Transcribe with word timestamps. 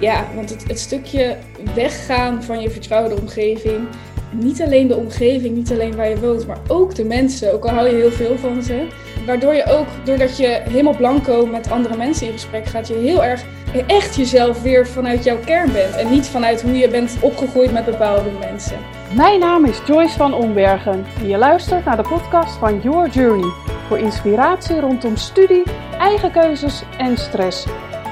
Ja, 0.00 0.26
want 0.34 0.50
het, 0.50 0.68
het 0.68 0.78
stukje 0.78 1.36
weggaan 1.74 2.42
van 2.42 2.60
je 2.60 2.70
vertrouwde 2.70 3.20
omgeving. 3.20 3.88
Niet 4.30 4.62
alleen 4.62 4.86
de 4.86 4.96
omgeving, 4.96 5.56
niet 5.56 5.72
alleen 5.72 5.96
waar 5.96 6.08
je 6.08 6.20
woont, 6.20 6.46
maar 6.46 6.58
ook 6.68 6.94
de 6.94 7.04
mensen. 7.04 7.52
Ook 7.52 7.64
al 7.64 7.70
hou 7.70 7.88
je 7.88 7.94
heel 7.94 8.10
veel 8.10 8.38
van 8.38 8.62
ze. 8.62 8.86
Waardoor 9.26 9.54
je 9.54 9.64
ook, 9.64 9.86
doordat 10.04 10.36
je 10.36 10.60
helemaal 10.68 10.96
blanco 10.96 11.46
met 11.46 11.70
andere 11.70 11.96
mensen 11.96 12.26
in 12.26 12.32
gesprek 12.32 12.66
gaat, 12.66 12.88
je 12.88 12.94
heel 12.94 13.24
erg 13.24 13.44
echt 13.86 14.16
jezelf 14.16 14.62
weer 14.62 14.86
vanuit 14.86 15.24
jouw 15.24 15.38
kern 15.44 15.72
bent. 15.72 15.96
En 15.96 16.10
niet 16.10 16.26
vanuit 16.26 16.62
hoe 16.62 16.78
je 16.78 16.88
bent 16.88 17.16
opgegroeid 17.20 17.72
met 17.72 17.84
bepaalde 17.84 18.30
mensen. 18.40 18.76
Mijn 19.14 19.40
naam 19.40 19.64
is 19.64 19.80
Joyce 19.86 20.16
van 20.16 20.34
Ombergen 20.34 21.04
en 21.20 21.28
je 21.28 21.36
luistert 21.36 21.84
naar 21.84 21.96
de 21.96 22.08
podcast 22.08 22.56
van 22.56 22.80
Your 22.80 23.08
Journey. 23.08 23.50
Voor 23.88 23.98
inspiratie 23.98 24.80
rondom 24.80 25.16
studie, 25.16 25.62
eigen 25.98 26.30
keuzes 26.30 26.82
en 26.98 27.16
stress. 27.16 27.66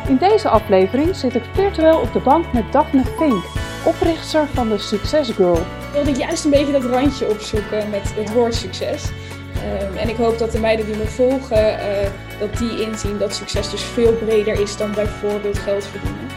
In 0.07 0.17
deze 0.17 0.49
aflevering 0.49 1.17
zit 1.17 1.35
ik 1.35 1.43
virtueel 1.53 1.99
op 1.99 2.13
de 2.13 2.21
bank 2.21 2.53
met 2.53 2.73
Daphne 2.73 3.05
Fink, 3.05 3.45
oprichter 3.85 4.47
van 4.53 4.69
de 4.69 4.79
Success 4.79 5.31
Girl. 5.31 5.57
Ik 5.57 5.93
wilde 5.93 6.13
juist 6.13 6.45
een 6.45 6.51
beetje 6.51 6.73
dat 6.73 6.85
randje 6.85 7.29
opzoeken 7.29 7.91
met 7.91 8.15
het 8.15 8.33
woord 8.33 8.55
succes. 8.55 9.11
Ehm, 9.55 9.97
en 9.97 10.09
ik 10.09 10.17
hoop 10.17 10.39
dat 10.39 10.53
de 10.53 10.61
meiden 10.61 10.87
die 10.87 10.97
me 10.97 11.07
volgen, 11.07 11.79
uh, 11.79 12.09
dat 12.39 12.59
die 12.59 12.83
inzien 12.87 13.19
dat 13.19 13.35
succes 13.35 13.71
dus 13.71 13.83
veel 13.83 14.13
breder 14.13 14.61
is 14.61 14.77
dan 14.77 14.93
bijvoorbeeld 14.93 15.59
geld 15.59 15.85
verdienen. 15.85 16.29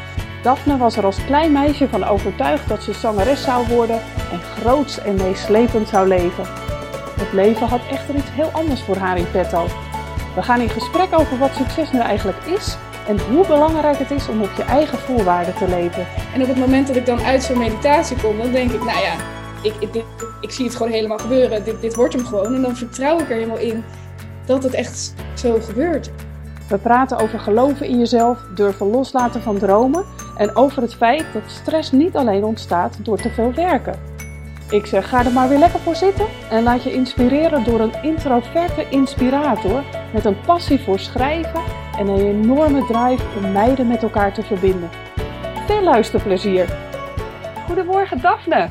Daphne 0.44 0.78
was 0.78 0.98
er 0.98 1.06
als 1.06 1.26
klein 1.26 1.52
meisje 1.52 1.88
van 1.88 2.04
overtuigd 2.04 2.68
dat 2.68 2.84
ze 2.84 2.94
zangeres 2.94 3.44
zou 3.44 3.68
worden 3.68 4.00
en 4.32 4.40
groots 4.60 5.00
en 5.00 5.16
meeslepend 5.16 5.88
zou 5.88 6.08
leven. 6.08 6.46
Het 7.20 7.34
leven 7.34 7.68
had 7.68 7.82
echter 7.90 8.16
iets 8.16 8.32
heel 8.32 8.50
anders 8.52 8.82
voor 8.82 8.98
haar 8.98 9.18
in 9.18 9.32
petto. 9.32 9.66
We 10.36 10.42
gaan 10.44 10.62
in 10.62 10.70
gesprek 10.70 11.20
over 11.20 11.38
wat 11.38 11.56
succes 11.56 11.92
nu 11.92 12.00
eigenlijk 12.00 12.46
is 12.46 12.78
en 13.08 13.20
hoe 13.20 13.48
belangrijk 13.48 13.98
het 13.98 14.12
is 14.12 14.28
om 14.28 14.42
op 14.42 14.52
je 14.58 14.64
eigen 14.64 14.98
voorwaarden 14.98 15.54
te 15.54 15.68
leven. 15.68 16.06
En 16.34 16.42
op 16.42 16.48
het 16.48 16.58
moment 16.58 16.88
dat 16.88 16.96
ik 16.96 17.06
dan 17.06 17.22
uit 17.22 17.44
zo'n 17.44 17.58
meditatie 17.58 18.18
kom, 18.18 18.38
dan 18.38 18.52
denk 18.52 18.72
ik, 18.72 18.84
nou 18.84 19.00
ja, 19.00 19.16
ik, 19.64 19.74
ik, 19.80 20.04
ik 20.42 20.52
zie 20.52 20.66
het 20.66 20.76
gewoon 20.76 20.92
helemaal 20.92 21.18
gebeuren. 21.18 21.64
Dit, 21.64 21.82
dit 21.82 21.96
wordt 21.96 22.14
hem 22.14 22.26
gewoon. 22.26 22.54
En 22.56 22.62
dan 22.62 22.76
vertrouw 22.76 23.20
ik 23.20 23.30
er 23.30 23.36
helemaal 23.36 23.58
in 23.58 23.84
dat 24.46 24.64
het 24.64 24.74
echt 24.74 25.14
zo 25.34 25.60
gebeurt. 25.62 26.12
We 26.70 26.78
praten 26.78 27.18
over 27.18 27.40
geloven 27.40 27.88
in 27.88 28.00
jezelf, 28.00 28.40
durven 28.56 28.90
loslaten 28.90 29.42
van 29.42 29.58
dromen 29.58 30.06
en 30.38 30.56
over 30.56 30.82
het 30.82 30.96
feit 30.96 31.26
dat 31.34 31.44
stress 31.46 31.92
niet 31.92 32.16
alleen 32.16 32.44
ontstaat 32.44 32.98
door 33.06 33.18
te 33.18 33.30
veel 33.30 33.54
werken. 33.54 34.00
Ik 34.70 34.86
zeg, 34.86 35.10
ga 35.10 35.26
er 35.26 35.32
maar 35.32 35.50
weer 35.50 35.58
lekker 35.58 35.80
voor 35.80 35.96
zitten 35.96 36.26
en 36.50 36.64
laat 36.64 36.84
je 36.84 36.94
inspireren 36.94 37.64
door 37.64 37.80
een 37.80 38.04
introverte 38.04 38.90
inspirator 38.90 39.84
met 40.14 40.26
een 40.26 40.42
passie 40.46 40.80
voor 40.80 41.00
schrijven 41.00 41.62
en 41.98 42.08
een 42.08 42.28
enorme 42.28 42.86
drive 42.86 43.38
om 43.38 43.52
meiden 43.52 43.88
met 43.88 44.04
elkaar 44.04 44.34
te 44.34 44.44
verbinden. 44.44 44.90
Veel 45.66 45.84
luisterplezier! 45.84 46.70
Goedemorgen 47.66 48.22
Daphne! 48.22 48.70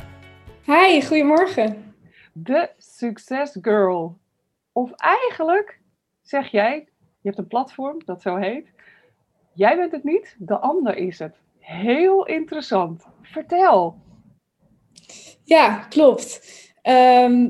Hi, 0.64 1.02
goedemorgen! 1.02 1.94
De 2.32 2.70
Success 2.78 3.58
Girl. 3.60 4.18
Of 4.72 4.92
eigenlijk 4.92 5.80
zeg 6.22 6.50
jij, 6.50 6.88
je 7.20 7.28
hebt 7.28 7.38
een 7.38 7.46
platform 7.46 8.02
dat 8.04 8.22
zo 8.22 8.36
heet. 8.36 8.72
Jij 9.52 9.76
bent 9.76 9.92
het 9.92 10.04
niet, 10.04 10.36
de 10.38 10.58
ander 10.58 10.96
is 10.96 11.18
het. 11.18 11.36
Heel 11.58 12.26
interessant. 12.26 13.06
Vertel. 13.22 13.96
Ja, 15.44 15.76
klopt. 15.88 16.40
Ehm, 16.82 17.48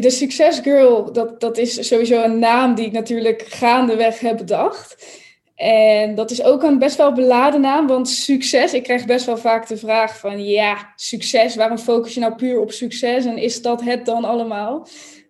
de 0.00 0.10
Success 0.10 0.60
Girl, 0.60 1.12
dat, 1.12 1.40
dat 1.40 1.58
is 1.58 1.88
sowieso 1.88 2.22
een 2.22 2.38
naam 2.38 2.74
die 2.74 2.86
ik 2.86 2.92
natuurlijk 2.92 3.42
gaandeweg 3.42 4.20
heb 4.20 4.36
bedacht. 4.36 5.20
En 5.54 6.14
dat 6.14 6.30
is 6.30 6.42
ook 6.42 6.62
een 6.62 6.78
best 6.78 6.96
wel 6.96 7.12
beladen 7.12 7.60
naam, 7.60 7.86
want 7.86 8.08
succes, 8.08 8.74
ik 8.74 8.82
krijg 8.82 9.06
best 9.06 9.26
wel 9.26 9.36
vaak 9.36 9.68
de 9.68 9.76
vraag 9.76 10.18
van 10.18 10.44
ja, 10.44 10.92
succes, 10.96 11.56
waarom 11.56 11.78
focus 11.78 12.14
je 12.14 12.20
nou 12.20 12.34
puur 12.34 12.60
op 12.60 12.72
succes 12.72 13.24
en 13.24 13.38
is 13.38 13.62
dat 13.62 13.82
het 13.82 14.06
dan 14.06 14.24
allemaal? 14.24 14.86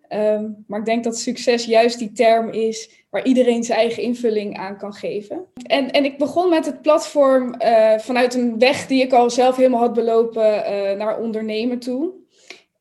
Ehm, 0.07 0.49
maar 0.67 0.79
ik 0.79 0.85
denk 0.85 1.03
dat 1.03 1.17
succes 1.17 1.65
juist 1.65 1.99
die 1.99 2.11
term 2.11 2.49
is 2.49 3.05
waar 3.09 3.25
iedereen 3.25 3.63
zijn 3.63 3.79
eigen 3.79 4.03
invulling 4.03 4.57
aan 4.57 4.77
kan 4.77 4.93
geven. 4.93 5.45
En, 5.67 5.91
en 5.91 6.05
ik 6.05 6.17
begon 6.17 6.49
met 6.49 6.65
het 6.65 6.81
platform 6.81 7.55
uh, 7.59 7.97
vanuit 7.97 8.33
een 8.33 8.59
weg 8.59 8.87
die 8.87 9.01
ik 9.01 9.13
al 9.13 9.29
zelf 9.29 9.55
helemaal 9.55 9.79
had 9.79 9.93
belopen 9.93 10.55
uh, 10.55 10.97
naar 10.97 11.19
ondernemen 11.19 11.79
toe. 11.79 12.22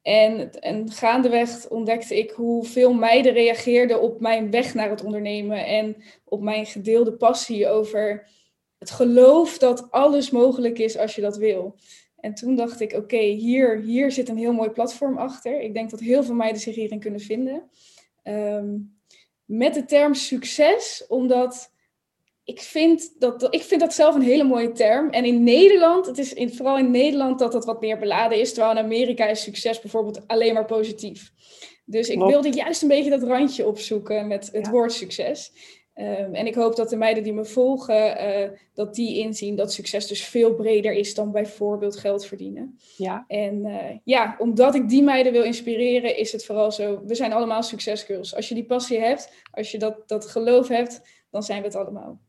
En, 0.03 0.61
en 0.61 0.91
gaandeweg 0.91 1.69
ontdekte 1.69 2.19
ik 2.19 2.31
hoe 2.31 2.65
veel 2.65 2.95
meiden 2.95 3.33
reageerden 3.33 4.01
op 4.01 4.21
mijn 4.21 4.51
weg 4.51 4.75
naar 4.75 4.91
het 4.91 5.05
ondernemen 5.05 5.67
en 5.67 5.97
op 6.25 6.41
mijn 6.41 6.67
gedeelde 6.67 7.13
passie 7.13 7.69
over 7.69 8.29
het 8.79 8.91
geloof 8.91 9.59
dat 9.59 9.91
alles 9.91 10.31
mogelijk 10.31 10.79
is 10.79 10.99
als 10.99 11.15
je 11.15 11.21
dat 11.21 11.37
wil. 11.37 11.75
En 12.17 12.35
toen 12.35 12.57
dacht 12.57 12.81
ik, 12.81 12.93
oké, 12.93 13.21
hier, 13.21 13.81
hier 13.81 14.12
zit 14.12 14.29
een 14.29 14.37
heel 14.37 14.53
mooi 14.53 14.71
platform 14.71 15.19
achter. 15.19 15.61
Ik 15.61 15.75
denk 15.75 15.91
dat 15.91 16.01
heel 16.01 16.23
veel 16.23 16.35
meiden 16.35 16.61
zich 16.61 16.75
hierin 16.75 17.01
kunnen 17.01 17.21
vinden. 17.21 17.71
Um, 18.25 19.01
met 19.45 19.75
de 19.75 19.85
term 19.85 20.15
succes, 20.15 21.05
omdat 21.09 21.72
ik 22.53 22.61
vind, 22.61 23.21
dat, 23.21 23.55
ik 23.55 23.63
vind 23.63 23.81
dat 23.81 23.95
zelf 23.95 24.15
een 24.15 24.23
hele 24.23 24.45
mooie 24.45 24.73
term. 24.73 25.11
En 25.11 25.25
in 25.25 25.43
Nederland, 25.43 26.07
het 26.07 26.19
is 26.19 26.33
in, 26.33 26.55
vooral 26.55 26.79
in 26.79 26.91
Nederland 26.91 27.39
dat 27.39 27.53
dat 27.53 27.65
wat 27.65 27.81
meer 27.81 27.99
beladen 27.99 28.41
is. 28.41 28.53
Terwijl 28.53 28.77
in 28.77 28.85
Amerika 28.85 29.27
is 29.27 29.43
succes 29.43 29.81
bijvoorbeeld 29.81 30.27
alleen 30.27 30.55
maar 30.55 30.65
positief. 30.65 31.33
Dus 31.85 32.09
ik 32.09 32.19
wilde 32.19 32.51
juist 32.53 32.83
een 32.83 32.89
beetje 32.89 33.11
dat 33.11 33.23
randje 33.23 33.67
opzoeken 33.67 34.27
met 34.27 34.49
het 34.53 34.69
woord 34.69 34.93
succes. 34.93 35.53
Um, 35.95 36.35
en 36.35 36.47
ik 36.47 36.55
hoop 36.55 36.77
dat 36.77 36.91
de 36.91 36.97
meiden 36.97 37.23
die 37.23 37.33
me 37.33 37.45
volgen, 37.45 38.29
uh, 38.29 38.59
dat 38.75 38.95
die 38.95 39.19
inzien 39.19 39.57
dat 39.57 39.73
succes 39.73 40.07
dus 40.07 40.25
veel 40.25 40.55
breder 40.55 40.93
is 40.93 41.15
dan 41.15 41.33
bijvoorbeeld 41.33 41.97
geld 41.97 42.27
verdienen. 42.27 42.79
Ja. 42.97 43.25
En 43.29 43.67
uh, 43.67 43.79
ja, 44.05 44.37
omdat 44.39 44.75
ik 44.75 44.89
die 44.89 45.03
meiden 45.03 45.33
wil 45.33 45.43
inspireren, 45.43 46.17
is 46.17 46.33
het 46.33 46.45
vooral 46.45 46.73
zo, 46.73 47.03
we 47.07 47.15
zijn 47.15 47.33
allemaal 47.33 47.62
succesgirls. 47.62 48.35
Als 48.35 48.49
je 48.49 48.55
die 48.55 48.65
passie 48.65 48.99
hebt, 48.99 49.33
als 49.51 49.71
je 49.71 49.79
dat, 49.79 50.09
dat 50.09 50.27
geloof 50.27 50.69
hebt, 50.69 51.01
dan 51.31 51.43
zijn 51.43 51.61
we 51.61 51.67
het 51.67 51.77
allemaal. 51.77 52.21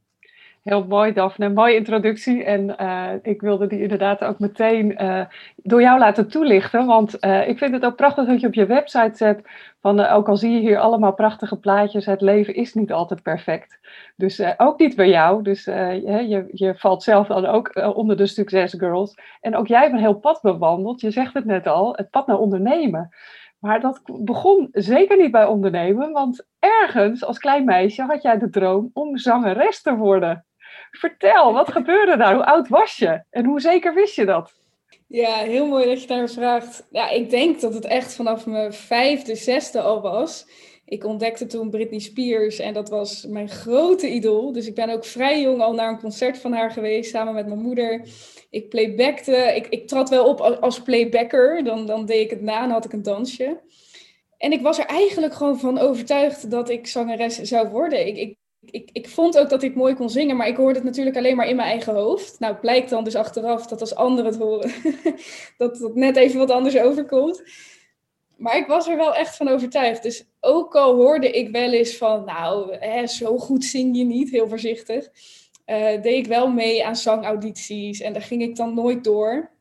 Heel 0.64 0.86
mooi, 0.86 1.14
Daphne. 1.14 1.50
Mooie 1.50 1.76
introductie. 1.76 2.44
En 2.44 2.76
uh, 2.82 3.10
ik 3.22 3.42
wilde 3.42 3.68
die 3.68 3.82
inderdaad 3.82 4.24
ook 4.24 4.40
meteen 4.40 5.04
uh, 5.04 5.26
door 5.56 5.82
jou 5.82 6.00
laten 6.00 6.28
toelichten. 6.28 6.86
Want 6.86 7.26
uh, 7.26 7.48
ik 7.48 7.58
vind 7.58 7.74
het 7.74 7.86
ook 7.86 7.96
prachtig 7.96 8.28
dat 8.28 8.42
je 8.42 8.48
op 8.48 8.54
je 8.54 8.66
website 8.66 9.18
zet. 9.18 9.42
Van, 9.82 10.00
ook 10.00 10.28
al 10.28 10.38
zie 10.38 10.52
je 10.52 10.60
hier 10.60 10.80
allemaal 10.80 11.14
prachtige 11.14 11.60
plaatjes, 11.60 12.06
het 12.06 12.22
leven 12.22 12.56
is 12.56 12.74
niet 12.74 12.92
altijd 12.92 13.22
perfect. 13.22 13.80
Dus 14.16 14.58
ook 14.58 14.80
niet 14.80 14.96
bij 14.96 15.10
jou. 15.10 15.44
Dus 15.44 15.64
je, 15.66 16.50
je, 16.52 16.76
valt 16.76 17.04
zelf 17.04 17.28
dan 17.28 17.46
ook 17.46 17.94
onder 17.96 18.18
de 18.18 18.28
Success 18.28 18.76
Girls. 18.78 19.18
En 19.42 19.56
ook 19.56 19.68
jij 19.68 19.82
hebt 19.82 19.94
een 19.94 20.00
heel 20.00 20.20
pad 20.20 20.42
bewandeld. 20.42 21.02
Je 21.02 21.12
zegt 21.12 21.34
het 21.34 21.46
net 21.46 21.68
al, 21.68 21.94
het 21.96 22.10
pad 22.10 22.28
naar 22.28 22.40
ondernemen. 22.40 23.10
Maar 23.60 23.82
dat 23.82 24.02
begon 24.06 24.68
zeker 24.72 25.18
niet 25.18 25.32
bij 25.32 25.46
ondernemen, 25.46 26.12
want 26.12 26.46
ergens 26.60 27.26
als 27.26 27.38
klein 27.38 27.66
meisje 27.66 28.02
had 28.02 28.22
jij 28.22 28.38
de 28.38 28.50
droom 28.50 28.90
om 28.94 29.18
zangeres 29.18 29.82
te 29.82 29.96
worden. 29.96 30.46
Vertel, 31.00 31.54
wat 31.54 31.72
gebeurde 31.72 32.18
daar? 32.18 32.34
Hoe 32.34 32.46
oud 32.46 32.68
was 32.68 32.98
je? 32.98 33.24
En 33.30 33.46
hoe 33.46 33.62
zeker 33.62 33.94
wist 33.94 34.16
je 34.16 34.26
dat? 34.26 34.54
Ja, 35.08 35.36
heel 35.36 35.68
mooi 35.68 35.86
dat 35.86 36.02
je 36.02 36.08
daar 36.08 36.30
vraagt. 36.30 36.88
Ja, 36.92 37.10
ik 37.10 37.30
denk 37.30 37.62
dat 37.62 37.74
het 37.74 37.86
echt 37.86 38.16
vanaf 38.16 38.46
mijn 38.46 38.74
vijfde, 38.74 39.36
zesde 39.36 39.82
al 39.82 40.02
was. 40.02 40.48
Ik 40.86 41.06
ontdekte 41.06 41.46
toen 41.46 41.70
Britney 41.70 42.00
Spears 42.00 42.60
en 42.60 42.74
dat 42.74 42.90
was 42.90 43.26
mijn 43.26 43.50
grote 43.50 44.10
idool. 44.10 44.52
Dus 44.52 44.68
ik 44.68 44.76
ben 44.76 44.90
ook 44.90 45.06
vrij 45.06 45.42
jong 45.42 45.62
al 45.62 45.74
naar 45.74 45.90
een 45.90 46.00
concert 46.00 46.38
van 46.38 46.54
haar 46.54 46.72
geweest, 46.72 47.10
samen 47.10 47.34
met 47.34 47.48
mijn 47.48 47.62
moeder. 47.62 48.08
Ik 48.50 48.70
playbackte, 48.70 49.36
ik, 49.56 49.68
ik 49.68 49.88
trad 49.88 50.10
wel 50.10 50.26
op 50.26 50.42
als 50.42 50.82
playbacker, 50.82 51.64
dan, 51.64 51.86
dan 51.86 52.06
deed 52.06 52.22
ik 52.22 52.30
het 52.30 52.42
na 52.42 52.64
en 52.64 52.70
had 52.70 52.86
ik 52.86 52.94
een 52.94 53.04
dansje. 53.04 53.62
En 54.38 54.52
ik 54.52 54.62
was 54.62 54.80
er 54.80 54.86
eigenlijk 54.86 55.34
gewoon 55.34 55.60
van 55.60 55.78
overtuigd 55.80 56.52
dat 56.52 56.70
ik 56.70 56.88
zangeres 56.88 57.42
zou 57.42 57.70
worden. 57.70 58.08
Ik, 58.08 58.18
ik 58.18 58.38
ik, 58.66 58.90
ik 58.92 59.10
vond 59.10 59.38
ook 59.38 59.50
dat 59.50 59.64
ik 59.64 59.76
mooi 59.76 59.94
kon 59.94 60.10
zingen, 60.10 60.38
maar 60.38 60.48
ik 60.48 60.58
hoorde 60.58 60.76
het 60.76 60.84
natuurlijk 60.84 61.18
alleen 61.18 61.36
maar 61.36 61.48
in 61.48 61.56
mijn 61.56 61.70
eigen 61.70 61.94
hoofd. 61.94 62.40
Nou, 62.40 62.56
blijkt 62.56 62.90
dan 62.90 63.04
dus 63.04 63.16
achteraf 63.16 63.68
dat 63.68 63.82
als 63.82 63.96
anderen 63.96 64.26
het 64.26 64.40
horen, 64.40 64.72
dat 65.58 65.80
het 65.80 65.96
net 65.96 66.16
even 66.16 66.40
wat 66.40 66.52
anders 66.52 66.78
overkomt. 66.78 67.44
Maar 68.38 68.58
ik 68.58 68.68
was 68.68 68.88
er 68.88 68.98
wel 68.98 69.16
echt 69.16 69.36
van 69.36 69.48
overtuigd. 69.48 70.04
Dus 70.04 70.26
ook 70.40 70.76
al 70.76 70.96
hoorde 70.96 71.32
ik 71.32 71.50
wel 71.50 71.72
eens 71.72 71.98
van, 71.98 72.26
nou, 72.26 72.76
hè, 72.76 73.08
zo 73.08 73.38
goed 73.38 73.66
zing 73.66 73.98
je 73.98 74.04
niet, 74.04 74.30
heel 74.30 74.48
voorzichtig, 74.48 75.10
uh, 75.66 76.02
deed 76.02 76.06
ik 76.06 76.28
wel 76.28 76.48
mee 76.48 76.86
aan 76.86 76.96
zangaudities 76.96 78.02
en 78.02 78.14
daar 78.14 78.22
ging 78.22 78.42
ik 78.42 78.56
dan 78.56 78.74
nooit 78.74 79.04
door. 79.04 79.52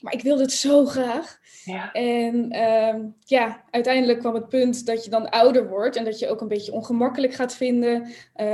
Maar 0.00 0.12
ik 0.12 0.22
wilde 0.22 0.42
het 0.42 0.52
zo 0.52 0.84
graag. 0.84 1.38
Ja. 1.64 1.92
En 1.92 2.56
uh, 2.56 3.04
ja, 3.24 3.64
uiteindelijk 3.70 4.18
kwam 4.18 4.34
het 4.34 4.48
punt 4.48 4.86
dat 4.86 5.04
je 5.04 5.10
dan 5.10 5.30
ouder 5.30 5.68
wordt 5.68 5.96
en 5.96 6.04
dat 6.04 6.18
je 6.18 6.28
ook 6.28 6.40
een 6.40 6.48
beetje 6.48 6.72
ongemakkelijk 6.72 7.34
gaat 7.34 7.54
vinden 7.54 8.02
uh, 8.02 8.46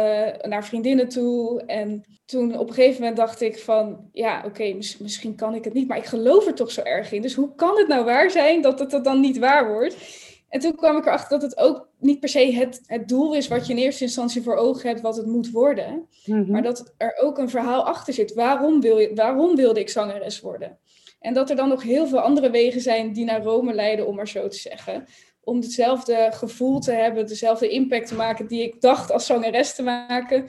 naar 0.42 0.64
vriendinnen 0.64 1.08
toe. 1.08 1.62
En 1.66 2.04
toen 2.24 2.58
op 2.58 2.68
een 2.68 2.74
gegeven 2.74 3.00
moment 3.00 3.16
dacht 3.16 3.40
ik 3.40 3.58
van, 3.58 4.08
ja, 4.12 4.38
oké, 4.38 4.46
okay, 4.46 4.72
mis 4.72 4.98
misschien 4.98 5.34
kan 5.34 5.54
ik 5.54 5.64
het 5.64 5.72
niet, 5.72 5.88
maar 5.88 5.96
ik 5.96 6.04
geloof 6.04 6.46
er 6.46 6.54
toch 6.54 6.70
zo 6.70 6.82
erg 6.82 7.12
in. 7.12 7.22
Dus 7.22 7.34
hoe 7.34 7.54
kan 7.54 7.78
het 7.78 7.88
nou 7.88 8.04
waar 8.04 8.30
zijn 8.30 8.62
dat 8.62 8.78
het, 8.78 8.90
dat 8.90 9.04
dan 9.04 9.20
niet 9.20 9.38
waar 9.38 9.72
wordt? 9.72 9.96
En 10.48 10.60
toen 10.60 10.74
kwam 10.74 10.96
ik 10.96 11.06
erachter 11.06 11.38
dat 11.38 11.50
het 11.50 11.58
ook 11.58 11.88
niet 11.98 12.20
per 12.20 12.28
se 12.28 12.52
het, 12.54 12.82
het 12.86 13.08
doel 13.08 13.34
is 13.34 13.48
wat 13.48 13.66
je 13.66 13.72
in 13.72 13.78
eerste 13.78 14.04
instantie 14.04 14.42
voor 14.42 14.54
ogen 14.54 14.88
hebt, 14.88 15.00
wat 15.00 15.16
het 15.16 15.26
moet 15.26 15.50
worden. 15.50 16.08
Mhm. 16.24 16.50
Maar 16.50 16.62
dat 16.62 16.94
er 16.96 17.18
ook 17.20 17.38
een 17.38 17.50
verhaal 17.50 17.82
achter 17.84 18.14
zit. 18.14 18.34
Waarom, 18.34 18.80
wil 18.80 18.98
je, 18.98 19.14
waarom 19.14 19.56
wilde 19.56 19.80
ik 19.80 19.88
zangeres 19.88 20.40
worden? 20.40 20.78
En 21.20 21.34
dat 21.34 21.50
er 21.50 21.56
dan 21.56 21.68
nog 21.68 21.82
heel 21.82 22.06
veel 22.06 22.20
andere 22.20 22.50
wegen 22.50 22.80
zijn 22.80 23.12
die 23.12 23.24
naar 23.24 23.42
Rome 23.42 23.74
leiden, 23.74 24.06
om 24.06 24.16
maar 24.16 24.28
zo 24.28 24.48
te 24.48 24.56
zeggen. 24.56 25.04
Om 25.40 25.56
hetzelfde 25.56 26.28
gevoel 26.32 26.80
te 26.80 26.92
hebben, 26.92 27.26
dezelfde 27.26 27.68
impact 27.68 28.08
te 28.08 28.14
maken 28.14 28.46
die 28.46 28.62
ik 28.62 28.80
dacht 28.80 29.12
als 29.12 29.26
zangeres 29.26 29.74
te 29.74 29.82
maken. 29.82 30.44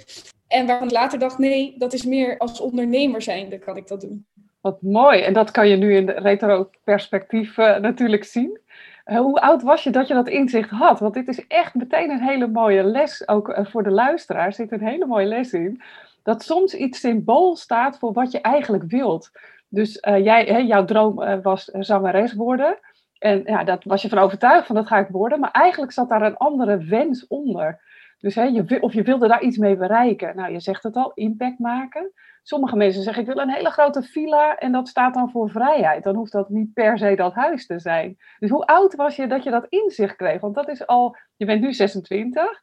En 0.48 0.66
waarvan 0.66 0.88
ik 0.88 0.94
later 0.94 1.20
dacht, 1.20 1.38
nee, 1.38 1.76
dat 1.78 1.94
is 1.94 2.04
meer 2.04 2.38
als 2.38 2.60
ondernemer 2.60 3.22
zijnde 3.22 3.60
kan 3.60 3.78
ik 3.78 3.88
dat 3.88 4.02
doen. 4.02 4.26
Wat 4.62 4.82
mooi. 4.82 5.22
En 5.22 5.34
dat 5.34 5.52
kan 5.52 5.68
je 5.68 5.76
nu 5.76 5.96
in 5.96 6.06
de 6.06 6.12
retro 6.12 6.70
perspectief 6.84 7.58
eh, 7.58 7.78
natuurlijk 7.78 8.24
zien. 8.24 8.60
Eh, 9.04 9.18
hoe 9.18 9.42
oud 9.42 9.62
was 9.62 9.84
je 9.84 9.90
dat 9.90 10.08
je 10.08 10.14
dat 10.14 10.28
inzicht 10.28 10.70
had? 10.70 11.00
Want 11.00 11.14
dit 11.14 11.28
is 11.28 11.48
echt 11.48 11.74
meteen 11.74 12.10
een 12.10 12.24
hele 12.24 12.48
mooie 12.48 12.84
les, 12.84 13.28
ook 13.28 13.50
eh, 13.50 13.66
voor 13.66 13.84
de 13.84 13.92
luisteraar 13.92 14.54
zit 14.54 14.72
een 14.72 14.88
hele 14.88 15.06
mooie 15.06 15.26
les 15.26 15.54
in. 15.54 15.82
Dat 16.24 16.44
soms 16.44 16.74
iets 16.74 17.00
symbool 17.00 17.56
staat 17.56 17.98
voor 17.98 18.14
wat 18.14 18.32
je 18.32 18.42
eigenlijk 18.42 18.84
wilt. 18.88 19.32
Dus 19.70 20.00
eh, 20.00 20.24
jij, 20.24 20.46
hè, 20.46 20.58
jouw 20.58 20.86
droom 20.86 21.22
eh, 21.22 21.38
was 21.42 21.64
zangeres 21.64 22.34
worden. 22.34 22.80
En 23.20 23.42
ja, 23.46 23.64
dat 23.64 23.84
was 23.84 24.02
je 24.02 24.10
van 24.10 24.18
overtuigd 24.18 24.68
van 24.68 24.76
dat 24.76 24.88
ga 24.88 24.98
ik 24.98 25.08
worden. 25.08 25.40
Maar 25.40 25.52
eigenlijk 25.52 25.92
zat 25.92 26.10
daar 26.10 26.22
een 26.22 26.38
andere 26.38 26.78
wens 26.78 27.28
onder. 27.28 27.82
Dus 28.20 28.36
hè, 28.36 28.44
je, 28.44 28.82
of 28.82 28.94
je 28.94 29.04
wilde 29.04 29.28
daar 29.28 29.42
iets 29.42 29.58
mee 29.58 29.78
bereiken. 29.78 30.36
Nou, 30.36 30.52
je 30.52 30.60
zegt 30.60 30.84
het 30.84 30.96
al, 30.96 31.12
impact 31.14 31.60
maken. 31.60 32.12
Sommige 32.44 32.76
mensen 32.76 33.04
zeggen, 33.04 33.24
ik 33.24 33.30
wil 33.30 33.44
een 33.44 33.54
hele 33.54 33.70
grote 33.70 34.04
villa 34.04 34.58
en 34.58 34.72
dat 34.72 34.88
staat 34.88 35.14
dan 35.14 35.32
voor 35.32 35.50
vrijheid. 35.50 36.04
Dan 36.04 36.16
hoeft 36.16 36.32
dat 36.32 36.50
niet 36.50 36.74
per 36.74 36.98
se 36.98 37.16
dat 37.16 37.34
huis 37.34 37.66
te 37.66 37.80
zijn. 37.80 38.18
Dus 38.40 38.50
hoe 38.50 38.66
oud 38.66 38.96
was 38.96 39.16
je 39.16 39.28
dat 39.28 39.44
je 39.44 39.50
dat 39.50 39.66
inzicht 39.70 40.16
kreeg? 40.16 40.42
Want 40.42 40.56
dat 40.56 40.70
is 40.70 40.88
al, 40.88 41.16
je 41.36 41.46
bent 41.46 41.62
nu 41.62 41.74
26, 41.74 42.62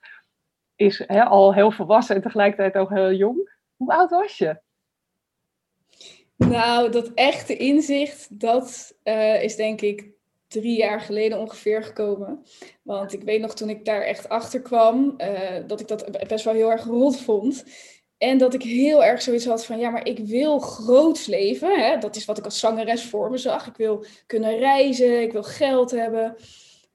is 0.75 1.05
hè, 1.07 1.25
al 1.25 1.55
heel 1.55 1.71
volwassen 1.71 2.17
en 2.17 2.23
tegelijkertijd 2.23 2.77
ook 2.77 2.91
heel 2.91 3.13
jong. 3.13 3.59
Hoe 3.77 3.95
oud 3.95 4.11
was 4.11 4.39
je? 4.39 4.61
Nou, 6.49 6.91
dat 6.91 7.11
echte 7.15 7.57
inzicht, 7.57 8.41
dat 8.41 8.95
eh, 9.03 9.43
is 9.43 9.57
denk 9.57 9.81
ik 9.81 10.13
drie 10.49 10.77
jaar 10.77 11.01
geleden 11.01 11.39
ongeveer 11.39 11.83
gekomen. 11.83 12.45
Want 12.83 13.13
ik 13.13 13.23
weet 13.23 13.41
nog 13.41 13.55
toen 13.55 13.69
ik 13.69 13.85
daar 13.85 14.03
echt 14.03 14.29
achter 14.29 14.63
kwam, 14.63 15.15
eh, 15.17 15.67
dat 15.67 15.81
ik 15.81 15.89
dat 15.89 16.27
best 16.29 16.45
wel 16.45 16.55
heel 16.55 16.71
erg 16.71 16.85
rot 16.85 17.21
vond. 17.21 17.65
En 18.19 18.39
dat 18.39 18.55
ik 18.55 18.63
heel 18.63 19.05
erg 19.05 19.23
zoiets 19.23 19.47
had 19.47 19.65
van, 19.65 19.79
ja, 19.79 19.91
maar 19.91 20.07
ik 20.07 20.19
wil 20.19 20.59
groots 20.59 21.27
leven. 21.27 21.81
Hè? 21.81 21.99
Dat 21.99 22.17
is 22.17 22.25
wat 22.25 22.39
ik 22.39 22.45
als 22.45 22.59
zangeres 22.59 23.05
voor 23.05 23.31
me 23.31 23.37
zag. 23.37 23.67
Ik 23.67 23.77
wil 23.77 24.05
kunnen 24.27 24.59
reizen, 24.59 25.23
ik 25.23 25.33
wil 25.33 25.43
geld 25.43 25.91
hebben. 25.91 26.37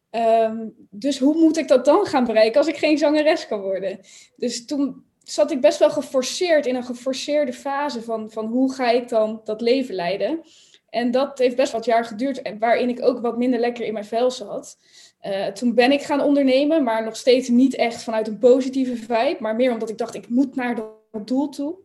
Ehm, 0.10 0.68
dus 0.90 1.19
hoe 1.19 1.36
moet 1.36 1.57
ik 1.57 1.68
dat 1.68 1.86
dan 1.86 2.06
gaan 2.06 2.25
bereiken 2.25 2.57
als 2.57 2.69
ik 2.69 2.78
geen 2.78 2.98
zangeres 2.98 3.48
kan 3.48 3.62
worden? 3.62 4.00
Dus 4.36 4.66
toen 4.66 5.04
zat 5.31 5.52
ik 5.52 5.62
best 5.62 5.80
wel 5.80 5.90
geforceerd 5.90 6.66
in 6.66 6.76
een 6.76 6.84
geforceerde 6.84 7.54
fase 7.54 8.02
van, 8.02 8.31
van 8.31 8.46
hoe 8.46 8.74
ga 8.74 8.90
ik 8.90 9.10
dan 9.10 9.42
dat 9.44 9.62
leven 9.62 9.96
leiden. 9.96 10.42
En 10.90 11.12
dat 11.12 11.38
heeft 11.38 11.56
best 11.56 11.72
wat 11.72 11.86
jaar 11.86 12.06
geduurd, 12.06 12.42
waarin 12.60 12.90
ik 12.90 13.02
ook 13.02 13.20
wat 13.20 13.38
minder 13.38 13.60
lekker 13.60 13.86
in 13.86 13.94
mijn 13.94 14.06
vel 14.06 14.31
zat. 14.31 14.78
Eh, 15.20 15.48
toen 15.48 15.74
ben 15.74 15.92
ik 15.92 16.02
gaan 16.02 16.22
ondernemen, 16.22 16.84
maar 16.84 17.04
nog 17.04 17.16
steeds 17.16 17.50
niet 17.50 17.76
echt 17.76 18.04
vanuit 18.04 18.28
een 18.28 18.38
positieve 18.38 18.96
vibe, 18.96 19.38
maar 19.40 19.56
meer 19.56 19.72
omdat 19.72 19.90
ik 19.90 19.98
dacht, 19.98 20.16
ik 20.16 20.30
moet 20.30 20.56
naar 20.56 20.76
dat 20.76 21.28
doel 21.28 21.50
toe. 21.50 21.76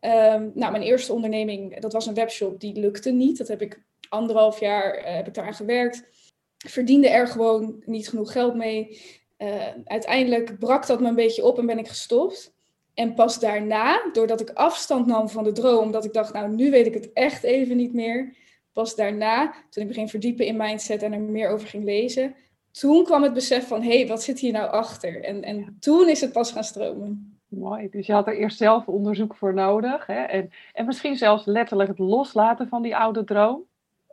Ehm, 0.00 0.50
nou, 0.54 0.72
mijn 0.72 0.82
eerste 0.82 1.12
onderneming, 1.12 1.80
dat 1.80 1.92
was 1.92 2.06
een 2.06 2.14
webshop, 2.14 2.60
die 2.60 2.80
lukte 2.80 3.10
niet. 3.10 3.38
Dat 3.38 3.48
heb 3.48 3.62
ik 3.62 3.82
anderhalf 4.08 4.60
jaar 4.60 4.94
eh, 4.94 5.14
heb 5.14 5.26
ik 5.26 5.34
daaraan 5.34 5.54
gewerkt. 5.54 6.02
Verdiende 6.56 7.08
er 7.08 7.28
gewoon 7.28 7.82
niet 7.84 8.08
genoeg 8.08 8.32
geld 8.32 8.54
mee. 8.54 9.00
Eh, 9.36 9.68
uiteindelijk 9.84 10.58
brak 10.58 10.86
dat 10.86 11.00
me 11.00 11.08
een 11.08 11.14
beetje 11.14 11.44
op 11.44 11.58
en 11.58 11.66
ben 11.66 11.78
ik 11.78 11.88
gestopt. 11.88 12.53
En 12.94 13.14
pas 13.14 13.40
daarna, 13.40 14.10
doordat 14.12 14.40
ik 14.40 14.50
afstand 14.50 15.06
nam 15.06 15.28
van 15.28 15.44
de 15.44 15.52
droom, 15.52 15.84
omdat 15.84 16.04
ik 16.04 16.12
dacht, 16.12 16.32
nou, 16.32 16.54
nu 16.54 16.70
weet 16.70 16.86
ik 16.86 16.94
het 16.94 17.12
echt 17.12 17.42
even 17.42 17.76
niet 17.76 17.92
meer. 17.92 18.36
Pas 18.72 18.96
daarna, 18.96 19.54
toen 19.70 19.82
ik 19.82 19.88
begin 19.88 20.08
verdiepen 20.08 20.46
in 20.46 20.56
mindset 20.56 21.02
en 21.02 21.12
er 21.12 21.20
meer 21.20 21.48
over 21.48 21.68
ging 21.68 21.84
lezen, 21.84 22.34
toen 22.70 23.04
kwam 23.04 23.22
het 23.22 23.32
besef 23.32 23.66
van, 23.66 23.82
hé, 23.82 23.98
hey, 23.98 24.06
wat 24.06 24.22
zit 24.22 24.38
hier 24.38 24.52
nou 24.52 24.70
achter? 24.70 25.24
En, 25.24 25.42
en 25.42 25.76
toen 25.80 26.08
is 26.08 26.20
het 26.20 26.32
pas 26.32 26.52
gaan 26.52 26.64
stromen. 26.64 27.38
Mooi, 27.48 27.88
dus 27.88 28.06
je 28.06 28.12
had 28.12 28.26
er 28.26 28.38
eerst 28.38 28.56
zelf 28.56 28.88
onderzoek 28.88 29.34
voor 29.34 29.54
nodig. 29.54 30.06
Hè? 30.06 30.22
En, 30.22 30.50
en 30.72 30.86
misschien 30.86 31.16
zelfs 31.16 31.44
letterlijk 31.44 31.88
het 31.88 31.98
loslaten 31.98 32.68
van 32.68 32.82
die 32.82 32.96
oude 32.96 33.24
droom. 33.24 33.64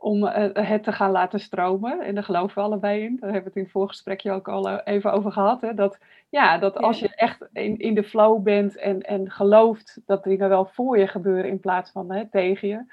Om 0.02 0.26
eh, 0.26 0.68
het 0.68 0.82
te 0.82 0.92
gaan 0.92 1.10
laten 1.10 1.40
stromen. 1.40 2.00
En 2.00 2.14
daar 2.14 2.24
geloven 2.24 2.54
we 2.54 2.60
allebei 2.60 3.02
in. 3.02 3.16
Daar 3.20 3.32
hebben 3.32 3.42
we 3.42 3.48
het 3.48 3.56
in 3.56 3.62
het 3.62 3.72
voorgesprekje 3.72 4.32
ook 4.32 4.48
al 4.48 4.68
eh, 4.68 4.94
even 4.94 5.12
over 5.12 5.32
gehad. 5.32 5.60
Hè? 5.60 5.74
Dat, 5.74 5.98
ja, 6.28 6.58
dat 6.58 6.76
als 6.76 6.98
je 7.00 7.14
echt 7.14 7.48
in, 7.52 7.78
in 7.78 7.94
de 7.94 8.04
flow 8.04 8.42
bent 8.42 8.76
en, 8.76 9.00
en 9.00 9.30
gelooft 9.30 10.00
dat 10.06 10.24
dingen 10.24 10.48
wel 10.48 10.64
voor 10.66 10.98
je 10.98 11.06
gebeuren 11.06 11.50
in 11.50 11.60
plaats 11.60 11.90
van 11.90 12.12
hè, 12.12 12.28
tegen 12.30 12.68
je. 12.68 12.84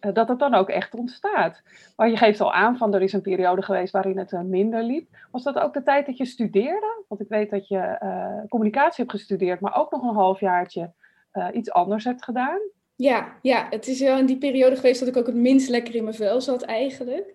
eh, 0.00 0.12
dat 0.12 0.28
het 0.28 0.38
dan 0.38 0.54
ook 0.54 0.68
echt 0.68 0.94
ontstaat. 0.94 1.62
Maar 1.96 2.08
je 2.08 2.16
geeft 2.16 2.40
al 2.40 2.52
aan 2.52 2.76
van 2.76 2.94
er 2.94 3.02
is 3.02 3.12
een 3.12 3.20
periode 3.22 3.62
geweest 3.62 3.92
waarin 3.92 4.18
het 4.18 4.32
minder 4.42 4.82
liep. 4.82 5.08
Was 5.30 5.42
dat 5.42 5.58
ook 5.58 5.72
de 5.74 5.82
tijd 5.82 6.06
dat 6.06 6.16
je 6.16 6.24
studeerde? 6.24 7.04
Want 7.08 7.20
ik 7.20 7.28
weet 7.28 7.50
dat 7.50 7.68
je 7.68 7.98
communicatie 8.48 9.04
hebt 9.04 9.16
gestudeerd, 9.16 9.60
maar 9.60 9.76
ook 9.76 9.90
nog 9.90 10.02
een 10.02 10.14
halfjaartje 10.14 10.92
uh, 11.32 11.48
iets 11.52 11.70
anders 11.72 12.04
hebt 12.04 12.24
gedaan. 12.24 12.58
Ja, 12.96 13.38
ja, 13.42 13.66
het 13.70 13.86
is 13.86 14.00
wel 14.00 14.18
in 14.18 14.26
die 14.26 14.38
periode 14.38 14.76
geweest 14.76 15.00
dat 15.00 15.08
ik 15.08 15.16
ook 15.16 15.26
het 15.26 15.34
minst 15.34 15.68
lekker 15.68 15.94
in 15.94 16.04
mijn 16.04 16.16
vel 16.16 16.40
zat 16.40 16.62
eigenlijk. 16.62 17.28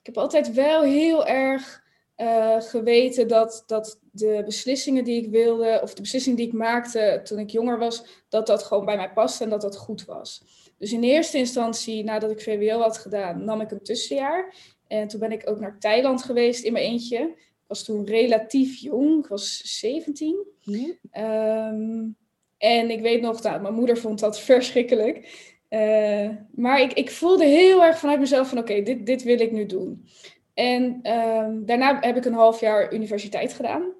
Ik 0.00 0.06
heb 0.06 0.18
altijd 0.18 0.52
wel 0.52 0.82
heel 0.82 1.26
erg 1.26 1.82
uh, 2.16 2.60
geweten 2.60 3.28
dat, 3.28 3.62
dat 3.66 4.00
de 4.10 4.42
beslissingen 4.44 5.04
die 5.04 5.22
ik 5.22 5.30
wilde, 5.30 5.80
of 5.82 5.94
de 5.94 6.02
beslissingen 6.02 6.38
die 6.38 6.46
ik 6.46 6.52
maakte 6.52 7.20
toen 7.24 7.38
ik 7.38 7.50
jonger 7.50 7.78
was, 7.78 8.04
dat 8.28 8.46
dat 8.46 8.62
gewoon 8.62 8.84
bij 8.84 8.96
mij 8.96 9.12
paste 9.12 9.44
en 9.44 9.50
dat 9.50 9.60
dat 9.60 9.76
goed 9.76 10.04
was. 10.04 10.42
Dus 10.78 10.92
in 10.92 11.02
eerste 11.02 11.38
instantie, 11.38 12.04
nadat 12.04 12.30
ik 12.30 12.40
VWO 12.40 12.80
had 12.80 12.98
gedaan, 12.98 13.44
nam 13.44 13.60
ik 13.60 13.70
een 13.70 13.82
tussenjaar. 13.82 14.54
En 14.86 15.08
toen 15.08 15.20
ben 15.20 15.32
ik 15.32 15.50
ook 15.50 15.60
naar 15.60 15.78
Thailand 15.78 16.22
geweest 16.22 16.64
in 16.64 16.72
mijn 16.72 16.84
eentje. 16.84 17.18
Ik 17.18 17.64
was 17.66 17.84
toen 17.84 18.04
relatief 18.04 18.76
jong, 18.80 19.24
ik 19.24 19.26
was 19.26 19.60
17. 19.64 20.46
Mm. 20.64 20.98
Um, 21.22 22.16
en 22.64 22.90
ik 22.90 23.00
weet 23.00 23.20
nog, 23.20 23.42
nou, 23.42 23.60
mijn 23.60 23.74
moeder 23.74 23.98
vond 23.98 24.20
dat 24.20 24.40
verschrikkelijk. 24.50 25.42
Uh, 25.70 26.28
maar 26.54 26.80
ik, 26.80 26.92
ik 26.92 27.10
voelde 27.10 27.44
heel 27.44 27.84
erg 27.84 27.98
vanuit 27.98 28.20
mezelf 28.20 28.48
van 28.48 28.58
oké, 28.58 28.82
dit, 28.82 29.06
dit 29.06 29.22
wil 29.22 29.40
ik 29.40 29.52
nu 29.52 29.66
doen. 29.66 30.08
En 30.54 30.82
um, 30.82 31.66
daarna 31.66 31.98
heb 32.00 32.16
ik 32.16 32.24
een 32.24 32.32
half 32.32 32.60
jaar 32.60 32.94
universiteit 32.94 33.52
gedaan. 33.52 33.92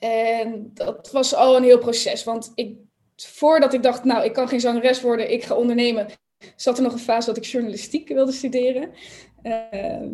En 0.00 0.70
dat 0.74 1.10
was 1.10 1.34
al 1.34 1.56
een 1.56 1.62
heel 1.62 1.78
proces. 1.78 2.24
Want 2.24 2.52
ik, 2.54 2.76
voordat 3.16 3.72
ik 3.72 3.82
dacht, 3.82 4.04
nou, 4.04 4.24
ik 4.24 4.32
kan 4.32 4.48
geen 4.48 4.60
zangeres 4.60 5.00
worden, 5.00 5.32
ik 5.32 5.44
ga 5.44 5.54
ondernemen, 5.54 6.06
zat 6.56 6.76
er 6.76 6.82
nog 6.82 6.92
een 6.92 6.98
fase 6.98 7.26
dat 7.26 7.36
ik 7.36 7.44
journalistiek 7.44 8.08
wilde 8.08 8.32
studeren. 8.32 8.90
Uh, 9.42 10.06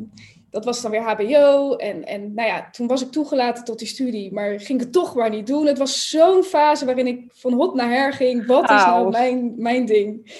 dat 0.57 0.65
was 0.65 0.83
dan 0.83 0.91
weer 0.91 1.03
HBO. 1.03 1.77
En, 1.77 2.05
en 2.05 2.35
nou 2.35 2.49
ja, 2.49 2.69
toen 2.71 2.87
was 2.87 3.03
ik 3.03 3.11
toegelaten 3.11 3.65
tot 3.65 3.79
die 3.79 3.89
studie, 3.89 4.33
maar 4.33 4.61
ging 4.61 4.81
het 4.81 4.93
toch 4.93 5.15
maar 5.15 5.31
niet 5.31 5.47
doen. 5.47 5.67
Het 5.67 5.79
was 5.79 6.11
zo'n 6.11 6.43
fase 6.43 6.85
waarin 6.85 7.07
ik 7.07 7.25
van 7.33 7.53
hot 7.53 7.75
naar 7.75 7.91
her 7.91 8.13
ging. 8.13 8.47
Wat 8.47 8.71
is 8.71 8.85
nou 8.85 9.11
mijn, 9.11 9.53
mijn 9.57 9.87
ding? 9.87 10.35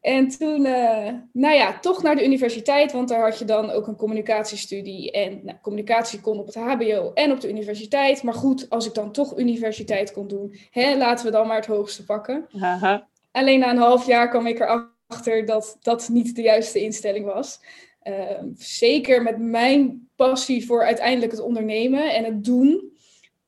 En 0.00 0.28
toen, 0.28 0.66
uh, 0.66 1.08
nou 1.32 1.54
ja, 1.54 1.78
toch 1.78 2.02
naar 2.02 2.16
de 2.16 2.24
universiteit, 2.24 2.92
want 2.92 3.08
daar 3.08 3.22
had 3.22 3.38
je 3.38 3.44
dan 3.44 3.70
ook 3.70 3.86
een 3.86 3.96
communicatiestudie. 3.96 5.10
En 5.10 5.40
nou, 5.44 5.58
communicatie 5.62 6.20
kon 6.20 6.38
op 6.38 6.46
het 6.46 6.54
HBO 6.54 7.12
en 7.14 7.32
op 7.32 7.40
de 7.40 7.48
universiteit. 7.48 8.22
Maar 8.22 8.34
goed, 8.34 8.70
als 8.70 8.86
ik 8.86 8.94
dan 8.94 9.12
toch 9.12 9.38
universiteit 9.38 10.12
kon 10.12 10.28
doen, 10.28 10.54
hè, 10.70 10.96
laten 10.96 11.24
we 11.24 11.32
dan 11.32 11.46
maar 11.46 11.56
het 11.56 11.66
hoogste 11.66 12.04
pakken. 12.04 12.46
Aha. 12.60 13.08
Alleen 13.32 13.58
na 13.58 13.70
een 13.70 13.76
half 13.76 14.06
jaar 14.06 14.28
kwam 14.28 14.46
ik 14.46 14.60
erachter 14.60 15.46
dat 15.46 15.76
dat 15.80 16.08
niet 16.08 16.36
de 16.36 16.42
juiste 16.42 16.80
instelling 16.80 17.24
was. 17.24 17.60
Uh, 18.02 18.42
zeker 18.56 19.22
met 19.22 19.38
mijn 19.38 20.08
passie 20.16 20.66
voor 20.66 20.84
uiteindelijk 20.84 21.32
het 21.32 21.40
ondernemen 21.40 22.14
en 22.14 22.24
het 22.24 22.44
doen, 22.44 22.92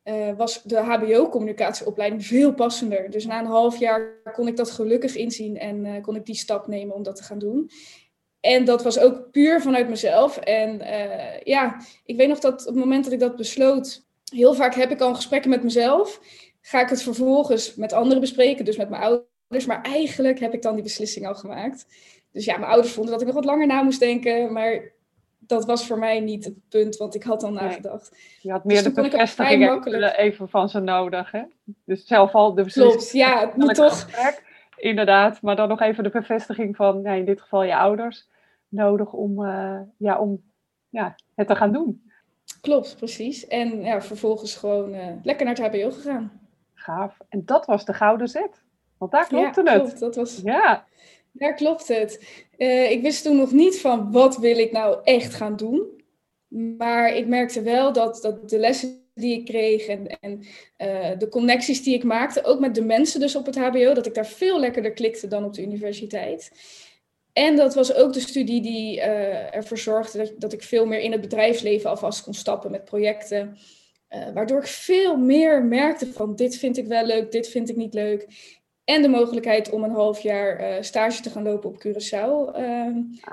uh, 0.04 0.36
was 0.36 0.62
de 0.62 0.76
HBO-communicatieopleiding 0.76 2.26
veel 2.26 2.54
passender. 2.54 3.10
Dus 3.10 3.26
na 3.26 3.38
een 3.38 3.46
half 3.46 3.78
jaar 3.78 4.32
kon 4.32 4.48
ik 4.48 4.56
dat 4.56 4.70
gelukkig 4.70 5.16
inzien 5.16 5.58
en 5.58 5.84
uh, 5.84 6.02
kon 6.02 6.16
ik 6.16 6.26
die 6.26 6.34
stap 6.34 6.66
nemen 6.66 6.94
om 6.94 7.02
dat 7.02 7.16
te 7.16 7.22
gaan 7.22 7.38
doen. 7.38 7.70
En 8.40 8.64
dat 8.64 8.82
was 8.82 8.98
ook 8.98 9.30
puur 9.30 9.60
vanuit 9.60 9.88
mezelf. 9.88 10.36
En 10.36 10.78
ja, 11.44 11.86
ik 12.04 12.16
weet 12.16 12.28
nog 12.28 12.38
dat 12.38 12.60
op 12.60 12.74
het 12.74 12.84
moment 12.84 13.04
dat 13.04 13.12
ik 13.12 13.20
dat 13.20 13.36
besloot, 13.36 14.06
heel 14.32 14.54
vaak 14.54 14.74
heb 14.74 14.90
ik 14.90 15.00
al 15.00 15.14
gesprekken 15.14 15.50
met 15.50 15.62
mezelf. 15.62 16.20
Ga 16.60 16.80
ik 16.80 16.88
het 16.88 17.02
vervolgens 17.02 17.74
met 17.74 17.92
anderen 17.92 18.20
bespreken, 18.20 18.64
dus 18.64 18.76
met 18.76 18.88
mijn 18.88 19.02
ouders. 19.02 19.66
Maar 19.66 19.82
eigenlijk 19.82 20.38
heb 20.40 20.54
ik 20.54 20.62
dan 20.62 20.74
die 20.74 20.82
beslissing 20.82 21.26
al 21.26 21.34
gemaakt. 21.34 21.86
Dus 22.32 22.44
ja, 22.44 22.56
mijn 22.56 22.70
ouders 22.70 22.92
vonden 22.92 23.12
dat 23.12 23.20
ik 23.20 23.26
nog 23.26 23.36
wat 23.36 23.44
langer 23.44 23.66
na 23.66 23.82
moest 23.82 24.00
denken. 24.00 24.52
Maar 24.52 24.92
dat 25.38 25.64
was 25.64 25.86
voor 25.86 25.98
mij 25.98 26.20
niet 26.20 26.44
het 26.44 26.68
punt, 26.68 26.96
want 26.96 27.14
ik 27.14 27.22
had 27.22 27.40
dan 27.40 27.52
nagedacht. 27.52 28.10
Nee. 28.10 28.20
Je 28.40 28.50
had 28.50 28.64
meer 28.64 28.82
dus 28.82 28.94
de 28.94 29.02
bevestiging 29.02 29.86
even, 29.86 30.18
even 30.18 30.48
van 30.48 30.68
ze 30.68 30.80
nodig, 30.80 31.30
hè? 31.30 31.42
Dus 31.84 32.06
zelf 32.06 32.34
al 32.34 32.54
de 32.54 32.64
beslissing. 32.64 32.96
Klopt, 32.96 33.12
ja, 33.12 33.40
het 33.40 33.56
moet 33.56 33.74
toch... 33.74 34.02
Gesprek, 34.02 34.42
inderdaad, 34.76 35.42
maar 35.42 35.56
dan 35.56 35.68
nog 35.68 35.80
even 35.80 36.04
de 36.04 36.10
bevestiging 36.10 36.76
van, 36.76 37.00
ja, 37.02 37.12
in 37.12 37.24
dit 37.24 37.40
geval 37.40 37.62
je 37.62 37.76
ouders, 37.76 38.28
nodig 38.68 39.12
om, 39.12 39.42
uh, 39.42 39.80
ja, 39.96 40.18
om 40.18 40.42
ja, 40.88 41.14
het 41.34 41.46
te 41.46 41.56
gaan 41.56 41.72
doen. 41.72 42.10
Klopt, 42.60 42.96
precies. 42.96 43.46
En 43.46 43.82
ja, 43.82 44.02
vervolgens 44.02 44.56
gewoon 44.56 44.94
uh, 44.94 45.06
lekker 45.22 45.46
naar 45.46 45.54
het 45.56 45.66
HBO 45.66 45.90
gegaan. 45.90 46.40
Gaaf. 46.74 47.16
En 47.28 47.42
dat 47.44 47.66
was 47.66 47.84
de 47.84 47.94
gouden 47.94 48.28
zet. 48.28 48.62
Want 48.98 49.12
daar 49.12 49.26
klopte 49.26 49.62
ja, 49.64 49.76
klopt. 49.76 50.00
Dat 50.00 50.16
was... 50.16 50.40
Ja. 50.44 50.84
Daar 51.42 51.54
klopt 51.54 51.88
het. 51.88 52.42
Uh, 52.58 52.90
ik 52.90 53.02
wist 53.02 53.22
toen 53.22 53.36
nog 53.36 53.52
niet 53.52 53.80
van 53.80 54.12
wat 54.12 54.36
wil 54.36 54.58
ik 54.58 54.72
nou 54.72 54.98
echt 55.04 55.34
gaan 55.34 55.56
doen. 55.56 56.02
Maar 56.76 57.16
ik 57.16 57.26
merkte 57.26 57.62
wel 57.62 57.92
dat, 57.92 58.22
dat 58.22 58.48
de 58.48 58.58
lessen 58.58 59.06
die 59.14 59.38
ik 59.38 59.44
kreeg 59.44 59.86
en, 59.86 60.06
en 60.06 60.38
uh, 60.78 61.18
de 61.18 61.28
connecties 61.28 61.82
die 61.82 61.94
ik 61.94 62.04
maakte, 62.04 62.44
ook 62.44 62.60
met 62.60 62.74
de 62.74 62.84
mensen 62.84 63.20
dus 63.20 63.36
op 63.36 63.46
het 63.46 63.56
HBO, 63.56 63.94
dat 63.94 64.06
ik 64.06 64.14
daar 64.14 64.26
veel 64.26 64.60
lekkerder 64.60 64.92
klikte 64.92 65.28
dan 65.28 65.44
op 65.44 65.54
de 65.54 65.62
universiteit. 65.62 66.52
En 67.32 67.56
dat 67.56 67.74
was 67.74 67.94
ook 67.94 68.12
de 68.12 68.20
studie 68.20 68.60
die 68.60 68.96
uh, 68.96 69.54
ervoor 69.54 69.78
zorgde 69.78 70.34
dat, 70.38 70.52
ik 70.52 70.62
veel 70.62 70.86
meer 70.86 71.00
in 71.00 71.12
het 71.12 71.20
bedrijfsleven 71.20 71.90
alvast 71.90 72.22
kon 72.22 72.34
stappen 72.34 72.70
met 72.70 72.84
projecten. 72.84 73.56
Waardoor 74.34 74.58
ik 74.58 74.66
veel 74.66 75.16
meer 75.16 75.64
merkte 75.64 76.12
van 76.12 76.36
dit 76.36 76.56
vind 76.56 76.76
ik 76.76 76.86
wel 76.86 77.06
leuk, 77.06 77.32
dit 77.32 77.48
vind 77.48 77.68
ik 77.68 77.76
niet 77.76 77.94
leuk. 77.94 78.26
En 78.84 79.02
de 79.02 79.08
mogelijkheid 79.08 79.70
om 79.70 79.84
een 79.84 79.90
half 79.90 80.20
jaar 80.20 80.60
uh, 80.60 80.76
stage 80.80 81.22
te 81.22 81.30
gaan 81.30 81.42
lopen 81.42 81.70
op 81.70 81.84
Curaçao. 81.86 82.58
Uh, 82.58 82.86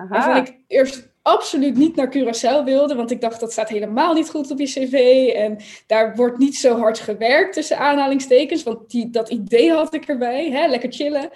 waarvan 0.10 0.38
ik 0.38 0.56
eerst 0.68 1.10
absoluut 1.22 1.77
niet 1.77 1.96
naar 1.96 2.18
Curaçao 2.18 2.63
wilde, 2.65 2.96
want 2.96 3.12
ik 3.12 3.22
dacht 3.22 3.39
dat 3.39 3.51
staat 3.51 3.70
helemaal 3.70 4.13
niet 4.13 4.29
goed 4.29 4.51
op 4.51 4.60
je 4.60 4.65
cv. 4.65 5.27
En 5.36 5.58
daar 5.88 6.15
wordt 6.15 6.38
niet 6.38 6.56
zo 6.56 6.77
hard 6.77 7.00
gewerkt 7.00 7.53
tussen 7.53 7.77
aanhalingstekens, 7.77 8.63
want 8.63 8.89
die, 8.89 9.10
dat 9.10 9.29
idee 9.29 9.72
had 9.72 9.94
ik 9.94 10.06
erbij. 10.06 10.50
Hè? 10.51 10.68
Lekker 10.68 10.91
chillen. 10.91 11.29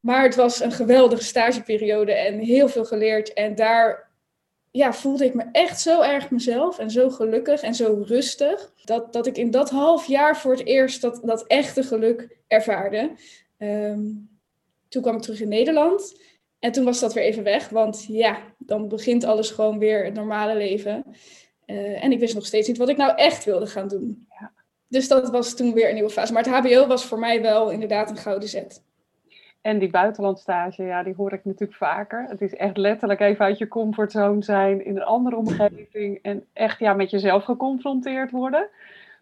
Maar 0.00 0.22
het 0.22 0.34
was 0.34 0.62
een 0.62 0.72
geweldige 0.72 1.24
stageperiode 1.24 2.12
en 2.12 2.38
heel 2.38 2.68
veel 2.68 2.84
geleerd. 2.84 3.32
En 3.32 3.54
daar 3.54 4.07
ja, 4.70 4.92
voelde 4.92 5.24
ik 5.24 5.34
me 5.34 5.44
echt 5.52 5.80
zo 5.80 6.02
erg 6.02 6.30
mezelf 6.30 6.78
en 6.78 6.90
zo 6.90 7.10
gelukkig 7.10 7.62
en 7.62 7.74
zo 7.74 8.02
rustig. 8.06 8.72
Dat, 8.84 9.12
dat 9.12 9.26
ik 9.26 9.36
in 9.36 9.50
dat 9.50 9.70
half 9.70 10.06
jaar 10.06 10.36
voor 10.36 10.52
het 10.52 10.66
eerst 10.66 11.00
dat, 11.00 11.20
dat 11.24 11.46
echte 11.46 11.82
geluk 11.82 12.38
ervaarde. 12.46 13.10
Ehm, 13.58 14.06
toen 14.88 15.02
kwam 15.02 15.16
ik 15.16 15.22
terug 15.22 15.40
in 15.40 15.48
Nederland. 15.48 16.20
En 16.58 16.72
toen 16.72 16.84
was 16.84 17.00
dat 17.00 17.14
weer 17.14 17.24
even 17.24 17.42
weg. 17.42 17.68
Want 17.68 18.04
ja, 18.08 18.38
dan 18.58 18.88
begint 18.88 19.24
alles 19.24 19.50
gewoon 19.50 19.78
weer 19.78 20.04
het 20.04 20.14
normale 20.14 20.56
leven. 20.56 21.04
Uh, 21.66 22.04
en 22.04 22.12
ik 22.12 22.18
wist 22.18 22.34
nog 22.34 22.46
steeds 22.46 22.68
niet 22.68 22.78
wat 22.78 22.88
ik 22.88 22.96
nou 22.96 23.16
echt 23.16 23.44
wilde 23.44 23.66
gaan 23.66 23.88
doen. 23.88 24.26
Ja. 24.40 24.52
Dus 24.88 25.08
dat 25.08 25.30
was 25.30 25.54
toen 25.54 25.72
weer 25.72 25.88
een 25.88 25.94
nieuwe 25.94 26.10
fase. 26.10 26.32
Maar 26.32 26.44
het 26.44 26.54
HBO 26.54 26.86
was 26.86 27.04
voor 27.04 27.18
mij 27.18 27.42
wel 27.42 27.70
inderdaad 27.70 28.10
een 28.10 28.16
gouden 28.16 28.48
zet. 28.48 28.82
En 29.60 29.78
die 29.78 29.90
buitenlandstage, 29.90 30.82
ja, 30.82 31.02
die 31.02 31.14
hoor 31.14 31.32
ik 31.32 31.44
natuurlijk 31.44 31.78
vaker. 31.78 32.24
Het 32.28 32.40
is 32.40 32.54
echt 32.54 32.76
letterlijk 32.76 33.20
even 33.20 33.44
uit 33.44 33.58
je 33.58 33.68
comfortzone 33.68 34.42
zijn, 34.42 34.84
in 34.84 34.96
een 34.96 35.04
andere 35.04 35.36
omgeving 35.36 36.18
en 36.22 36.46
echt 36.52 36.78
ja, 36.78 36.92
met 36.92 37.10
jezelf 37.10 37.44
geconfronteerd 37.44 38.30
worden. 38.30 38.68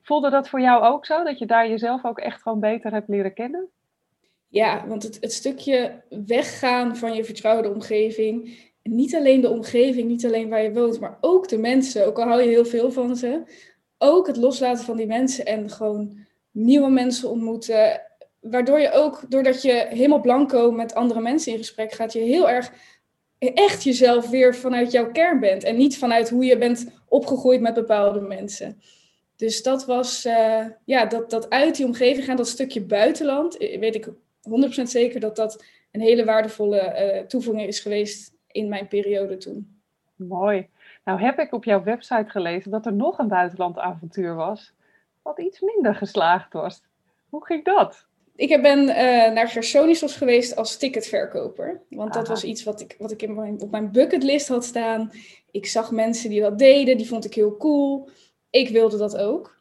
Voelde 0.02 0.30
dat 0.30 0.48
voor 0.48 0.60
jou 0.60 0.84
ook 0.84 1.06
zo, 1.06 1.24
dat 1.24 1.38
je 1.38 1.46
daar 1.46 1.68
jezelf 1.68 2.04
ook 2.04 2.18
echt 2.18 2.42
gewoon 2.42 2.60
beter 2.60 2.92
hebt 2.92 3.08
leren 3.08 3.34
kennen? 3.34 3.68
Ja, 4.48 4.86
want 4.86 5.02
het, 5.02 5.18
het 5.20 5.32
stukje 5.32 6.02
weggaan 6.26 6.96
van 6.96 7.14
je 7.14 7.24
vertrouwde 7.24 7.70
omgeving, 7.70 8.58
niet 8.82 9.14
alleen 9.14 9.40
de 9.40 9.50
omgeving, 9.50 10.08
niet 10.08 10.26
alleen 10.26 10.48
waar 10.48 10.62
je 10.62 10.72
woont, 10.72 11.00
maar 11.00 11.18
ook 11.20 11.48
de 11.48 11.58
mensen, 11.58 12.06
ook 12.06 12.18
al 12.18 12.26
hou 12.26 12.42
je 12.42 12.48
heel 12.48 12.64
veel 12.64 12.92
van 12.92 13.16
ze, 13.16 13.42
ook 13.98 14.26
het 14.26 14.36
loslaten 14.36 14.84
van 14.84 14.96
die 14.96 15.06
mensen 15.06 15.46
en 15.46 15.70
gewoon 15.70 16.18
nieuwe 16.50 16.90
mensen 16.90 17.30
ontmoeten, 17.30 18.00
waardoor 18.50 18.80
je 18.80 18.92
ook, 18.92 19.22
doordat 19.28 19.62
je 19.62 19.86
helemaal 19.88 20.20
blanco 20.20 20.70
met 20.70 20.94
andere 20.94 21.20
mensen 21.20 21.52
in 21.52 21.58
gesprek 21.58 21.92
gaat, 21.92 22.12
je 22.12 22.18
heel 22.18 22.50
erg 22.50 22.72
echt 23.38 23.82
jezelf 23.82 24.30
weer 24.30 24.54
vanuit 24.54 24.92
jouw 24.92 25.10
kern 25.10 25.40
bent. 25.40 25.64
En 25.64 25.76
niet 25.76 25.98
vanuit 25.98 26.28
hoe 26.28 26.44
je 26.44 26.58
bent 26.58 26.90
opgegroeid 27.08 27.60
met 27.60 27.74
bepaalde 27.74 28.20
mensen. 28.20 28.80
Dus 29.36 29.62
dat 29.62 29.86
was, 29.86 30.26
uh, 30.26 30.64
ja, 30.84 31.06
dat, 31.06 31.30
dat 31.30 31.50
uit 31.50 31.76
die 31.76 31.86
omgeving 31.86 32.24
gaan, 32.24 32.36
dat 32.36 32.48
stukje 32.48 32.82
buitenland, 32.82 33.56
eh, 33.56 33.78
weet 33.80 33.94
ik 33.94 34.08
100% 34.08 34.82
zeker 34.82 35.20
dat 35.20 35.36
dat 35.36 35.64
een 35.92 36.00
hele 36.00 36.24
waardevolle 36.24 37.12
uh, 37.20 37.26
toevoeging 37.26 37.66
is 37.66 37.80
geweest 37.80 38.34
in 38.46 38.68
mijn 38.68 38.88
periode 38.88 39.36
toen. 39.36 39.80
Mooi. 40.16 40.68
Nou 41.04 41.20
heb 41.20 41.38
ik 41.38 41.52
op 41.52 41.64
jouw 41.64 41.82
website 41.82 42.30
gelezen 42.30 42.70
dat 42.70 42.86
er 42.86 42.92
nog 42.92 43.18
een 43.18 43.28
buitenlandavontuur 43.28 44.34
was, 44.34 44.72
wat 45.22 45.38
iets 45.38 45.60
minder 45.60 45.94
geslaagd 45.94 46.52
was. 46.52 46.82
Hoe 47.28 47.46
ging 47.46 47.64
dat? 47.64 48.06
Ik 48.36 48.62
ben 48.62 48.78
uh, 48.88 48.94
naar 49.32 49.48
Gersonisos 49.48 50.16
geweest 50.16 50.56
als 50.56 50.76
ticketverkoper. 50.76 51.82
Want 51.88 52.14
dat 52.14 52.28
was 52.28 52.44
iets 52.44 52.64
wat 52.64 52.80
ik, 52.80 52.94
wat 52.98 53.10
ik 53.10 53.22
in 53.22 53.34
mijn, 53.34 53.60
op 53.60 53.70
mijn 53.70 53.92
bucketlist 53.92 54.48
had 54.48 54.64
staan. 54.64 55.10
Ik 55.50 55.66
zag 55.66 55.90
mensen 55.90 56.30
die 56.30 56.40
dat 56.40 56.58
deden, 56.58 56.96
die 56.96 57.08
vond 57.08 57.24
ik 57.24 57.34
heel 57.34 57.56
cool. 57.56 58.08
Ik 58.50 58.68
wilde 58.68 58.96
dat 58.96 59.16
ook. 59.16 59.56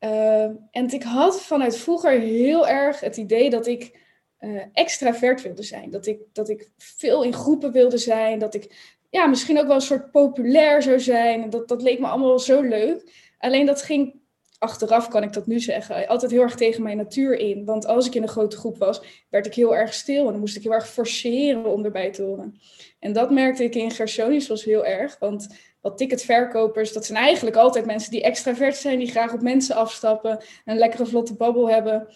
Uh, 0.00 0.44
en 0.70 0.90
ik 0.90 1.02
had 1.02 1.42
vanuit 1.42 1.76
vroeger 1.76 2.20
heel 2.20 2.68
erg 2.68 3.00
het 3.00 3.16
idee 3.16 3.50
dat 3.50 3.66
ik 3.66 4.00
uh, 4.40 4.62
extravert 4.72 5.42
wilde 5.42 5.62
zijn. 5.62 5.90
Dat 5.90 6.06
ik, 6.06 6.18
dat 6.32 6.48
ik 6.48 6.70
veel 6.76 7.22
in 7.22 7.34
groepen 7.34 7.72
wilde 7.72 7.98
zijn. 7.98 8.38
Dat 8.38 8.54
ik 8.54 8.94
ja, 9.10 9.26
misschien 9.26 9.58
ook 9.58 9.66
wel 9.66 9.74
een 9.74 9.80
soort 9.80 10.10
populair 10.10 10.82
zou 10.82 11.00
zijn. 11.00 11.50
Dat, 11.50 11.68
dat 11.68 11.82
leek 11.82 11.98
me 11.98 12.06
allemaal 12.06 12.38
zo 12.38 12.60
leuk. 12.60 13.30
Alleen 13.38 13.66
dat 13.66 13.82
ging 13.82 14.21
achteraf 14.62 15.08
kan 15.08 15.22
ik 15.22 15.32
dat 15.32 15.46
nu 15.46 15.60
zeggen, 15.60 16.06
altijd 16.06 16.30
heel 16.30 16.42
erg 16.42 16.54
tegen 16.54 16.82
mijn 16.82 16.96
natuur 16.96 17.38
in. 17.38 17.64
Want 17.64 17.86
als 17.86 18.06
ik 18.06 18.14
in 18.14 18.22
een 18.22 18.28
grote 18.28 18.56
groep 18.56 18.78
was, 18.78 19.02
werd 19.30 19.46
ik 19.46 19.54
heel 19.54 19.76
erg 19.76 19.94
stil 19.94 20.26
en 20.26 20.30
dan 20.30 20.40
moest 20.40 20.56
ik 20.56 20.62
heel 20.62 20.72
erg 20.72 20.88
forceren 20.88 21.64
om 21.64 21.84
erbij 21.84 22.10
te 22.10 22.22
horen. 22.22 22.60
En 22.98 23.12
dat 23.12 23.30
merkte 23.30 23.64
ik 23.64 23.74
in 23.74 23.90
Gersonius 23.90 24.48
was 24.48 24.64
heel 24.64 24.84
erg, 24.84 25.18
want 25.18 25.46
wat 25.80 25.98
ticketverkopers, 25.98 26.92
dat 26.92 27.06
zijn 27.06 27.18
eigenlijk 27.18 27.56
altijd 27.56 27.86
mensen 27.86 28.10
die 28.10 28.22
extravert 28.22 28.76
zijn, 28.76 28.98
die 28.98 29.10
graag 29.10 29.32
op 29.32 29.42
mensen 29.42 29.76
afstappen, 29.76 30.44
een 30.64 30.78
lekkere 30.78 31.06
vlotte 31.06 31.34
babbel 31.34 31.70
hebben. 31.70 32.08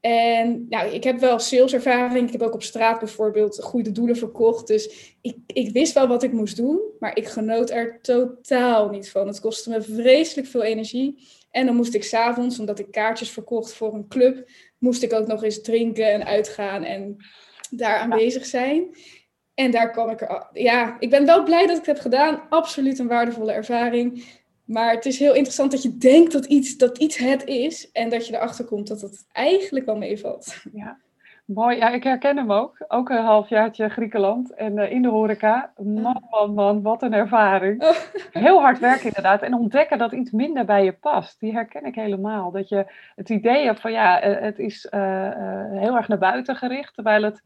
En 0.00 0.66
nou, 0.68 0.90
ik 0.90 1.04
heb 1.04 1.18
wel 1.18 1.38
saleservaring. 1.38 2.26
Ik 2.26 2.32
heb 2.32 2.42
ook 2.42 2.54
op 2.54 2.62
straat 2.62 2.98
bijvoorbeeld 2.98 3.62
goede 3.62 3.92
doelen 3.92 4.16
verkocht. 4.16 4.66
Dus 4.66 5.14
ik, 5.20 5.36
ik 5.46 5.72
wist 5.72 5.92
wel 5.92 6.08
wat 6.08 6.22
ik 6.22 6.32
moest 6.32 6.56
doen. 6.56 6.80
Maar 6.98 7.16
ik 7.16 7.26
genoot 7.28 7.70
er 7.70 8.00
totaal 8.02 8.88
niet 8.88 9.10
van. 9.10 9.26
Het 9.26 9.40
kostte 9.40 9.70
me 9.70 9.82
vreselijk 9.82 10.46
veel 10.46 10.62
energie. 10.62 11.26
En 11.56 11.66
dan 11.66 11.76
moest 11.76 11.94
ik 11.94 12.04
s'avonds, 12.04 12.58
omdat 12.58 12.78
ik 12.78 12.90
kaartjes 12.90 13.30
verkocht 13.30 13.72
voor 13.72 13.94
een 13.94 14.08
club, 14.08 14.50
moest 14.78 15.02
ik 15.02 15.12
ook 15.12 15.26
nog 15.26 15.42
eens 15.42 15.60
drinken 15.60 16.12
en 16.12 16.24
uitgaan 16.24 16.84
en 16.84 17.16
daar 17.70 17.98
aanwezig 17.98 18.46
zijn. 18.46 18.96
En 19.54 19.70
daar 19.70 19.90
kwam 19.90 20.10
ik 20.10 20.20
er. 20.20 20.48
Ja, 20.52 20.96
ik 20.98 21.10
ben 21.10 21.26
wel 21.26 21.42
blij 21.42 21.66
dat 21.66 21.70
ik 21.70 21.76
het 21.76 21.86
heb 21.86 21.98
gedaan. 21.98 22.48
Absoluut 22.48 22.98
een 22.98 23.06
waardevolle 23.06 23.52
ervaring. 23.52 24.24
Maar 24.64 24.94
het 24.94 25.06
is 25.06 25.18
heel 25.18 25.34
interessant 25.34 25.70
dat 25.70 25.82
je 25.82 25.96
denkt 25.96 26.32
dat 26.32 26.44
iets, 26.44 26.76
dat 26.76 26.98
iets 26.98 27.16
het 27.16 27.44
is. 27.44 27.90
En 27.92 28.08
dat 28.08 28.26
je 28.26 28.34
erachter 28.34 28.64
komt 28.64 28.86
dat 28.86 29.00
het 29.00 29.24
eigenlijk 29.32 29.86
wel 29.86 29.96
meevalt. 29.96 30.56
Ja, 30.72 31.00
Mooi, 31.46 31.76
ja, 31.76 31.88
ik 31.88 32.02
herken 32.02 32.36
hem 32.36 32.52
ook. 32.52 32.84
Ook 32.88 33.08
een 33.08 33.24
halfjaartje 33.24 33.88
Griekenland 33.88 34.54
en 34.54 34.76
uh, 34.76 34.90
in 34.90 35.02
de 35.02 35.08
horeca. 35.08 35.72
Man, 35.76 36.22
man, 36.30 36.54
man, 36.54 36.82
wat 36.82 37.02
een 37.02 37.12
ervaring. 37.12 37.82
Oh. 37.82 37.96
Heel 38.30 38.60
hard 38.60 38.78
werken 38.78 39.06
inderdaad. 39.06 39.42
En 39.42 39.54
ontdekken 39.54 39.98
dat 39.98 40.12
iets 40.12 40.30
minder 40.30 40.64
bij 40.64 40.84
je 40.84 40.92
past. 40.92 41.40
Die 41.40 41.52
herken 41.52 41.84
ik 41.84 41.94
helemaal. 41.94 42.50
Dat 42.50 42.68
je 42.68 42.86
het 43.14 43.28
idee 43.28 43.64
hebt 43.64 43.80
van 43.80 43.92
ja, 43.92 44.26
uh, 44.26 44.40
het 44.40 44.58
is 44.58 44.88
uh, 44.94 45.00
heel 45.70 45.96
erg 45.96 46.08
naar 46.08 46.18
buiten 46.18 46.56
gericht. 46.56 46.94
Terwijl 46.94 47.22
het, 47.22 47.42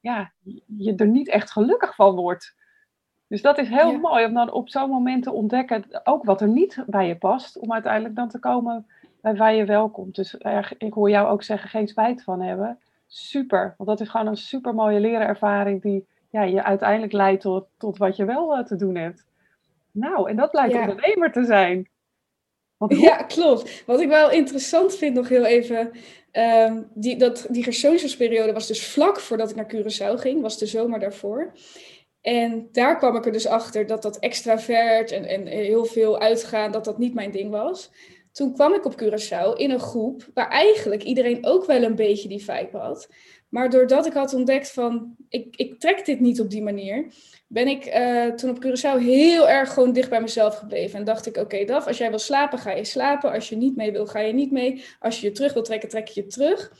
ja, 0.00 0.32
je 0.76 0.94
er 0.94 1.06
niet 1.06 1.28
echt 1.28 1.50
gelukkig 1.50 1.94
van 1.94 2.14
wordt. 2.14 2.54
Dus 3.26 3.42
dat 3.42 3.58
is 3.58 3.68
heel 3.68 3.90
ja. 3.90 3.98
mooi 3.98 4.24
om 4.24 4.34
dan 4.34 4.52
op 4.52 4.68
zo'n 4.68 4.90
moment 4.90 5.22
te 5.22 5.32
ontdekken 5.32 5.84
ook 6.04 6.24
wat 6.24 6.40
er 6.40 6.48
niet 6.48 6.84
bij 6.86 7.06
je 7.06 7.16
past. 7.16 7.58
Om 7.58 7.72
uiteindelijk 7.72 8.14
dan 8.14 8.28
te 8.28 8.38
komen 8.38 8.86
bij 9.20 9.36
waar 9.36 9.54
je 9.54 9.64
welkomt. 9.64 10.14
Dus 10.14 10.34
ik 10.78 10.92
hoor 10.92 11.10
jou 11.10 11.28
ook 11.28 11.42
zeggen 11.42 11.68
geen 11.68 11.88
spijt 11.88 12.22
van 12.22 12.40
hebben 12.40 12.78
super. 13.10 13.74
Want 13.76 13.88
dat 13.88 14.00
is 14.00 14.08
gewoon 14.08 14.26
een 14.26 14.36
super 14.36 14.74
mooie 14.74 15.00
lerenervaring 15.00 15.82
die 15.82 16.06
ja, 16.30 16.42
je 16.42 16.62
uiteindelijk 16.62 17.12
leidt 17.12 17.42
tot, 17.42 17.66
tot 17.76 17.98
wat 17.98 18.16
je 18.16 18.24
wel 18.24 18.58
uh, 18.58 18.64
te 18.64 18.76
doen 18.76 18.96
hebt. 18.96 19.24
Nou, 19.90 20.30
en 20.30 20.36
dat 20.36 20.52
lijkt 20.52 20.72
ja. 20.72 20.80
ondernemer 20.80 21.32
te 21.32 21.44
zijn. 21.44 21.88
Want 22.76 22.96
ja, 23.00 23.16
klopt. 23.16 23.84
Wat 23.86 24.00
ik 24.00 24.08
wel 24.08 24.30
interessant 24.30 24.96
vind 24.96 25.14
nog 25.14 25.28
heel 25.28 25.44
even, 25.44 25.90
um, 26.32 26.88
die, 26.94 27.16
dat, 27.16 27.46
die 27.50 27.64
was 28.52 28.66
dus 28.66 28.86
vlak 28.86 29.20
voordat 29.20 29.50
ik 29.50 29.56
naar 29.56 29.74
Curaçao 29.74 30.20
ging, 30.20 30.42
was 30.42 30.58
de 30.58 30.66
zomer 30.66 31.00
daarvoor. 31.00 31.52
En 32.20 32.68
daar 32.72 32.96
kwam 32.96 33.16
ik 33.16 33.26
er 33.26 33.32
dus 33.32 33.46
achter 33.46 33.86
dat 33.86 34.02
dat 34.02 34.18
extravert 34.18 35.10
en, 35.10 35.24
en 35.24 35.46
heel 35.46 35.84
veel 35.84 36.20
uitgaan, 36.20 36.72
dat 36.72 36.84
dat 36.84 36.98
niet 36.98 37.14
mijn 37.14 37.30
ding 37.30 37.50
was 37.50 37.90
toen 38.32 38.54
kwam 38.54 38.74
ik 38.74 38.84
op 38.84 39.02
Curaçao 39.02 39.56
in 39.56 39.70
een 39.70 39.80
groep 39.80 40.28
waar 40.34 40.48
eigenlijk 40.48 41.02
iedereen 41.02 41.46
ook 41.46 41.66
wel 41.66 41.82
een 41.82 41.94
beetje 41.94 42.28
die 42.28 42.44
vibe 42.44 42.78
had. 42.78 43.08
Maar 43.48 43.70
doordat 43.70 44.06
ik 44.06 44.12
had 44.12 44.34
ontdekt 44.34 44.70
van, 44.70 45.16
ik, 45.28 45.56
ik 45.56 45.80
trek 45.80 46.04
dit 46.04 46.20
niet 46.20 46.40
op 46.40 46.50
die 46.50 46.62
manier, 46.62 47.12
ben 47.46 47.68
ik 47.68 47.86
uh, 47.86 48.26
toen 48.26 48.50
op 48.50 48.64
Curaçao 48.64 49.02
heel 49.02 49.48
erg 49.48 49.72
gewoon 49.72 49.92
dicht 49.92 50.10
bij 50.10 50.20
mezelf 50.20 50.56
gebleven. 50.56 50.98
En 50.98 51.04
dacht 51.04 51.26
ik, 51.26 51.36
oké 51.36 51.44
okay, 51.44 51.64
Daf, 51.64 51.86
als 51.86 51.98
jij 51.98 52.10
wil 52.10 52.18
slapen, 52.18 52.58
ga 52.58 52.70
je 52.70 52.84
slapen. 52.84 53.32
Als 53.32 53.48
je 53.48 53.56
niet 53.56 53.76
mee 53.76 53.92
wil, 53.92 54.06
ga 54.06 54.20
je 54.20 54.32
niet 54.32 54.50
mee. 54.50 54.84
Als 54.98 55.20
je 55.20 55.26
je 55.26 55.32
terug 55.32 55.52
wil 55.52 55.62
trekken, 55.62 55.88
trek 55.88 56.08
je 56.08 56.22
je 56.22 56.26
terug. 56.26 56.72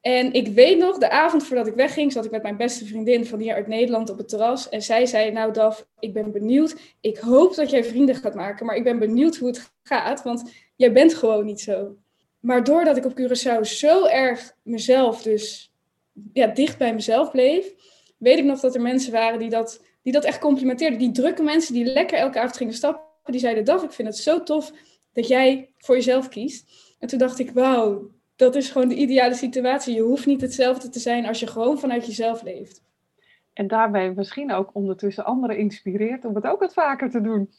En 0.00 0.32
ik 0.32 0.46
weet 0.46 0.78
nog, 0.78 0.98
de 0.98 1.10
avond 1.10 1.44
voordat 1.44 1.66
ik 1.66 1.74
wegging, 1.74 2.12
zat 2.12 2.24
ik 2.24 2.30
met 2.30 2.42
mijn 2.42 2.56
beste 2.56 2.84
vriendin 2.86 3.26
van 3.26 3.38
hier 3.38 3.54
uit 3.54 3.66
Nederland 3.66 4.10
op 4.10 4.18
het 4.18 4.28
terras. 4.28 4.68
En 4.68 4.82
zij 4.82 5.06
zei, 5.06 5.30
nou 5.30 5.52
Daf, 5.52 5.86
ik 5.98 6.12
ben 6.12 6.32
benieuwd. 6.32 6.76
Ik 7.00 7.18
hoop 7.18 7.54
dat 7.54 7.70
jij 7.70 7.84
vrienden 7.84 8.14
gaat 8.14 8.34
maken, 8.34 8.66
maar 8.66 8.76
ik 8.76 8.84
ben 8.84 8.98
benieuwd 8.98 9.36
hoe 9.36 9.48
het 9.48 9.72
gaat, 9.82 10.22
want 10.22 10.52
jij 10.80 10.92
bent 10.92 11.14
gewoon 11.14 11.44
niet 11.44 11.60
zo. 11.60 11.96
Maar 12.38 12.64
doordat 12.64 12.96
ik 12.96 13.04
op 13.04 13.20
Curaçao 13.20 13.60
zo 13.60 14.06
erg 14.06 14.56
mezelf 14.62 15.22
dus 15.22 15.72
ja, 16.32 16.46
dicht 16.46 16.78
bij 16.78 16.94
mezelf 16.94 17.30
bleef, 17.30 17.74
weet 18.16 18.38
ik 18.38 18.44
nog 18.44 18.60
dat 18.60 18.74
er 18.74 18.80
mensen 18.80 19.12
waren 19.12 19.38
die 19.38 19.48
dat, 19.48 19.84
die 20.02 20.12
dat 20.12 20.24
echt 20.24 20.38
complimenteerden. 20.38 20.98
Die 20.98 21.10
drukke 21.10 21.42
mensen 21.42 21.74
die 21.74 21.84
lekker 21.84 22.18
elke 22.18 22.38
avond 22.38 22.56
gingen 22.56 22.74
stappen, 22.74 23.32
die 23.32 23.40
zeiden, 23.40 23.64
Daf, 23.64 23.82
ik 23.82 23.92
vind 23.92 24.08
het 24.08 24.16
zo 24.16 24.42
tof 24.42 24.72
dat 25.12 25.28
jij 25.28 25.70
voor 25.78 25.94
jezelf 25.94 26.28
kiest. 26.28 26.70
En 26.98 27.08
toen 27.08 27.18
dacht 27.18 27.38
ik, 27.38 27.50
wauw, 27.50 28.10
dat 28.36 28.54
is 28.54 28.70
gewoon 28.70 28.88
de 28.88 28.94
ideale 28.94 29.34
situatie. 29.34 29.94
Je 29.94 30.00
hoeft 30.00 30.26
niet 30.26 30.40
hetzelfde 30.40 30.88
te 30.88 30.98
zijn 30.98 31.26
als 31.26 31.40
je 31.40 31.46
gewoon 31.46 31.78
vanuit 31.78 32.06
jezelf 32.06 32.42
leeft. 32.42 32.82
En 33.52 33.66
daarbij 33.66 34.12
misschien 34.12 34.52
ook 34.52 34.70
ondertussen 34.72 35.24
anderen 35.24 35.58
inspireert 35.58 36.24
om 36.24 36.34
het 36.34 36.46
ook 36.46 36.60
wat 36.60 36.72
vaker 36.72 37.10
te 37.10 37.20
doen. 37.20 37.50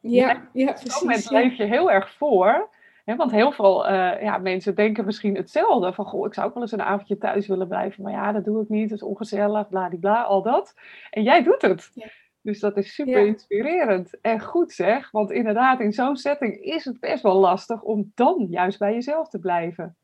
Ja, 0.00 0.48
ja, 0.52 0.72
precies. 0.72 0.94
Op 0.94 1.02
moment 1.02 1.30
leef 1.30 1.54
je 1.56 1.64
heel 1.64 1.90
erg 1.90 2.12
voor. 2.12 2.70
Hè, 3.04 3.16
want 3.16 3.30
heel 3.30 3.52
veel 3.52 3.90
uh, 3.90 4.22
ja, 4.22 4.38
mensen 4.38 4.74
denken 4.74 5.04
misschien 5.04 5.36
hetzelfde. 5.36 5.92
Van, 5.92 6.04
goh, 6.04 6.26
ik 6.26 6.34
zou 6.34 6.46
ook 6.46 6.54
wel 6.54 6.62
eens 6.62 6.72
een 6.72 6.82
avondje 6.82 7.18
thuis 7.18 7.46
willen 7.46 7.68
blijven. 7.68 8.02
Maar 8.02 8.12
ja, 8.12 8.32
dat 8.32 8.44
doe 8.44 8.62
ik 8.62 8.68
niet. 8.68 8.90
Het 8.90 9.00
is 9.00 9.06
ongezellig, 9.06 9.68
bla, 9.68 10.22
al 10.22 10.42
dat. 10.42 10.74
En 11.10 11.22
jij 11.22 11.42
doet 11.42 11.62
het. 11.62 11.90
Ja. 11.94 12.06
Dus 12.42 12.60
dat 12.60 12.76
is 12.76 12.94
super 12.94 13.26
inspirerend. 13.26 14.20
En 14.20 14.40
goed 14.40 14.72
zeg, 14.72 15.10
want 15.10 15.30
inderdaad, 15.30 15.80
in 15.80 15.92
zo'n 15.92 16.16
setting 16.16 16.56
is 16.56 16.84
het 16.84 17.00
best 17.00 17.22
wel 17.22 17.36
lastig 17.36 17.82
om 17.82 18.12
dan 18.14 18.46
juist 18.50 18.78
bij 18.78 18.92
jezelf 18.92 19.28
te 19.28 19.38
blijven. 19.38 19.96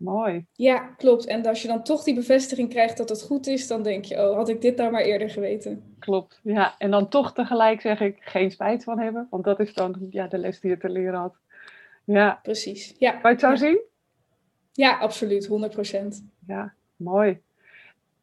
Mooi. 0.00 0.46
Ja, 0.52 0.78
klopt. 0.78 1.26
En 1.26 1.46
als 1.46 1.62
je 1.62 1.68
dan 1.68 1.82
toch 1.82 2.02
die 2.02 2.14
bevestiging 2.14 2.68
krijgt 2.68 2.96
dat 2.96 3.08
het 3.08 3.22
goed 3.22 3.46
is, 3.46 3.66
dan 3.66 3.82
denk 3.82 4.04
je, 4.04 4.14
oh, 4.14 4.36
had 4.36 4.48
ik 4.48 4.60
dit 4.60 4.76
nou 4.76 4.90
maar 4.90 5.02
eerder 5.02 5.30
geweten. 5.30 5.94
Klopt, 5.98 6.40
ja. 6.42 6.74
En 6.78 6.90
dan 6.90 7.08
toch 7.08 7.32
tegelijk 7.32 7.80
zeg 7.80 8.00
ik, 8.00 8.16
geen 8.20 8.50
spijt 8.50 8.84
van 8.84 8.98
hebben, 8.98 9.26
want 9.30 9.44
dat 9.44 9.60
is 9.60 9.74
dan 9.74 9.96
ja, 10.10 10.26
de 10.26 10.38
les 10.38 10.60
die 10.60 10.70
je 10.70 10.78
te 10.78 10.88
leren 10.88 11.20
had. 11.20 11.36
Ja. 12.04 12.38
Precies, 12.42 12.94
ja. 12.98 13.10
Kan 13.10 13.20
je 13.20 13.28
het 13.28 13.40
zo 13.40 13.54
zien? 13.54 13.80
Ja, 14.72 14.98
absoluut, 14.98 15.48
100%. 15.48 16.24
Ja, 16.46 16.72
mooi. 16.96 17.40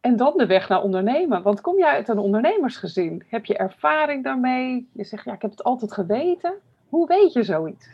En 0.01 0.15
dan 0.15 0.33
de 0.37 0.45
weg 0.45 0.69
naar 0.69 0.83
ondernemen. 0.83 1.41
Want 1.41 1.61
kom 1.61 1.77
jij 1.77 1.93
uit 1.93 2.07
een 2.09 2.19
ondernemersgezin? 2.19 3.23
Heb 3.27 3.45
je 3.45 3.57
ervaring 3.57 4.23
daarmee? 4.23 4.89
Je 4.93 5.03
zegt, 5.03 5.25
ja, 5.25 5.33
ik 5.33 5.41
heb 5.41 5.51
het 5.51 5.63
altijd 5.63 5.91
geweten. 5.93 6.53
Hoe 6.89 7.07
weet 7.07 7.33
je 7.33 7.43
zoiets? 7.43 7.87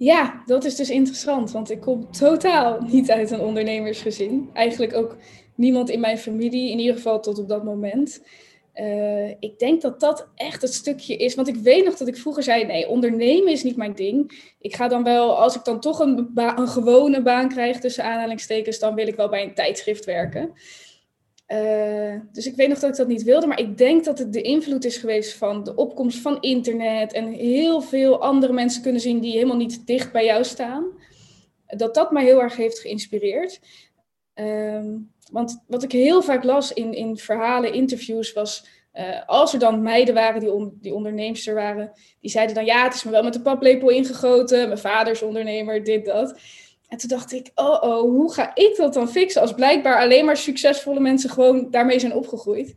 Ja, 0.00 0.42
dat 0.46 0.64
is 0.64 0.76
dus 0.76 0.90
interessant, 0.90 1.50
want 1.50 1.70
ik 1.70 1.80
kom 1.80 2.10
totaal 2.12 2.80
niet 2.80 3.10
uit 3.10 3.30
een 3.30 3.40
ondernemersgezin. 3.40 4.50
Eigenlijk 4.52 4.94
ook 4.94 5.16
niemand 5.54 5.90
in 5.90 6.00
mijn 6.00 6.18
familie, 6.18 6.70
in 6.70 6.78
ieder 6.78 6.94
geval 6.94 7.20
tot 7.20 7.38
op 7.38 7.48
dat 7.48 7.64
moment. 7.64 8.22
Uh, 8.74 9.28
ik 9.28 9.58
denk 9.58 9.82
dat 9.82 10.00
dat 10.00 10.28
echt 10.34 10.62
het 10.62 10.74
stukje 10.74 11.16
is. 11.16 11.34
Want 11.34 11.48
ik 11.48 11.56
weet 11.56 11.84
nog 11.84 11.96
dat 11.96 12.08
ik 12.08 12.16
vroeger 12.16 12.42
zei: 12.42 12.64
nee, 12.64 12.88
ondernemen 12.88 13.52
is 13.52 13.62
niet 13.62 13.76
mijn 13.76 13.94
ding. 13.94 14.52
Ik 14.60 14.76
ga 14.76 14.88
dan 14.88 15.04
wel, 15.04 15.38
als 15.38 15.56
ik 15.56 15.64
dan 15.64 15.80
toch 15.80 15.98
een, 15.98 16.30
een 16.34 16.68
gewone 16.68 17.22
baan 17.22 17.48
krijg, 17.48 17.80
tussen 17.80 18.04
aanhalingstekens, 18.04 18.78
dan 18.78 18.94
wil 18.94 19.06
ik 19.06 19.16
wel 19.16 19.28
bij 19.28 19.42
een 19.42 19.54
tijdschrift 19.54 20.04
werken. 20.04 20.52
Uh, 21.52 22.20
dus 22.32 22.46
ik 22.46 22.56
weet 22.56 22.68
nog 22.68 22.78
dat 22.78 22.90
ik 22.90 22.96
dat 22.96 23.08
niet 23.08 23.22
wilde, 23.22 23.46
maar 23.46 23.60
ik 23.60 23.78
denk 23.78 24.04
dat 24.04 24.18
het 24.18 24.32
de 24.32 24.42
invloed 24.42 24.84
is 24.84 24.96
geweest 24.96 25.34
van 25.36 25.64
de 25.64 25.74
opkomst 25.74 26.18
van 26.18 26.40
internet 26.40 27.12
en 27.12 27.32
heel 27.32 27.80
veel 27.80 28.22
andere 28.22 28.52
mensen 28.52 28.82
kunnen 28.82 29.00
zien 29.00 29.20
die 29.20 29.32
helemaal 29.32 29.56
niet 29.56 29.86
dicht 29.86 30.12
bij 30.12 30.24
jou 30.24 30.44
staan. 30.44 30.86
Dat 31.66 31.94
dat 31.94 32.12
mij 32.12 32.24
heel 32.24 32.42
erg 32.42 32.56
heeft 32.56 32.78
geïnspireerd. 32.78 33.60
Uh, 34.34 34.84
want 35.32 35.64
wat 35.66 35.82
ik 35.82 35.92
heel 35.92 36.22
vaak 36.22 36.44
las 36.44 36.72
in, 36.72 36.92
in 36.92 37.16
verhalen, 37.16 37.72
interviews, 37.72 38.32
was 38.32 38.66
uh, 38.94 39.26
als 39.26 39.52
er 39.52 39.58
dan 39.58 39.82
meiden 39.82 40.14
waren 40.14 40.40
die, 40.40 40.70
die 40.80 40.94
onderneemster 40.94 41.54
waren, 41.54 41.92
die 42.20 42.30
zeiden 42.30 42.54
dan 42.54 42.64
ja, 42.64 42.84
het 42.84 42.94
is 42.94 43.04
me 43.04 43.10
wel 43.10 43.22
met 43.22 43.32
de 43.32 43.40
paplepel 43.40 43.88
ingegoten, 43.88 44.66
mijn 44.66 44.78
vader 44.78 45.12
is 45.12 45.22
ondernemer, 45.22 45.84
dit, 45.84 46.04
dat. 46.04 46.40
En 46.90 46.98
toen 46.98 47.08
dacht 47.08 47.32
ik, 47.32 47.50
oh 47.54 47.82
oh, 47.82 48.00
hoe 48.00 48.32
ga 48.32 48.54
ik 48.54 48.76
dat 48.76 48.94
dan 48.94 49.08
fixen 49.08 49.40
als 49.40 49.54
blijkbaar 49.54 50.00
alleen 50.00 50.24
maar 50.24 50.36
succesvolle 50.36 51.00
mensen 51.00 51.30
gewoon 51.30 51.70
daarmee 51.70 51.98
zijn 51.98 52.14
opgegroeid? 52.14 52.76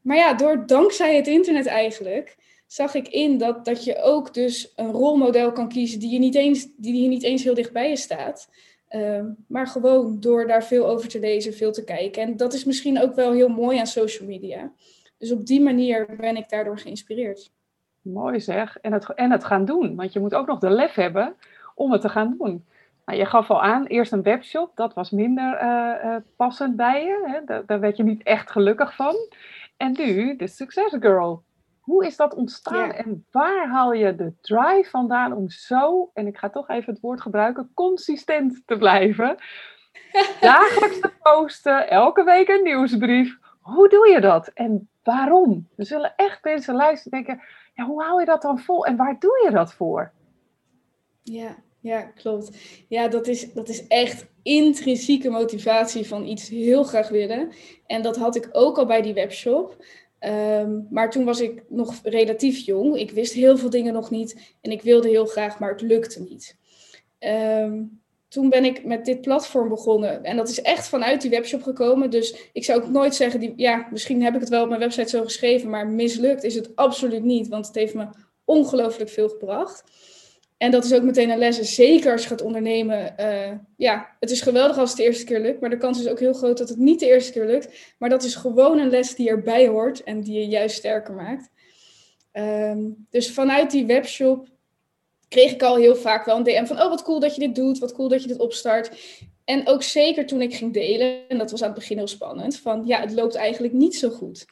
Maar 0.00 0.16
ja, 0.16 0.34
door 0.34 0.66
dankzij 0.66 1.16
het 1.16 1.26
internet 1.26 1.66
eigenlijk 1.66 2.36
zag 2.66 2.94
ik 2.94 3.08
in 3.08 3.38
dat, 3.38 3.64
dat 3.64 3.84
je 3.84 4.02
ook 4.02 4.34
dus 4.34 4.72
een 4.76 4.90
rolmodel 4.90 5.52
kan 5.52 5.68
kiezen 5.68 6.00
die 6.00 6.10
je 6.10 6.18
niet 6.18 6.34
eens, 6.34 6.68
die 6.76 7.02
je 7.02 7.08
niet 7.08 7.22
eens 7.22 7.42
heel 7.42 7.54
dicht 7.54 7.72
bij 7.72 7.88
je 7.88 7.96
staat. 7.96 8.50
Uh, 8.90 9.24
maar 9.48 9.66
gewoon 9.66 10.20
door 10.20 10.46
daar 10.46 10.64
veel 10.64 10.86
over 10.86 11.08
te 11.08 11.20
lezen, 11.20 11.54
veel 11.54 11.72
te 11.72 11.84
kijken. 11.84 12.22
En 12.22 12.36
dat 12.36 12.52
is 12.52 12.64
misschien 12.64 13.00
ook 13.00 13.14
wel 13.14 13.32
heel 13.32 13.48
mooi 13.48 13.78
aan 13.78 13.86
social 13.86 14.28
media. 14.28 14.72
Dus 15.18 15.32
op 15.32 15.46
die 15.46 15.60
manier 15.60 16.16
ben 16.16 16.36
ik 16.36 16.48
daardoor 16.48 16.78
geïnspireerd. 16.78 17.52
Mooi 18.00 18.40
zeg. 18.40 18.78
En 18.80 18.92
het, 18.92 19.14
en 19.14 19.30
het 19.30 19.44
gaan 19.44 19.64
doen. 19.64 19.96
Want 19.96 20.12
je 20.12 20.20
moet 20.20 20.34
ook 20.34 20.46
nog 20.46 20.58
de 20.58 20.70
lef 20.70 20.94
hebben 20.94 21.36
om 21.74 21.92
het 21.92 22.00
te 22.00 22.08
gaan 22.08 22.34
doen. 22.38 22.64
Nou, 23.04 23.18
je 23.18 23.26
gaf 23.26 23.50
al 23.50 23.62
aan, 23.62 23.86
eerst 23.86 24.12
een 24.12 24.22
webshop, 24.22 24.76
dat 24.76 24.94
was 24.94 25.10
minder 25.10 25.62
uh, 25.62 26.16
passend 26.36 26.76
bij 26.76 27.04
je. 27.04 27.22
Hè? 27.24 27.44
Daar, 27.44 27.66
daar, 27.66 27.80
werd 27.80 27.96
je 27.96 28.02
niet 28.02 28.22
echt 28.22 28.50
gelukkig 28.50 28.94
van. 28.94 29.14
En 29.76 29.92
nu 29.92 30.36
de 30.36 30.46
Success 30.46 30.96
Girl. 31.00 31.42
Hoe 31.80 32.06
is 32.06 32.16
dat 32.16 32.34
ontstaan 32.34 32.92
en 32.92 33.26
waar 33.30 33.68
haal 33.68 33.92
je 33.92 34.14
de 34.14 34.32
drive 34.40 34.90
vandaan 34.90 35.32
om 35.32 35.48
zo, 35.48 36.10
en 36.14 36.26
ik 36.26 36.38
ga 36.38 36.50
toch 36.50 36.68
even 36.68 36.92
het 36.92 37.02
woord 37.02 37.20
gebruiken, 37.20 37.70
consistent 37.74 38.62
te 38.66 38.76
blijven? 38.76 39.36
Dagelijks 40.40 41.00
te 41.00 41.12
posten, 41.22 41.90
elke 41.90 42.24
week 42.24 42.48
een 42.48 42.62
nieuwsbrief. 42.62 43.38
Hoe 43.60 43.88
doe 43.88 44.08
je 44.08 44.20
dat 44.20 44.48
en 44.48 44.88
waarom? 45.02 45.68
Er 45.76 45.86
zullen 45.86 46.12
echt 46.16 46.44
mensen 46.44 46.74
luisteren 46.74 47.18
en 47.18 47.24
denken, 47.24 47.44
ja, 47.74 47.84
hoe 47.84 48.02
hou 48.02 48.20
je 48.20 48.26
dat 48.26 48.42
dan 48.42 48.58
vol 48.58 48.86
en 48.86 48.96
waar 48.96 49.18
doe 49.18 49.42
je 49.44 49.50
dat 49.50 49.74
voor? 49.74 50.12
Ja, 51.22 51.56
ja, 51.82 52.02
klopt. 52.02 52.50
Ja, 52.88 53.08
dat 53.08 53.26
is, 53.26 53.52
dat 53.52 53.68
is 53.68 53.86
echt 53.86 54.26
intrinsieke 54.42 55.30
motivatie 55.30 56.06
van 56.06 56.26
iets 56.26 56.48
heel 56.48 56.82
graag 56.82 57.08
willen. 57.08 57.52
En 57.86 58.02
dat 58.02 58.16
had 58.16 58.36
ik 58.36 58.48
ook 58.52 58.78
al 58.78 58.86
bij 58.86 59.02
die 59.02 59.14
webshop. 59.14 59.84
Ehm, 60.18 60.80
maar 60.90 61.10
toen 61.10 61.24
was 61.24 61.40
ik 61.40 61.62
nog 61.68 61.94
relatief 62.02 62.58
jong. 62.58 62.96
Ik 62.96 63.10
wist 63.10 63.32
heel 63.32 63.58
veel 63.58 63.70
dingen 63.70 63.92
nog 63.92 64.10
niet. 64.10 64.54
En 64.60 64.70
ik 64.70 64.82
wilde 64.82 65.08
heel 65.08 65.26
graag, 65.26 65.58
maar 65.58 65.70
het 65.70 65.80
lukte 65.80 66.22
niet. 66.22 66.56
Ehm, 67.18 67.82
toen 68.28 68.48
ben 68.48 68.64
ik 68.64 68.84
met 68.84 69.04
dit 69.04 69.20
platform 69.20 69.68
begonnen. 69.68 70.24
En 70.24 70.36
dat 70.36 70.48
is 70.48 70.60
echt 70.60 70.88
vanuit 70.88 71.20
die 71.20 71.30
webshop 71.30 71.62
gekomen. 71.62 72.10
Dus 72.10 72.50
ik 72.52 72.64
zou 72.64 72.82
ook 72.82 72.88
nooit 72.88 73.14
zeggen, 73.14 73.40
die, 73.40 73.52
ja, 73.56 73.88
misschien 73.90 74.22
heb 74.22 74.34
ik 74.34 74.40
het 74.40 74.48
wel 74.48 74.62
op 74.62 74.68
mijn 74.68 74.80
website 74.80 75.08
zo 75.08 75.22
geschreven, 75.22 75.70
maar 75.70 75.86
mislukt 75.88 76.44
is 76.44 76.54
het 76.54 76.76
absoluut 76.76 77.24
niet. 77.24 77.48
Want 77.48 77.66
het 77.66 77.74
heeft 77.74 77.94
me 77.94 78.06
ongelooflijk 78.44 79.10
veel 79.10 79.28
gebracht. 79.28 79.84
En 80.62 80.70
dat 80.70 80.84
is 80.84 80.92
ook 80.92 81.02
meteen 81.02 81.30
een 81.30 81.38
les. 81.38 81.74
Zeker 81.74 82.12
als 82.12 82.22
je 82.22 82.28
gaat 82.28 82.42
ondernemen. 82.42 83.14
Uh, 83.20 83.52
ja, 83.76 84.16
het 84.20 84.30
is 84.30 84.40
geweldig 84.40 84.78
als 84.78 84.88
het 84.88 84.98
de 84.98 85.04
eerste 85.04 85.24
keer 85.24 85.40
lukt. 85.40 85.60
Maar 85.60 85.70
de 85.70 85.76
kans 85.76 86.00
is 86.00 86.08
ook 86.08 86.18
heel 86.18 86.32
groot 86.32 86.58
dat 86.58 86.68
het 86.68 86.78
niet 86.78 87.00
de 87.00 87.06
eerste 87.06 87.32
keer 87.32 87.46
lukt. 87.46 87.94
Maar 87.98 88.08
dat 88.08 88.22
is 88.22 88.34
gewoon 88.34 88.78
een 88.78 88.90
les 88.90 89.14
die 89.14 89.28
erbij 89.28 89.68
hoort. 89.68 90.02
En 90.02 90.20
die 90.20 90.38
je 90.38 90.46
juist 90.46 90.76
sterker 90.76 91.14
maakt. 91.14 91.50
Um, 92.32 93.06
dus 93.10 93.32
vanuit 93.32 93.70
die 93.70 93.86
webshop 93.86 94.48
kreeg 95.28 95.52
ik 95.52 95.62
al 95.62 95.76
heel 95.76 95.96
vaak 95.96 96.24
wel 96.24 96.36
een 96.36 96.42
DM 96.42 96.64
van... 96.64 96.80
Oh, 96.80 96.88
wat 96.88 97.02
cool 97.02 97.20
dat 97.20 97.34
je 97.34 97.40
dit 97.40 97.54
doet. 97.54 97.78
Wat 97.78 97.92
cool 97.92 98.08
dat 98.08 98.22
je 98.22 98.28
dit 98.28 98.38
opstart. 98.38 98.90
En 99.44 99.68
ook 99.68 99.82
zeker 99.82 100.26
toen 100.26 100.42
ik 100.42 100.54
ging 100.54 100.72
delen. 100.72 101.28
En 101.28 101.38
dat 101.38 101.50
was 101.50 101.62
aan 101.62 101.70
het 101.70 101.78
begin 101.78 101.96
heel 101.96 102.06
spannend. 102.06 102.58
Van 102.58 102.82
ja, 102.86 103.00
het 103.00 103.12
loopt 103.12 103.34
eigenlijk 103.34 103.74
niet 103.74 103.96
zo 103.96 104.08
goed. 104.08 104.46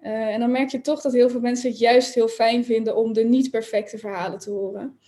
Uh, 0.00 0.10
en 0.10 0.40
dan 0.40 0.50
merk 0.50 0.70
je 0.70 0.80
toch 0.80 1.00
dat 1.00 1.12
heel 1.12 1.30
veel 1.30 1.40
mensen 1.40 1.70
het 1.70 1.78
juist 1.78 2.14
heel 2.14 2.28
fijn 2.28 2.64
vinden... 2.64 2.96
om 2.96 3.12
de 3.12 3.24
niet 3.24 3.50
perfecte 3.50 3.98
verhalen 3.98 4.38
te 4.38 4.50
horen. 4.50 4.98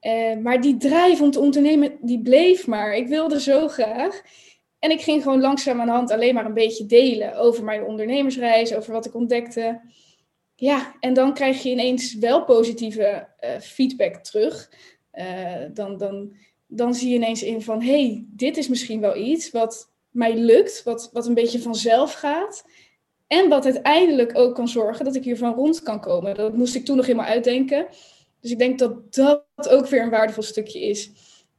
Uh, 0.00 0.36
maar 0.36 0.60
die 0.60 0.76
drijf 0.76 1.20
om 1.20 1.30
te 1.30 1.40
ondernemen, 1.40 1.98
die 2.00 2.22
bleef 2.22 2.66
maar. 2.66 2.94
Ik 2.96 3.08
wilde 3.08 3.40
zo 3.40 3.68
graag. 3.68 4.22
En 4.78 4.90
ik 4.90 5.00
ging 5.00 5.22
gewoon 5.22 5.40
langzaam 5.40 5.80
aan 5.80 5.86
de 5.86 5.92
hand 5.92 6.10
alleen 6.10 6.34
maar 6.34 6.44
een 6.44 6.54
beetje 6.54 6.86
delen 6.86 7.36
over 7.36 7.64
mijn 7.64 7.84
ondernemersreis, 7.84 8.74
over 8.74 8.92
wat 8.92 9.06
ik 9.06 9.14
ontdekte. 9.14 9.80
Ja, 10.54 10.94
en 11.00 11.14
dan 11.14 11.34
krijg 11.34 11.62
je 11.62 11.70
ineens 11.70 12.14
wel 12.14 12.44
positieve 12.44 13.28
uh, 13.40 13.50
feedback 13.60 14.14
terug. 14.14 14.70
Uh, 15.12 15.54
dan, 15.72 15.96
dan, 15.96 16.36
dan 16.66 16.94
zie 16.94 17.08
je 17.08 17.14
ineens 17.14 17.42
in 17.42 17.62
van, 17.62 17.82
hey, 17.82 18.24
dit 18.28 18.56
is 18.56 18.68
misschien 18.68 19.00
wel 19.00 19.16
iets 19.16 19.50
wat 19.50 19.92
mij 20.10 20.36
lukt, 20.36 20.82
wat, 20.82 21.10
wat 21.12 21.26
een 21.26 21.34
beetje 21.34 21.60
vanzelf 21.60 22.12
gaat. 22.12 22.64
En 23.26 23.48
wat 23.48 23.64
uiteindelijk 23.64 24.38
ook 24.38 24.54
kan 24.54 24.68
zorgen 24.68 25.04
dat 25.04 25.14
ik 25.14 25.24
hiervan 25.24 25.54
rond 25.54 25.82
kan 25.82 26.00
komen. 26.00 26.34
Dat 26.34 26.56
moest 26.56 26.74
ik 26.74 26.84
toen 26.84 26.96
nog 26.96 27.06
helemaal 27.06 27.28
uitdenken. 27.28 27.86
Dus 28.40 28.50
ik 28.50 28.58
denk 28.58 28.78
dat 28.78 29.14
dat 29.14 29.68
ook 29.68 29.86
weer 29.86 30.02
een 30.02 30.10
waardevol 30.10 30.42
stukje 30.42 30.80
is. 30.80 31.10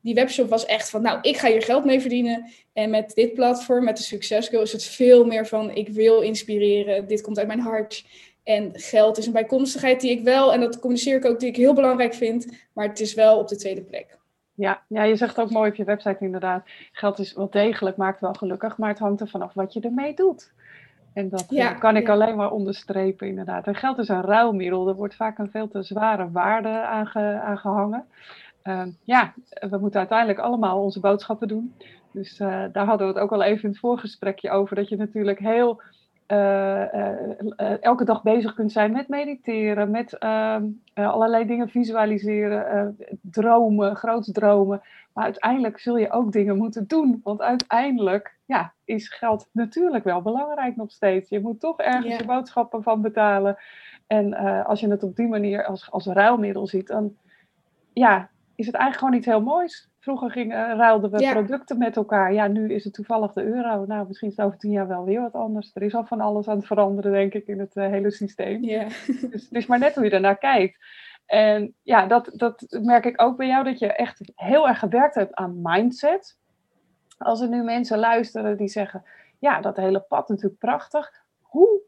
Die 0.02 0.13
webshop 0.13 0.50
was 0.50 0.65
echt 0.65 0.89
van, 0.89 1.02
nou, 1.02 1.20
ik 1.22 1.38
ga 1.38 1.48
hier 1.48 1.62
geld 1.62 1.86
mee 1.86 2.00
verdienen. 2.00 2.52
En 2.74 2.89
met 2.89 3.12
dit 3.15 3.34
platform, 3.34 3.84
met 3.84 3.98
de 3.98 4.04
Success 4.04 4.50
is 4.50 4.72
het 4.72 4.84
veel 4.84 5.26
meer 5.26 5.48
van, 5.48 5.72
ik 5.72 5.89
wil 5.89 6.22
inspireren. 6.22 7.08
Dit 7.08 7.22
komt 7.22 7.38
uit 7.38 7.48
mijn 7.48 7.60
hart. 7.60 8.06
En 8.44 8.70
geld 8.74 9.18
is 9.18 9.26
een 9.26 9.34
bijkomstigheid 9.34 10.02
die 10.02 10.12
ik 10.12 10.24
wel, 10.24 10.54
en 10.54 10.60
dat 10.60 10.80
communiceer 10.80 11.15
ik 11.15 11.26
ook, 11.26 11.39
die 11.39 11.50
ik 11.50 11.56
heel 11.56 11.74
belangrijk 11.74 12.13
vind. 12.13 12.48
Maar 12.74 12.88
het 12.88 13.00
is 13.00 13.13
wel 13.13 13.39
op 13.39 13.48
de 13.48 13.56
tweede 13.56 13.82
plek. 13.82 14.18
Ja, 14.54 14.84
ja, 14.88 15.04
je 15.04 15.15
zegt 15.15 15.39
ook 15.39 15.50
mooi 15.50 15.70
op 15.70 15.76
je 15.76 15.84
website 15.84 16.18
inderdaad. 16.20 16.63
Geld 16.92 17.20
is 17.20 17.34
wel 17.34 17.50
degelijk, 17.50 17.98
maakt 17.98 18.22
wel 18.22 18.34
gelukkig, 18.34 18.78
maar 18.78 18.89
het 18.89 19.00
hangt 19.00 19.22
er 19.22 19.28
vanaf 19.28 19.54
wat 19.54 19.74
je 19.74 19.80
ermee 19.80 20.13
doet. 20.13 20.52
En 21.13 21.30
dat 21.30 21.45
ja, 21.50 21.74
kan 21.74 21.95
ik 21.95 22.10
alleen 22.10 22.36
maar 22.36 22.52
onderstrepen, 22.52 23.28
inderdaad. 23.28 23.67
En 23.67 23.76
geld 23.76 23.98
is 23.98 24.08
een 24.08 24.22
ruilmiddel. 24.22 24.88
Er 24.88 24.95
wordt 24.95 25.15
vaak 25.15 25.38
een 25.38 25.52
veel 25.52 25.67
te 25.67 25.84
zware 25.84 26.32
waarde 26.32 26.69
aan, 26.69 27.08
gehangen. 27.58 28.06
Ehm, 28.62 28.89
ja, 29.04 29.34
we 29.69 29.78
moeten 29.78 30.00
uiteindelijk 30.00 30.39
allemaal 30.39 30.84
onze 30.84 31.00
boodschappen 31.00 31.48
doen. 31.48 31.74
Dus 32.12 32.39
uh, 32.39 32.63
daar 32.72 32.86
hadden 32.86 33.08
we 33.08 33.13
het 33.13 33.22
ook 33.22 33.32
al 33.32 33.43
even 33.43 33.63
in 33.63 33.69
het 33.69 33.80
voorgesprekje 33.80 34.50
over. 34.50 34.76
Dat 34.76 34.89
je 34.89 34.95
natuurlijk 34.95 35.39
heel 35.39 35.82
uh, 36.28 36.93
uh, 36.93 37.84
elke 37.84 38.04
dag 38.04 38.24
bezig 38.24 38.54
kunt 38.54 38.72
zijn 38.72 38.91
met 38.91 39.08
mediteren, 39.08 39.91
met 39.91 40.17
ehm, 40.17 40.65
allerlei 40.93 41.45
dingen 41.45 41.69
visualiseren, 41.69 42.98
dromen, 43.22 43.95
groot 43.95 44.34
dromen. 44.34 44.82
Maar 45.13 45.24
uiteindelijk 45.24 45.80
zul 45.80 45.98
je 45.98 46.12
ook 46.12 46.32
dingen 46.32 46.58
moeten 46.58 46.88
doen. 46.88 47.19
Want 47.24 47.41
uiteindelijk 47.41 48.38
ja, 48.49 48.73
is 48.85 49.09
geld 49.09 49.49
natuurlijk 49.51 50.03
wel 50.03 50.21
belangrijk 50.21 50.75
nog 50.75 50.91
steeds. 50.91 51.29
Je 51.29 51.39
moet 51.39 51.59
toch 51.59 51.79
ergens 51.79 52.17
je 52.17 52.25
boodschappen 52.25 52.83
van 52.83 53.01
betalen. 53.01 53.57
En 54.07 54.33
als 54.65 54.79
je 54.79 54.89
het 54.89 55.03
op 55.03 55.15
die 55.15 55.27
manier 55.27 55.65
als, 55.65 55.91
als 55.91 56.05
ruilmiddel 56.05 56.67
ziet, 56.67 56.88
dan 56.88 57.15
ja, 57.93 58.29
is 58.55 58.65
het 58.65 58.75
eigenlijk 58.75 58.97
gewoon 58.97 59.13
iets 59.13 59.25
heel 59.25 59.53
moois. 59.53 59.89
Vroeger 59.99 60.31
gingen, 60.31 60.75
ruilden 60.75 61.12
we 61.12 61.29
producten 61.31 61.77
met 61.77 61.95
elkaar. 61.95 62.33
Ja, 62.33 62.47
nu 62.47 62.73
is 62.73 62.83
het 62.83 62.93
toevallig 62.93 63.33
de 63.33 63.43
euro. 63.43 63.85
Nou, 63.85 64.07
misschien 64.07 64.29
is 64.29 64.35
het 64.35 64.45
over 64.45 64.57
tien 64.57 64.71
jaar 64.71 64.88
wel 64.88 65.05
weer 65.05 65.21
wat 65.21 65.33
anders. 65.33 65.71
Er 65.73 65.81
is 65.81 65.95
al 65.95 66.05
van 66.05 66.21
alles 66.21 66.47
aan 66.47 66.57
het 66.57 66.67
veranderen, 66.67 67.12
denk 67.12 67.33
ik, 67.33 67.47
in 67.47 67.59
het 67.59 67.75
eh, 67.75 67.88
hele 67.88 68.12
systeem. 68.12 68.63
Ja. 68.63 68.83
Dus 69.31 69.43
het 69.43 69.55
is 69.55 69.65
maar 69.65 69.79
net 69.79 69.95
hoe 69.95 70.03
je 70.03 70.09
ernaar 70.09 70.38
kijkt. 70.38 70.77
En 71.25 71.75
ja, 71.83 72.05
dat, 72.05 72.31
dat 72.33 72.77
merk 72.81 73.05
ik 73.05 73.21
ook 73.21 73.38
bij 73.38 73.47
jou, 73.47 73.63
dat 73.63 73.79
je 73.79 73.93
echt 73.93 74.31
heel 74.35 74.67
erg 74.67 74.79
gewerkt 74.79 75.15
hebt 75.15 75.35
aan 75.35 75.59
mindset. 75.62 76.38
Als 77.19 77.41
er 77.41 77.49
nu 77.49 77.63
mensen 77.63 77.99
luisteren 77.99 78.58
die 78.58 78.67
zeggen, 78.67 79.03
ja, 79.39 79.62
dat 79.62 79.77
hele 79.77 79.99
pad 79.99 80.29
natuurlijk 80.29 80.60
prachtig. 80.60 81.12
Hoe 81.39 81.82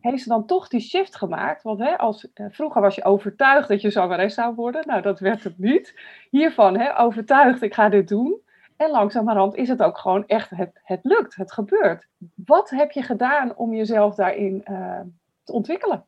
heeft 0.00 0.22
ze 0.22 0.28
dan 0.28 0.46
toch 0.46 0.68
die 0.68 0.80
shift 0.80 1.16
gemaakt. 1.16 1.62
Want 1.62 1.78
hè, 1.78 1.98
als, 1.98 2.32
eh, 2.32 2.46
vroeger 2.50 2.80
was 2.80 2.94
je 2.94 3.04
overtuigd 3.04 3.68
dat 3.68 3.80
je 3.80 3.90
zangeres 3.90 4.34
zou 4.34 4.54
worden. 4.54 4.82
Nou, 4.86 5.02
dat 5.02 5.20
werd 5.20 5.44
het 5.44 5.58
niet. 5.58 5.94
Hiervan, 6.30 6.78
hè, 6.78 6.98
overtuigd, 7.00 7.62
ik 7.62 7.74
ga 7.74 7.88
dit 7.88 8.08
doen. 8.08 8.42
En 8.76 8.90
langzamerhand 8.90 9.54
is 9.54 9.68
het 9.68 9.82
ook 9.82 9.98
gewoon 9.98 10.26
echt, 10.26 10.50
het, 10.50 10.80
het 10.84 11.00
lukt, 11.02 11.34
het 11.34 11.52
gebeurt. 11.52 12.06
Wat 12.34 12.70
heb 12.70 12.90
je 12.90 13.02
gedaan 13.02 13.56
om 13.56 13.74
jezelf 13.74 14.14
daarin 14.14 14.64
uh, 14.70 15.00
te 15.44 15.52
ontwikkelen? 15.52 16.04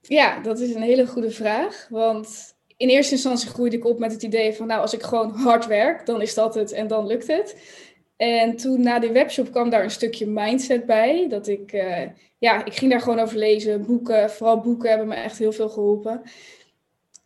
Ja, 0.00 0.40
dat 0.40 0.58
is 0.58 0.74
een 0.74 0.82
hele 0.82 1.06
goede 1.06 1.30
vraag. 1.30 1.86
Want 1.90 2.56
in 2.76 2.88
eerste 2.88 3.14
instantie 3.14 3.48
groeide 3.48 3.76
ik 3.76 3.84
op 3.84 3.98
met 3.98 4.12
het 4.12 4.22
idee 4.22 4.54
van, 4.54 4.66
nou, 4.66 4.80
als 4.80 4.94
ik 4.94 5.02
gewoon 5.02 5.30
hard 5.30 5.66
werk, 5.66 6.06
dan 6.06 6.20
is 6.20 6.34
dat 6.34 6.54
het 6.54 6.72
en 6.72 6.86
dan 6.86 7.06
lukt 7.06 7.26
het. 7.26 7.56
En 8.16 8.56
toen 8.56 8.80
na 8.80 8.98
die 8.98 9.10
webshop 9.10 9.50
kwam 9.50 9.70
daar 9.70 9.84
een 9.84 9.90
stukje 9.90 10.26
mindset 10.26 10.86
bij. 10.86 11.28
Dat 11.28 11.46
ik, 11.46 11.72
uh, 11.72 12.02
ja, 12.38 12.64
ik 12.64 12.74
ging 12.74 12.90
daar 12.90 13.00
gewoon 13.00 13.18
over 13.18 13.38
lezen. 13.38 13.86
Boeken, 13.86 14.30
vooral 14.30 14.60
boeken 14.60 14.88
hebben 14.88 15.08
me 15.08 15.14
echt 15.14 15.38
heel 15.38 15.52
veel 15.52 15.68
geholpen. 15.68 16.22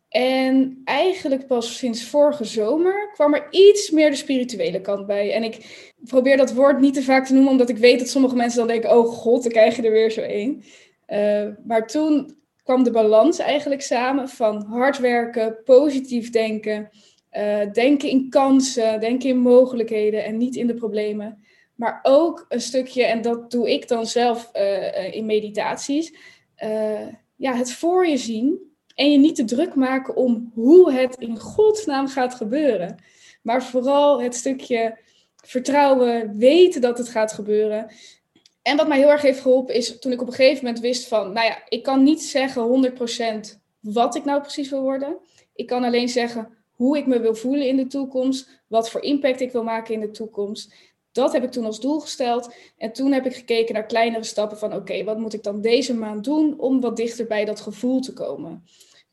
En 0.08 0.80
eigenlijk 0.84 1.46
pas 1.46 1.76
sinds 1.76 2.04
vorige 2.04 2.44
zomer 2.44 3.10
kwam 3.12 3.34
er 3.34 3.46
iets 3.50 3.90
meer 3.90 4.10
de 4.10 4.16
spirituele 4.16 4.80
kant 4.80 5.06
bij. 5.06 5.32
En 5.32 5.42
ik 5.42 5.86
probeer 6.04 6.36
dat 6.36 6.52
woord 6.52 6.80
niet 6.80 6.94
te 6.94 7.02
vaak 7.02 7.26
te 7.26 7.32
noemen, 7.32 7.50
omdat 7.50 7.68
ik 7.68 7.76
weet 7.76 7.98
dat 7.98 8.08
sommige 8.08 8.36
mensen 8.36 8.58
dan 8.58 8.68
denken: 8.68 8.98
oh 8.98 9.08
god, 9.08 9.42
dan 9.42 9.52
krijg 9.52 9.76
je 9.76 9.82
er 9.82 9.90
weer 9.90 10.10
zo 10.10 10.20
één. 10.20 10.62
Uh, 11.08 11.48
maar 11.66 11.86
toen 11.86 12.38
kwam 12.62 12.82
de 12.82 12.90
balans 12.90 13.38
eigenlijk 13.38 13.82
samen 13.82 14.28
van 14.28 14.62
hard 14.62 14.98
werken, 14.98 15.62
positief 15.64 16.30
denken 16.30 16.90
uh, 17.32 17.72
denken 17.72 18.08
in 18.08 18.28
kansen, 18.30 19.00
denken 19.00 19.28
in 19.28 19.38
mogelijkheden 19.38 20.24
en 20.24 20.36
niet 20.36 20.56
in 20.56 20.66
de 20.66 20.74
problemen. 20.74 21.44
Maar 21.74 21.98
ook 22.02 22.44
een 22.48 22.60
stukje, 22.60 23.04
en 23.04 23.22
dat 23.22 23.50
doe 23.50 23.70
ik 23.70 23.88
dan 23.88 24.06
zelf 24.06 24.50
uh, 24.54 25.14
in 25.14 25.26
meditaties, 25.26 26.14
ja, 27.36 27.54
het 27.54 27.72
voor 27.72 28.06
je 28.06 28.16
zien 28.16 28.70
en 28.94 29.12
je 29.12 29.18
niet 29.18 29.36
te 29.36 29.44
druk 29.44 29.74
maken 29.74 30.16
om 30.16 30.50
hoe 30.54 30.92
het 30.92 31.16
in 31.18 31.38
godsnaam 31.38 32.08
gaat 32.08 32.34
gebeuren. 32.34 32.96
Maar 33.42 33.64
vooral 33.64 34.22
het 34.22 34.34
stukje 34.34 34.98
vertrouwen, 35.44 36.38
weten 36.38 36.80
dat 36.80 36.98
het 36.98 37.08
gaat 37.08 37.32
gebeuren. 37.32 37.92
En 38.62 38.76
wat 38.76 38.88
mij 38.88 38.98
heel 38.98 39.10
erg 39.10 39.22
heeft 39.22 39.40
geholpen 39.40 39.74
is 39.74 39.98
toen 39.98 40.12
ik 40.12 40.20
op 40.20 40.26
een 40.26 40.32
gegeven 40.32 40.64
moment 40.64 40.82
wist 40.82 41.08
van, 41.08 41.32
nou 41.32 41.46
ja, 41.46 41.62
ik 41.68 41.82
kan 41.82 42.02
niet 42.02 42.22
zeggen 42.22 42.92
100% 43.54 43.58
wat 43.80 44.14
ik 44.14 44.24
nou 44.24 44.40
precies 44.40 44.70
wil 44.70 44.82
worden. 44.82 45.18
Ik 45.54 45.66
kan 45.66 45.84
alleen 45.84 46.08
zeggen 46.08 46.58
hoe 46.80 46.98
ik 46.98 47.06
me 47.06 47.20
wil 47.20 47.34
voelen 47.34 47.66
in 47.66 47.76
de 47.76 47.86
toekomst, 47.86 48.62
wat 48.66 48.90
voor 48.90 49.02
impact 49.02 49.40
ik 49.40 49.52
wil 49.52 49.62
maken 49.62 49.94
in 49.94 50.00
de 50.00 50.10
toekomst. 50.10 50.74
Dat 51.12 51.32
heb 51.32 51.42
ik 51.42 51.50
toen 51.50 51.64
als 51.64 51.80
doel 51.80 52.00
gesteld. 52.00 52.54
En 52.76 52.92
toen 52.92 53.12
heb 53.12 53.26
ik 53.26 53.34
gekeken 53.34 53.74
naar 53.74 53.86
kleinere 53.86 54.24
stappen 54.24 54.58
van 54.58 54.74
oké, 54.74 55.04
wat 55.04 55.18
moet 55.18 55.32
ik 55.32 55.42
dan 55.42 55.60
deze 55.60 55.94
maand 55.94 56.24
doen 56.24 56.58
om 56.58 56.80
wat 56.80 56.96
dichter 56.96 57.26
bij 57.26 57.44
dat 57.44 57.60
gevoel 57.60 58.00
te 58.00 58.12
komen. 58.12 58.64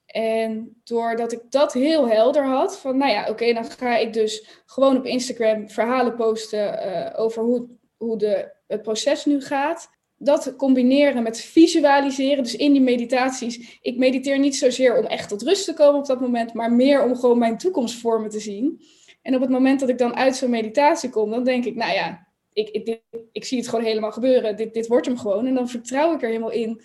En 0.05 0.81
doordat 0.83 1.31
ik 1.31 1.41
dat 1.49 1.73
heel 1.73 2.09
helder 2.09 2.45
had, 2.45 2.79
van 2.79 2.97
nou 2.97 3.11
ja, 3.11 3.29
oké, 3.29 3.53
dan 3.53 3.65
ga 3.65 3.97
ik 3.97 4.13
dus 4.13 4.61
gewoon 4.65 4.97
op 4.97 5.05
Instagram 5.05 5.69
verhalen 5.69 6.15
posten 6.15 6.87
uh, 6.87 7.19
over 7.19 7.43
hoe, 7.43 7.67
hoe 7.97 8.17
de, 8.17 8.53
het 8.67 8.81
proces 8.81 9.25
nu 9.25 9.41
gaat 9.41 9.89
dat 10.17 10.55
combineren 10.55 11.23
met 11.23 11.41
visualiseren, 11.41 12.43
dus 12.43 12.55
in 12.55 12.71
die 12.71 12.81
meditaties. 12.81 13.79
Ik 13.81 13.97
mediteer 13.97 14.39
niet 14.39 14.55
zozeer 14.55 14.97
om 14.97 15.05
echt 15.05 15.29
tot 15.29 15.41
rust 15.41 15.65
te 15.65 15.73
komen 15.73 15.99
op 15.99 16.05
dat 16.05 16.21
moment, 16.21 16.53
maar 16.53 16.71
meer 16.71 17.03
om 17.03 17.15
gewoon 17.15 17.37
mijn 17.37 17.57
toekomst 17.57 17.99
voor 17.99 18.21
me 18.21 18.27
te 18.27 18.39
zien. 18.39 18.81
En 19.21 19.35
op 19.35 19.41
het 19.41 19.49
moment 19.49 19.79
dat 19.79 19.89
ik 19.89 19.97
dan 19.97 20.15
uit 20.15 20.35
zo'n 20.35 20.49
meditatie 20.49 21.09
kom, 21.09 21.29
dan 21.29 21.43
denk 21.43 21.65
ik, 21.65 21.75
nou 21.75 21.93
ja, 21.93 22.27
ik, 22.53 22.69
ik, 22.69 23.01
ik 23.31 23.45
zie 23.45 23.57
het 23.57 23.67
gewoon 23.67 23.85
helemaal 23.85 24.11
gebeuren. 24.11 24.55
Dit, 24.55 24.73
dit 24.73 24.87
wordt 24.87 25.05
hem 25.05 25.17
gewoon. 25.17 25.45
En 25.45 25.53
dan 25.53 25.69
vertrouw 25.69 26.13
ik 26.13 26.21
er 26.21 26.27
helemaal 26.27 26.51
in 26.51 26.81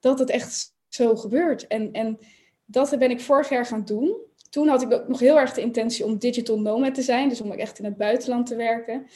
dat 0.00 0.18
het 0.18 0.30
echt 0.30 0.74
zo 0.88 1.16
gebeurt. 1.16 1.66
En, 1.66 1.92
en 1.92 2.18
dat 2.64 2.98
ben 2.98 3.10
ik 3.10 3.20
vorig 3.20 3.48
jaar 3.48 3.66
gaan 3.66 3.84
doen. 3.84 4.16
Toen 4.50 4.68
had 4.68 4.82
ik 4.82 4.92
ook 4.92 5.08
nog 5.08 5.20
heel 5.20 5.38
erg 5.38 5.52
de 5.52 5.60
intentie 5.60 6.04
om 6.04 6.18
digital 6.18 6.60
nomad 6.60 6.94
te 6.94 7.02
zijn, 7.02 7.28
dus 7.28 7.40
om 7.40 7.52
echt 7.52 7.78
in 7.78 7.84
het 7.84 7.96
buitenland 7.96 8.46
te 8.46 8.56
werken. 8.56 9.06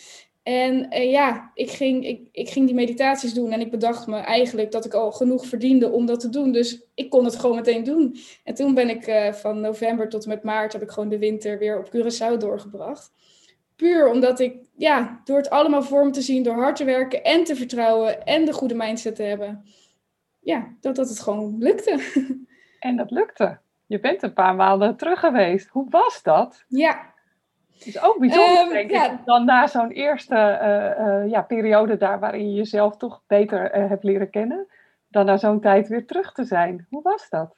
En 0.44 0.86
uh, 0.94 1.10
ja, 1.10 1.50
ik 1.54 1.70
ging, 1.70 2.06
ik, 2.06 2.28
ik 2.32 2.48
ging 2.48 2.66
die 2.66 2.74
meditaties 2.74 3.34
doen 3.34 3.52
en 3.52 3.60
ik 3.60 3.70
bedacht 3.70 4.06
me 4.06 4.16
eigenlijk 4.16 4.70
dat 4.70 4.84
ik 4.84 4.94
al 4.94 5.12
genoeg 5.12 5.46
verdiende 5.46 5.90
om 5.90 6.06
dat 6.06 6.20
te 6.20 6.28
doen. 6.28 6.52
Dus 6.52 6.82
ik 6.94 7.10
kon 7.10 7.24
het 7.24 7.36
gewoon 7.36 7.56
meteen 7.56 7.84
doen. 7.84 8.16
En 8.44 8.54
toen 8.54 8.74
ben 8.74 8.88
ik 8.88 9.06
uh, 9.06 9.32
van 9.32 9.60
november 9.60 10.08
tot 10.08 10.22
en 10.22 10.28
met 10.28 10.42
maart 10.42 10.72
heb 10.72 10.82
ik 10.82 10.90
gewoon 10.90 11.08
de 11.08 11.18
winter 11.18 11.58
weer 11.58 11.78
op 11.78 11.90
Curaçao 11.96 12.36
doorgebracht. 12.38 13.12
Puur 13.76 14.08
omdat 14.08 14.40
ik, 14.40 14.56
ja, 14.76 15.20
door 15.24 15.36
het 15.36 15.50
allemaal 15.50 15.82
vorm 15.82 16.12
te 16.12 16.22
zien, 16.22 16.42
door 16.42 16.54
hard 16.54 16.76
te 16.76 16.84
werken 16.84 17.24
en 17.24 17.44
te 17.44 17.56
vertrouwen 17.56 18.26
en 18.26 18.44
de 18.44 18.52
goede 18.52 18.74
mindset 18.74 19.16
te 19.16 19.22
hebben, 19.22 19.64
ja, 20.40 20.74
dat, 20.80 20.96
dat 20.96 21.08
het 21.08 21.20
gewoon 21.20 21.58
lukte. 21.58 21.98
En 22.78 22.96
dat 22.96 23.10
lukte. 23.10 23.58
Je 23.86 24.00
bent 24.00 24.22
een 24.22 24.32
paar 24.32 24.54
maanden 24.54 24.96
terug 24.96 25.20
geweest. 25.20 25.68
Hoe 25.68 25.86
was 25.90 26.22
dat? 26.22 26.64
Ja, 26.68 27.13
het 27.84 27.94
is 27.94 28.02
ook 28.02 28.18
bijzonder, 28.18 28.62
um, 28.62 28.88
denk 28.88 28.90
ik, 28.90 29.18
dan 29.24 29.44
na 29.44 29.66
zo'n 29.66 29.90
eerste 29.90 30.34
uh, 30.34 31.06
uh, 31.06 31.30
ja, 31.30 31.42
periode 31.42 31.96
daar 31.96 32.20
waarin 32.20 32.50
je 32.50 32.56
jezelf 32.56 32.96
toch 32.96 33.22
beter 33.26 33.76
uh, 33.76 33.88
hebt 33.88 34.04
leren 34.04 34.30
kennen, 34.30 34.66
dan 35.08 35.26
na 35.26 35.36
zo'n 35.36 35.60
tijd 35.60 35.88
weer 35.88 36.06
terug 36.06 36.32
te 36.32 36.44
zijn. 36.44 36.86
Hoe 36.90 37.02
was 37.02 37.28
dat? 37.30 37.54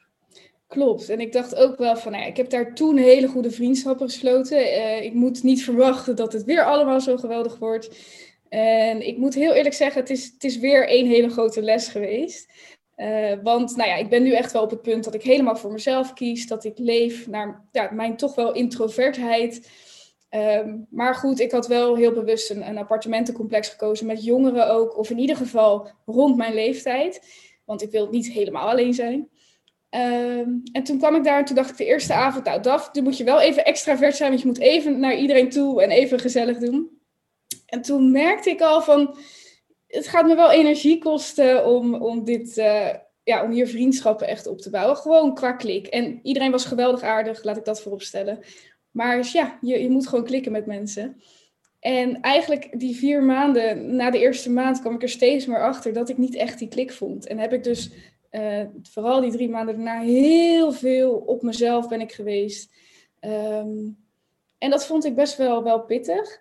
Klopt. 0.66 1.08
En 1.08 1.20
ik 1.20 1.32
dacht 1.32 1.56
ook 1.56 1.78
wel 1.78 1.96
van, 1.96 2.12
nou 2.12 2.24
ja, 2.24 2.30
ik 2.30 2.36
heb 2.36 2.50
daar 2.50 2.74
toen 2.74 2.96
hele 2.96 3.28
goede 3.28 3.50
vriendschappen 3.50 4.06
gesloten. 4.06 5.02
ik 5.04 5.14
moet 5.14 5.42
niet 5.42 5.64
verwachten 5.64 6.16
dat 6.16 6.32
het 6.32 6.44
weer 6.44 6.64
allemaal 6.64 7.00
zo 7.00 7.16
geweldig 7.16 7.58
wordt. 7.58 7.98
En 8.48 9.06
ik 9.06 9.16
moet 9.18 9.34
heel 9.34 9.52
eerlijk 9.52 9.74
zeggen, 9.74 10.00
het 10.00 10.10
is, 10.10 10.24
het 10.24 10.44
is 10.44 10.58
weer 10.58 10.88
één 10.88 11.06
hele 11.06 11.28
grote 11.28 11.62
les 11.62 11.88
geweest. 11.88 12.52
want 13.42 13.76
nou 13.76 13.88
ja, 13.88 13.96
ik 13.96 14.08
ben 14.08 14.22
nu 14.22 14.32
echt 14.32 14.52
wel 14.52 14.62
op 14.62 14.70
het 14.70 14.82
punt 14.82 15.04
dat 15.04 15.14
ik 15.14 15.22
helemaal 15.22 15.56
voor 15.56 15.72
mezelf 15.72 16.12
kies. 16.12 16.46
Dat 16.46 16.64
ik 16.64 16.78
leef 16.78 17.26
naar 17.26 17.64
ja, 17.72 17.90
mijn 17.92 18.16
toch 18.16 18.34
wel 18.34 18.52
introvertheid. 18.52 19.68
Ehm, 20.28 20.78
maar 20.90 21.14
goed, 21.14 21.40
ik 21.40 21.50
had 21.50 21.66
wel 21.66 21.96
heel 21.96 22.12
bewust 22.12 22.50
een, 22.50 22.68
een, 22.68 22.78
appartementencomplex 22.78 23.68
gekozen 23.68 24.06
met 24.06 24.24
jongeren 24.24 24.70
ook, 24.70 24.98
of 24.98 25.10
in 25.10 25.18
ieder 25.18 25.36
geval 25.36 25.90
rond 26.06 26.36
mijn 26.36 26.54
leeftijd, 26.54 27.22
want 27.64 27.82
ik 27.82 27.90
wil 27.90 28.08
niet 28.10 28.30
helemaal 28.30 28.68
alleen 28.68 28.94
zijn. 28.94 29.28
Ehm, 29.88 30.50
en 30.72 30.82
toen 30.84 30.98
kwam 30.98 31.14
ik 31.14 31.24
daar 31.24 31.38
en 31.38 31.44
toen 31.44 31.56
dacht 31.56 31.70
ik 31.70 31.76
de 31.76 31.84
eerste 31.84 32.14
avond, 32.14 32.44
nou 32.44 32.62
Daf, 32.62 32.90
dan 32.90 33.04
moet 33.04 33.16
je 33.16 33.24
wel 33.24 33.40
even 33.40 33.64
extravert 33.64 34.16
zijn, 34.16 34.28
want 34.28 34.40
je 34.40 34.46
moet 34.46 34.58
even 34.58 35.00
naar 35.00 35.16
iedereen 35.16 35.50
toe 35.50 35.82
en 35.82 35.90
even 35.90 36.18
gezellig 36.18 36.58
doen. 36.58 36.90
En 37.66 37.82
toen 37.82 38.10
merkte 38.10 38.50
ik 38.50 38.60
al 38.60 38.82
van, 38.82 39.16
het 39.86 40.08
gaat 40.08 40.26
me 40.26 40.34
wel 40.34 40.50
energie 40.50 40.98
kosten 40.98 41.66
om, 41.66 41.94
om 41.94 42.24
dit, 42.24 42.56
uh, 42.56 42.88
ja, 43.22 43.44
om 43.44 43.50
hier 43.50 43.66
vriendschappen 43.68 44.28
echt 44.28 44.46
op 44.46 44.60
te 44.60 44.70
bouwen. 44.70 44.96
Gewoon 44.96 45.34
qua 45.34 45.52
klik. 45.52 45.86
En 45.86 46.20
iedereen 46.22 46.50
was 46.50 46.64
geweldig 46.64 47.02
aardig, 47.02 47.44
laat 47.44 47.56
ik 47.56 47.64
dat 47.64 47.82
voorop 47.82 48.02
stellen. 48.02 48.38
Maar 48.96 49.28
ja, 49.32 49.58
je, 49.60 49.82
je 49.82 49.90
moet 49.90 50.06
gewoon 50.06 50.24
klikken 50.24 50.52
met 50.52 50.66
mensen. 50.66 51.20
En 51.80 52.20
eigenlijk 52.20 52.78
die 52.78 52.96
vier 52.96 53.22
maanden, 53.22 53.96
na 53.96 54.10
de 54.10 54.18
eerste 54.18 54.50
maand 54.50 54.80
kwam 54.80 54.94
ik 54.94 55.02
er 55.02 55.08
steeds 55.08 55.46
meer 55.46 55.62
achter 55.62 55.92
dat 55.92 56.08
ik 56.08 56.18
niet 56.18 56.34
echt 56.34 56.58
die 56.58 56.68
klik 56.68 56.92
vond. 56.92 57.26
En 57.26 57.38
heb 57.38 57.52
ik 57.52 57.64
dus 57.64 57.90
uh, 58.30 58.62
vooral 58.82 59.20
die 59.20 59.30
drie 59.30 59.48
maanden 59.48 59.74
daarna 59.74 60.00
heel 60.00 60.72
veel 60.72 61.12
op 61.12 61.42
mezelf 61.42 61.88
ben 61.88 62.00
ik 62.00 62.12
geweest. 62.12 62.72
Um, 63.20 64.04
En 64.58 64.70
dat 64.70 64.86
vond 64.86 65.04
ik 65.04 65.14
best 65.14 65.36
wel, 65.36 65.62
wel 65.62 65.80
pittig. 65.80 66.40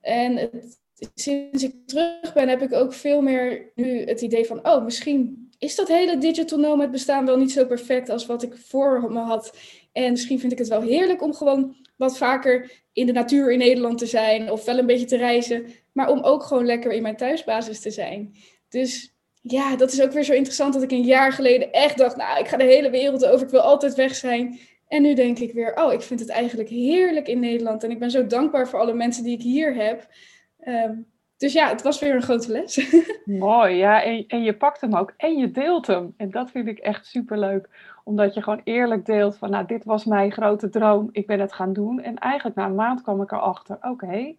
En 0.00 0.36
het, 0.36 0.80
sinds 1.14 1.62
ik 1.62 1.74
terug 1.86 2.32
ben, 2.34 2.48
heb 2.48 2.62
ik 2.62 2.72
ook 2.72 2.92
veel 2.92 3.20
meer 3.22 3.72
nu 3.74 4.04
het 4.04 4.20
idee 4.20 4.44
van, 4.44 4.66
oh, 4.68 4.84
misschien 4.84 5.50
is 5.58 5.74
dat 5.74 5.88
hele 5.88 6.18
digital 6.18 6.58
nomad 6.58 6.90
bestaan 6.90 7.26
wel 7.26 7.38
niet 7.38 7.52
zo 7.52 7.66
perfect 7.66 8.08
als 8.08 8.26
wat 8.26 8.42
ik 8.42 8.56
voor 8.56 9.12
me 9.12 9.20
had. 9.20 9.56
En 9.92 10.10
misschien 10.10 10.40
vind 10.40 10.52
ik 10.52 10.58
het 10.58 10.68
wel 10.68 10.82
heerlijk 10.82 11.22
om 11.22 11.34
gewoon 11.34 11.76
wat 11.96 12.16
vaker 12.16 12.70
in 12.92 13.06
de 13.06 13.12
natuur 13.12 13.52
in 13.52 13.58
Nederland 13.58 13.98
te 13.98 14.06
zijn 14.06 14.50
of 14.50 14.64
wel 14.64 14.78
een 14.78 14.86
beetje 14.86 15.06
te 15.06 15.16
reizen, 15.16 15.66
maar 15.92 16.10
om 16.10 16.22
ook 16.22 16.42
gewoon 16.42 16.66
lekker 16.66 16.92
in 16.92 17.02
mijn 17.02 17.16
thuisbasis 17.16 17.80
te 17.80 17.90
zijn. 17.90 18.34
Dus 18.68 19.14
ja, 19.42 19.76
dat 19.76 19.92
is 19.92 20.02
ook 20.02 20.12
weer 20.12 20.24
zo 20.24 20.32
interessant 20.32 20.74
dat 20.74 20.82
ik 20.82 20.90
een 20.90 21.04
jaar 21.04 21.32
geleden 21.32 21.72
echt 21.72 21.98
dacht, 21.98 22.16
nou, 22.16 22.40
ik 22.40 22.48
ga 22.48 22.56
de 22.56 22.64
hele 22.64 22.90
wereld 22.90 23.26
over, 23.26 23.46
ik 23.46 23.52
wil 23.52 23.60
altijd 23.60 23.94
weg 23.94 24.14
zijn. 24.14 24.58
En 24.88 25.02
nu 25.02 25.14
denk 25.14 25.38
ik 25.38 25.52
weer, 25.52 25.74
oh, 25.74 25.92
ik 25.92 26.02
vind 26.02 26.20
het 26.20 26.28
eigenlijk 26.28 26.68
heerlijk 26.68 27.28
in 27.28 27.40
Nederland 27.40 27.84
en 27.84 27.90
ik 27.90 27.98
ben 27.98 28.10
zo 28.10 28.26
dankbaar 28.26 28.68
voor 28.68 28.80
alle 28.80 28.94
mensen 28.94 29.24
die 29.24 29.36
ik 29.36 29.42
hier 29.42 29.74
heb. 29.74 30.08
Ehm, 30.58 30.94
dus 31.42 31.52
ja, 31.52 31.68
het 31.68 31.82
was 31.82 31.98
weer 32.00 32.14
een 32.14 32.22
grote 32.22 32.52
les. 32.52 32.94
Mooi, 33.24 33.74
ja. 33.74 34.02
En, 34.02 34.24
en 34.26 34.42
je 34.42 34.56
pakt 34.56 34.80
hem 34.80 34.94
ook 34.94 35.12
en 35.16 35.36
je 35.36 35.50
deelt 35.50 35.86
hem. 35.86 36.14
En 36.16 36.30
dat 36.30 36.50
vind 36.50 36.68
ik 36.68 36.78
echt 36.78 37.06
superleuk. 37.06 37.68
Omdat 38.04 38.34
je 38.34 38.42
gewoon 38.42 38.60
eerlijk 38.64 39.06
deelt 39.06 39.36
van, 39.36 39.50
nou, 39.50 39.66
dit 39.66 39.84
was 39.84 40.04
mijn 40.04 40.32
grote 40.32 40.68
droom. 40.68 41.08
Ik 41.12 41.26
ben 41.26 41.40
het 41.40 41.52
gaan 41.52 41.72
doen. 41.72 42.00
En 42.00 42.18
eigenlijk 42.18 42.56
na 42.56 42.66
een 42.66 42.74
maand 42.74 43.02
kwam 43.02 43.22
ik 43.22 43.32
erachter, 43.32 43.78
oké, 43.80 44.34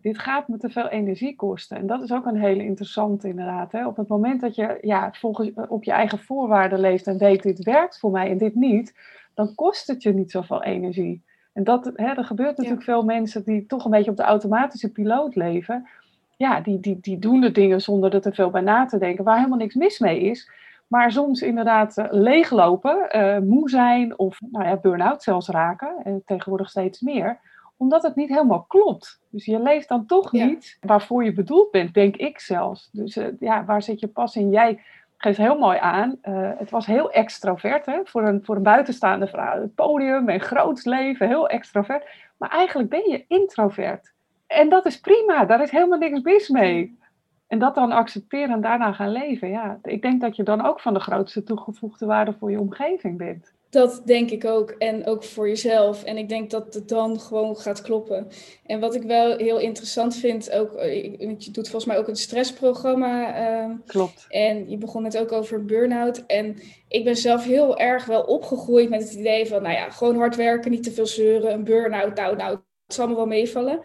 dit 0.00 0.18
gaat 0.18 0.48
me 0.48 0.56
te 0.56 0.70
veel 0.70 0.88
energie 0.88 1.36
kosten. 1.36 1.76
En 1.76 1.86
dat 1.86 2.02
is 2.02 2.12
ook 2.12 2.26
een 2.26 2.40
hele 2.40 2.64
interessante 2.64 3.28
inderdaad. 3.28 3.72
Hè? 3.72 3.86
Op 3.86 3.96
het 3.96 4.08
moment 4.08 4.40
dat 4.40 4.54
je 4.54 4.78
ja, 4.80 5.12
volgens, 5.12 5.50
op 5.68 5.84
je 5.84 5.92
eigen 5.92 6.18
voorwaarden 6.18 6.80
leeft 6.80 7.06
en 7.06 7.18
weet, 7.18 7.42
dit 7.42 7.62
werkt 7.62 7.98
voor 7.98 8.10
mij 8.10 8.30
en 8.30 8.38
dit 8.38 8.54
niet, 8.54 8.94
dan 9.34 9.54
kost 9.54 9.86
het 9.86 10.02
je 10.02 10.12
niet 10.12 10.30
zoveel 10.30 10.62
energie. 10.62 11.22
En 11.52 11.64
dat, 11.64 11.90
hè, 11.94 12.06
er 12.06 12.24
gebeurt 12.24 12.56
natuurlijk 12.56 12.84
veel 12.84 13.02
mensen 13.02 13.44
die 13.44 13.66
toch 13.66 13.84
een 13.84 13.90
beetje 13.90 14.10
op 14.10 14.16
de 14.16 14.22
automatische 14.22 14.92
piloot 14.92 15.34
leven 15.34 15.88
ja, 16.36 16.60
die, 16.60 16.80
die, 16.80 17.00
die 17.00 17.18
doen 17.18 17.40
de 17.40 17.50
dingen 17.50 17.80
zonder 17.80 18.14
er 18.14 18.20
te 18.20 18.32
veel 18.32 18.50
bij 18.50 18.60
na 18.60 18.86
te 18.86 18.98
denken, 18.98 19.24
waar 19.24 19.36
helemaal 19.36 19.58
niks 19.58 19.74
mis 19.74 19.98
mee 19.98 20.20
is. 20.20 20.50
Maar 20.86 21.12
soms 21.12 21.42
inderdaad 21.42 21.98
uh, 21.98 22.04
leeglopen, 22.10 23.08
uh, 23.16 23.38
moe 23.38 23.70
zijn 23.70 24.18
of 24.18 24.40
nou 24.50 24.66
ja, 24.66 24.76
burn-out 24.76 25.22
zelfs 25.22 25.48
raken, 25.48 25.94
en 26.04 26.22
tegenwoordig 26.24 26.70
steeds 26.70 27.00
meer, 27.00 27.38
omdat 27.76 28.02
het 28.02 28.14
niet 28.14 28.28
helemaal 28.28 28.64
klopt. 28.68 29.20
Dus 29.30 29.44
je 29.44 29.62
leeft 29.62 29.88
dan 29.88 30.06
toch 30.06 30.32
niet 30.32 30.78
waarvoor 30.80 31.24
je 31.24 31.32
bedoeld 31.32 31.70
bent, 31.70 31.94
denk 31.94 32.16
ik 32.16 32.40
zelfs. 32.40 32.90
Dus 32.92 33.16
uh, 33.16 33.26
ja, 33.40 33.64
waar 33.64 33.82
zit 33.82 34.00
je 34.00 34.08
pas 34.08 34.36
in? 34.36 34.50
Jij 34.50 34.80
geeft 35.16 35.38
heel 35.38 35.58
mooi 35.58 35.78
aan. 35.78 36.18
het 36.58 36.70
was 36.70 36.86
heel 36.86 37.10
extrovert 37.10 37.86
hè? 37.86 38.00
Voor, 38.04 38.22
een, 38.22 38.44
voor 38.44 38.56
een 38.56 38.62
buitenstaande 38.62 39.26
vrouw. 39.26 39.60
Het 39.60 39.74
podium 39.74 40.28
en 40.28 40.40
groot 40.40 40.84
leven, 40.84 41.28
heel 41.28 41.48
extrovert. 41.48 42.06
Maar 42.36 42.50
eigenlijk 42.50 42.88
ben 42.88 43.10
je 43.10 43.24
introvert. 43.28 44.13
En 44.54 44.68
dat 44.68 44.86
is 44.86 45.00
prima, 45.00 45.44
daar 45.44 45.62
is 45.62 45.70
helemaal 45.70 45.98
niks 45.98 46.20
mis 46.20 46.48
mee. 46.48 46.98
En 47.46 47.58
dat 47.58 47.74
dan 47.74 47.92
accepteren 47.92 48.50
en 48.50 48.60
daarna 48.60 48.92
gaan 48.92 49.12
leven. 49.12 49.48
Ja, 49.48 49.78
ik 49.82 50.02
denk 50.02 50.20
dat 50.20 50.36
je 50.36 50.42
dan 50.42 50.66
ook 50.66 50.80
van 50.80 50.94
de 50.94 51.00
grootste 51.00 51.42
toegevoegde 51.42 52.06
waarde 52.06 52.32
voor 52.38 52.50
je 52.50 52.60
omgeving 52.60 53.18
bent. 53.18 53.52
Dat 53.70 54.02
denk 54.04 54.30
ik 54.30 54.44
ook. 54.44 54.70
En 54.70 55.06
ook 55.06 55.24
voor 55.24 55.48
jezelf. 55.48 56.04
En 56.04 56.16
ik 56.16 56.28
denk 56.28 56.50
dat 56.50 56.74
het 56.74 56.88
dan 56.88 57.20
gewoon 57.20 57.56
gaat 57.56 57.82
kloppen. 57.82 58.28
En 58.66 58.80
wat 58.80 58.94
ik 58.94 59.02
wel 59.02 59.36
heel 59.36 59.58
interessant 59.58 60.16
vind, 60.16 60.50
ook, 60.50 60.74
eh, 60.74 61.02
je 61.18 61.50
doet 61.50 61.68
volgens 61.68 61.84
mij 61.84 61.98
ook 61.98 62.08
een 62.08 62.16
stressprogramma. 62.16 63.40
Uh, 63.40 63.70
Klopt. 63.86 64.26
En 64.28 64.70
je 64.70 64.78
begon 64.78 65.04
het 65.04 65.18
ook 65.18 65.32
over 65.32 65.64
burn-out. 65.64 66.26
En 66.26 66.56
ik 66.88 67.04
ben 67.04 67.16
zelf 67.16 67.44
heel 67.44 67.78
erg 67.78 68.04
wel 68.04 68.22
opgegroeid 68.22 68.90
met 68.90 69.02
het 69.02 69.12
idee 69.12 69.46
van, 69.46 69.62
nou 69.62 69.74
ja, 69.74 69.90
gewoon 69.90 70.16
hard 70.16 70.36
werken, 70.36 70.70
niet 70.70 70.82
te 70.82 70.92
veel 70.92 71.06
zeuren. 71.06 71.52
Een 71.52 71.64
burn-out, 71.64 72.14
nou, 72.14 72.36
nou, 72.36 72.50
het 72.86 72.94
zal 72.94 73.08
me 73.08 73.14
wel 73.14 73.26
meevallen. 73.26 73.80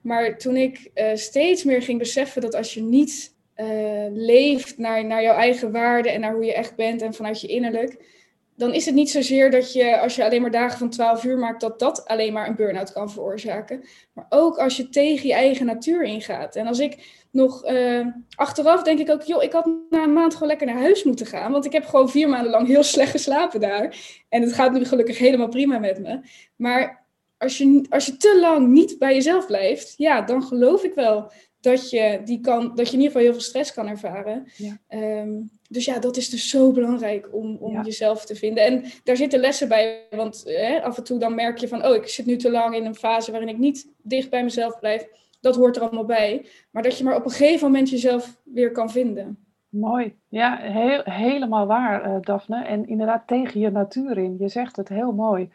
Maar 0.00 0.38
toen 0.38 0.56
ik 0.56 0.90
uh, 0.94 1.10
steeds 1.14 1.64
meer 1.64 1.82
ging 1.82 1.98
beseffen 1.98 2.40
dat 2.40 2.54
als 2.54 2.74
je 2.74 2.82
niet 2.82 3.36
uh, 3.56 3.66
leeft 4.10 4.78
naar, 4.78 5.04
naar 5.04 5.22
jouw 5.22 5.36
eigen 5.36 5.72
waarden 5.72 6.12
en 6.12 6.20
naar 6.20 6.34
hoe 6.34 6.44
je 6.44 6.54
echt 6.54 6.76
bent 6.76 7.02
en 7.02 7.14
vanuit 7.14 7.40
je 7.40 7.46
innerlijk, 7.46 8.16
dan 8.58 8.74
is 8.74 8.86
het 8.86 8.94
niet 8.94 9.10
zozeer 9.10 9.50
dat 9.50 9.72
je, 9.72 10.00
als 10.00 10.16
je 10.16 10.24
alleen 10.24 10.40
maar 10.40 10.50
dagen 10.50 10.78
van 10.78 10.90
12 10.90 11.24
uur 11.24 11.38
maakt, 11.38 11.60
dat 11.60 11.78
dat 11.78 12.04
alleen 12.06 12.32
maar 12.32 12.48
een 12.48 12.56
burn-out 12.56 12.92
kan 12.92 13.10
veroorzaken. 13.10 13.84
Maar 14.12 14.26
ook 14.28 14.58
als 14.58 14.76
je 14.76 14.88
tegen 14.88 15.28
je 15.28 15.34
eigen 15.34 15.66
natuur 15.66 16.02
ingaat. 16.02 16.56
En 16.56 16.66
als 16.66 16.78
ik 16.78 17.24
nog 17.30 17.70
uh, 17.70 18.06
achteraf 18.34 18.82
denk 18.82 18.98
ik 18.98 19.10
ook, 19.10 19.22
joh, 19.22 19.42
ik 19.42 19.52
had 19.52 19.66
na 19.90 20.02
een 20.02 20.12
maand 20.12 20.32
gewoon 20.32 20.48
lekker 20.48 20.66
naar 20.66 20.76
huis 20.76 21.04
moeten 21.04 21.26
gaan. 21.26 21.52
Want 21.52 21.64
ik 21.64 21.72
heb 21.72 21.84
gewoon 21.84 22.10
vier 22.10 22.28
maanden 22.28 22.50
lang 22.50 22.66
heel 22.66 22.82
slecht 22.82 23.10
geslapen 23.10 23.60
daar. 23.60 23.96
En 24.28 24.42
het 24.42 24.52
gaat 24.52 24.72
nu 24.72 24.84
gelukkig 24.84 25.18
helemaal 25.18 25.48
prima 25.48 25.78
met 25.78 26.00
me. 26.00 26.20
Maar 26.56 27.06
als 27.38 27.58
je, 27.58 27.86
als 27.88 28.06
je 28.06 28.16
te 28.16 28.38
lang 28.40 28.68
niet 28.68 28.98
bij 28.98 29.14
jezelf 29.14 29.46
blijft, 29.46 29.94
ja, 29.96 30.22
dan 30.22 30.42
geloof 30.42 30.84
ik 30.84 30.94
wel 30.94 31.30
dat 31.60 31.90
je, 31.90 32.20
die 32.24 32.40
kan, 32.40 32.74
dat 32.74 32.86
je 32.86 32.92
in 32.92 33.00
ieder 33.00 33.06
geval 33.06 33.22
heel 33.22 33.32
veel 33.32 33.40
stress 33.40 33.72
kan 33.72 33.88
ervaren. 33.88 34.46
Ja. 34.56 34.78
Ehm, 34.88 35.30
dus 35.68 35.84
ja, 35.84 35.98
dat 35.98 36.16
is 36.16 36.30
dus 36.30 36.50
zo 36.50 36.72
belangrijk 36.72 37.28
om, 37.32 37.56
om 37.56 37.82
jezelf 37.82 38.24
te 38.24 38.34
vinden. 38.34 38.64
En 38.64 38.84
daar 39.04 39.16
zitten 39.16 39.40
lessen 39.40 39.68
bij, 39.68 40.06
want 40.10 40.44
af 40.82 40.96
en 40.96 41.04
toe 41.04 41.18
dan 41.18 41.34
merk 41.34 41.58
je 41.58 41.68
van, 41.68 41.86
oh, 41.86 41.94
ik 41.94 42.08
zit 42.08 42.26
nu 42.26 42.36
te 42.36 42.50
lang 42.50 42.74
in 42.74 42.84
een 42.84 42.94
fase 42.94 43.30
waarin 43.30 43.48
ik 43.48 43.58
niet 43.58 43.88
dicht 44.02 44.30
bij 44.30 44.44
mezelf 44.44 44.78
blijf. 44.78 45.08
Dat 45.40 45.56
hoort 45.56 45.76
er 45.76 45.82
allemaal 45.82 46.04
bij. 46.04 46.46
Maar 46.70 46.82
dat 46.82 46.98
je 46.98 47.04
maar 47.04 47.16
op 47.16 47.24
een 47.24 47.30
gegeven 47.30 47.66
moment 47.66 47.90
jezelf 47.90 48.36
weer 48.44 48.72
kan 48.72 48.90
vinden. 48.90 49.38
Mooi. 49.68 50.14
Ja, 50.28 50.56
heel, 50.56 51.00
helemaal 51.04 51.66
waar, 51.66 52.06
uh, 52.06 52.16
Daphne. 52.20 52.64
En 52.64 52.88
inderdaad 52.88 53.26
tegen 53.26 53.60
je 53.60 53.70
natuur 53.70 54.18
in. 54.18 54.36
Je 54.38 54.48
zegt 54.48 54.76
het 54.76 54.88
heel 54.88 55.12
mooi. 55.12 55.50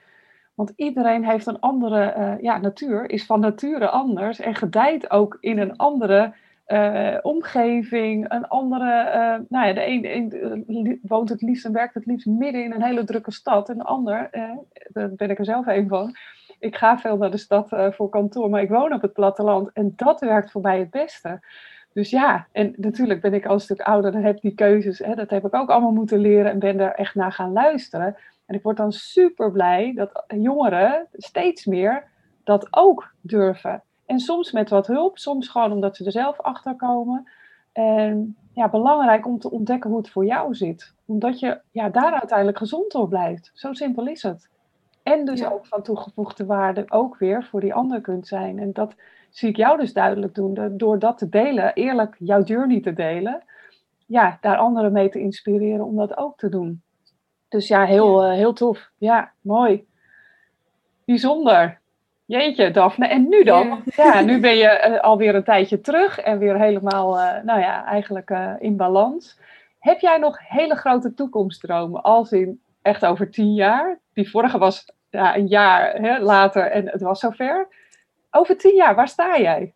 Want 0.54 0.74
iedereen 0.76 1.26
heeft 1.26 1.46
een 1.46 1.60
andere 1.60 2.14
uh, 2.18 2.42
ja, 2.42 2.58
natuur, 2.58 3.10
is 3.10 3.26
van 3.26 3.40
nature 3.40 3.90
anders 3.90 4.40
en 4.40 4.56
gedijt 4.56 5.12
ook 5.12 5.38
in 5.40 5.60
een 5.60 5.78
andere 5.78 6.34
uh, 6.68 7.18
omgeving, 7.22 8.32
een 8.32 8.48
andere. 8.48 9.06
Uh, 9.06 9.46
nou 9.50 9.68
ja, 9.68 9.74
de 9.74 9.86
een, 9.86 11.00
woont 11.02 11.30
het 11.30 11.42
liefst 11.42 11.66
en 11.66 11.74
werkt 11.74 11.94
het 11.94 12.06
liefst 12.06 12.28
midden 12.28 12.64
in 12.64 12.74
een 12.74 12.84
hele 12.84 13.04
drukke 13.04 13.32
stad. 13.32 13.70
En 13.70 13.78
de 13.78 13.84
ander, 13.84 14.30
daar 14.88 15.10
ben 15.10 15.30
ik 15.30 15.40
er 15.40 15.46
zelf 15.46 15.68
een 15.68 15.88
van. 15.88 16.16
Ik 16.60 16.76
ga 16.76 16.98
veel 17.00 17.18
naar 17.18 17.32
de 17.32 17.38
stad 17.38 17.70
voor 17.70 18.10
kantoor, 18.10 18.50
maar 18.50 18.62
ik 18.62 18.70
woon 18.70 18.94
op 18.94 19.02
het 19.02 19.14
platteland 19.14 19.72
en 19.74 19.94
dat 19.96 20.20
werkt 20.20 20.52
voor 20.52 20.62
mij 20.62 20.80
het 20.80 20.90
beste. 20.90 21.40
Dus 21.94 22.10
ja, 22.10 22.48
en 22.52 22.74
natuurlijk 22.78 23.22
ben 23.22 23.34
ik 23.34 23.46
al 23.46 23.54
een 23.54 23.60
stuk 23.60 23.82
ouder 23.82 24.14
en 24.14 24.24
heb 24.24 24.42
die 24.42 24.54
keuzes. 24.54 25.00
Hè, 25.00 25.16
dat 25.16 25.30
heb 25.30 25.46
ik 25.46 25.56
ook 25.56 25.70
allemaal 25.70 25.92
moeten 25.92 26.20
leren 26.20 26.52
en 26.52 26.60
ben 26.60 26.80
er 26.80 26.94
echt 26.94 27.16
naar 27.16 27.32
gaan 27.32 27.52
luisteren. 27.52 28.16
En 28.46 28.56
ik 28.56 28.64
word 28.64 28.78
dan 28.78 28.92
super 28.92 29.52
blij 29.52 29.94
dat 29.96 30.24
jongeren 30.28 31.08
steeds 31.12 31.66
meer 31.66 32.12
dat 32.44 32.68
ook 32.72 33.14
durven. 33.22 33.84
En 34.06 34.20
soms 34.20 34.52
met 34.52 34.70
wat 34.70 34.88
hulp, 34.88 35.18
soms 35.18 35.48
gewoon 35.48 35.72
omdat 35.72 35.96
ze 35.96 36.06
er 36.06 36.12
zelf 36.12 36.42
achter 36.42 36.76
komen. 36.76 37.30
En 37.72 38.38
ja, 38.54 38.70
belangrijk 38.70 39.26
om 39.26 39.40
te 39.40 39.52
ontdekken 39.52 39.90
hoe 39.90 40.00
het 40.00 40.10
voor 40.10 40.26
jou 40.26 40.56
zit. 40.56 40.94
Omdat 41.06 41.40
je 41.40 41.62
ja, 41.72 41.90
daar 41.90 42.12
uiteindelijk 42.12 42.58
gezond 42.58 42.92
door 42.92 43.08
blijft. 43.08 43.52
Zo 43.54 43.74
simpel 43.74 44.08
is 44.08 44.24
het. 44.24 44.50
En 45.04 45.26
dus 45.26 45.46
ook 45.46 45.66
van 45.66 45.84
toegevoegde 45.84 46.46
waarde 46.46 46.86
ook 46.88 47.18
weer 47.18 47.44
voor 47.44 47.62
die 47.62 47.74
ander 47.74 48.02
kunt 48.02 48.28
zijn. 48.28 48.60
En 48.60 48.74
dat 48.74 48.96
zie 49.30 49.50
ik 49.50 49.56
jou 49.56 49.78
dus 49.80 49.94
duidelijk 49.94 50.36
doen. 50.36 50.78
Door 50.78 51.00
dat 51.00 51.18
te 51.18 51.30
delen, 51.30 51.74
eerlijk 51.74 52.16
jouw 52.20 52.44
journey 52.44 52.82
te 52.82 52.94
delen. 52.94 53.44
Ja, 54.06 54.38
daar 54.42 54.58
anderen 54.58 54.92
mee 54.92 55.10
te 55.10 55.20
inspireren 55.20 55.86
om 55.86 55.96
dat 55.96 56.18
ook 56.18 56.38
te 56.38 56.50
doen. 56.50 56.82
Dus 57.54 57.68
ja, 57.68 57.86
heel, 57.86 58.24
eh, 58.24 58.32
heel 58.32 58.54
tof. 58.54 58.90
Ja, 58.98 59.32
mooi. 59.42 59.88
Bijzonder. 61.06 61.80
Jeetje, 62.26 62.72
Daphne. 62.72 63.08
En 63.08 63.30
nu 63.30 63.44
dan? 63.44 63.84
Ja, 63.96 64.22
nu 64.22 64.40
ben 64.40 64.56
je 64.56 64.88
uh, 64.90 65.00
alweer 65.00 65.36
een 65.36 65.44
tijdje 65.44 65.82
terug 65.82 66.20
en 66.20 66.38
weer 66.38 66.60
helemaal, 66.60 67.20
uh, 67.20 67.44
nou 67.44 67.60
ja, 67.60 67.86
eigenlijk 67.86 68.34
in 68.60 68.78
balans. 68.78 69.40
Heb 69.80 70.00
jij 70.00 70.18
nog 70.18 70.40
hele 70.48 70.76
grote 70.76 71.14
toekomstdromen, 71.14 72.02
als 72.02 72.32
in 72.32 72.62
echt 72.82 73.06
over 73.06 73.32
tien 73.32 73.54
jaar? 73.54 74.00
Die 74.14 74.30
vorige 74.30 74.58
was 74.58 74.86
ja, 75.10 75.38
een 75.38 75.48
jaar 75.48 75.94
hè, 75.94 76.20
later 76.20 76.72
en 76.72 76.90
het 76.90 77.02
was 77.02 77.20
zover. 77.20 77.68
Over 78.32 78.58
tien 78.58 78.76
jaar, 78.76 78.96
waar 78.96 79.08
sta 79.08 79.40
jij? 79.40 79.74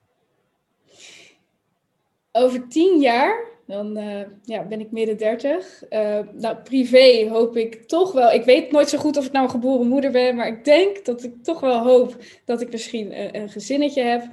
Over 2.31 2.67
tien 2.67 2.99
jaar 2.99 3.45
dan 3.67 3.97
uh, 3.97 4.21
ja, 4.43 4.63
ben 4.63 4.79
ik 4.79 4.91
midden 4.91 5.17
dertig. 5.17 5.83
Uh, 5.89 6.19
nou, 6.33 6.55
privé 6.55 7.27
hoop 7.29 7.57
ik 7.57 7.87
toch 7.87 8.11
wel. 8.11 8.31
Ik 8.31 8.43
weet 8.43 8.71
nooit 8.71 8.89
zo 8.89 8.97
goed 8.97 9.17
of 9.17 9.25
ik 9.25 9.31
nou 9.31 9.45
een 9.45 9.51
geboren 9.51 9.87
moeder 9.87 10.11
ben, 10.11 10.35
maar 10.35 10.47
ik 10.47 10.65
denk 10.65 11.05
dat 11.05 11.23
ik 11.23 11.43
toch 11.43 11.59
wel 11.59 11.79
hoop 11.83 12.17
dat 12.45 12.61
ik 12.61 12.71
misschien 12.71 13.19
een, 13.19 13.41
een 13.41 13.49
gezinnetje 13.49 14.01
heb. 14.01 14.23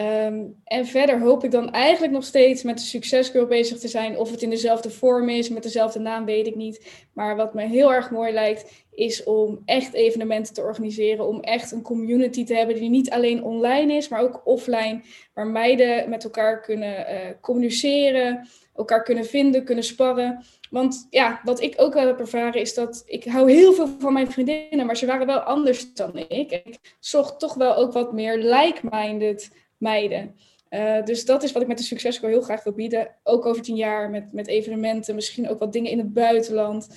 Ehm, 0.00 0.44
en 0.64 0.86
verder 0.86 1.20
hoop 1.20 1.44
ik 1.44 1.50
dan 1.50 1.72
eigenlijk 1.72 2.12
nog 2.12 2.24
steeds 2.24 2.62
met 2.62 2.78
de 2.78 2.84
succesgirl 2.84 3.46
bezig 3.46 3.78
te 3.78 3.88
zijn. 3.88 4.18
Of 4.18 4.30
het 4.30 4.42
in 4.42 4.50
dezelfde 4.50 4.90
vorm 4.90 5.28
is, 5.28 5.48
met 5.48 5.62
dezelfde 5.62 5.98
naam, 5.98 6.24
weet 6.24 6.46
ik 6.46 6.54
niet. 6.54 7.06
Maar 7.12 7.36
wat 7.36 7.54
me 7.54 7.62
heel 7.62 7.92
erg 7.92 8.10
mooi 8.10 8.32
lijkt, 8.32 8.84
is 8.90 9.24
om 9.24 9.62
echt 9.64 9.92
evenementen 9.92 10.54
te 10.54 10.62
organiseren. 10.62 11.26
Om 11.26 11.40
echt 11.40 11.72
een 11.72 11.82
community 11.82 12.44
te 12.44 12.54
hebben 12.54 12.74
die 12.74 12.90
niet 12.90 13.10
alleen 13.10 13.42
online 13.42 13.92
is, 13.92 14.08
maar 14.08 14.20
ook 14.20 14.40
offline. 14.44 15.00
Waar 15.34 15.46
meiden 15.46 16.10
met 16.10 16.24
elkaar 16.24 16.60
kunnen 16.60 17.00
uh, 17.00 17.16
communiceren, 17.40 18.48
elkaar 18.76 19.02
kunnen 19.02 19.26
vinden, 19.26 19.64
kunnen 19.64 19.84
sparren. 19.84 20.44
Want 20.70 21.06
ja, 21.10 21.40
wat 21.44 21.60
ik 21.60 21.74
ook 21.76 21.94
wel 21.94 22.06
heb 22.06 22.20
ervaren 22.20 22.60
is 22.60 22.74
dat 22.74 23.02
ik 23.06 23.24
hou 23.24 23.50
heel 23.50 23.72
veel 23.72 23.88
van 23.98 24.12
mijn 24.12 24.30
vriendinnen, 24.30 24.86
maar 24.86 24.96
ze 24.96 25.06
waren 25.06 25.26
wel 25.26 25.40
anders 25.40 25.94
dan 25.94 26.16
ik. 26.16 26.50
Ik 26.50 26.78
zocht 27.00 27.38
toch 27.38 27.54
wel 27.54 27.76
ook 27.76 27.92
wat 27.92 28.12
meer 28.12 28.36
like-minded 28.36 29.50
meiden. 29.80 30.34
Uh, 30.70 31.04
dus 31.04 31.24
dat 31.24 31.42
is 31.42 31.52
wat 31.52 31.62
ik 31.62 31.68
met 31.68 31.78
de 31.78 31.84
Succesco 31.84 32.28
heel 32.28 32.40
graag 32.40 32.64
wil 32.64 32.72
bieden. 32.72 33.08
Ook 33.22 33.46
over 33.46 33.62
tien 33.62 33.76
jaar 33.76 34.10
met, 34.10 34.32
met 34.32 34.46
evenementen, 34.46 35.14
misschien 35.14 35.48
ook 35.48 35.58
wat 35.58 35.72
dingen 35.72 35.90
in 35.90 35.98
het 35.98 36.12
buitenland. 36.12 36.88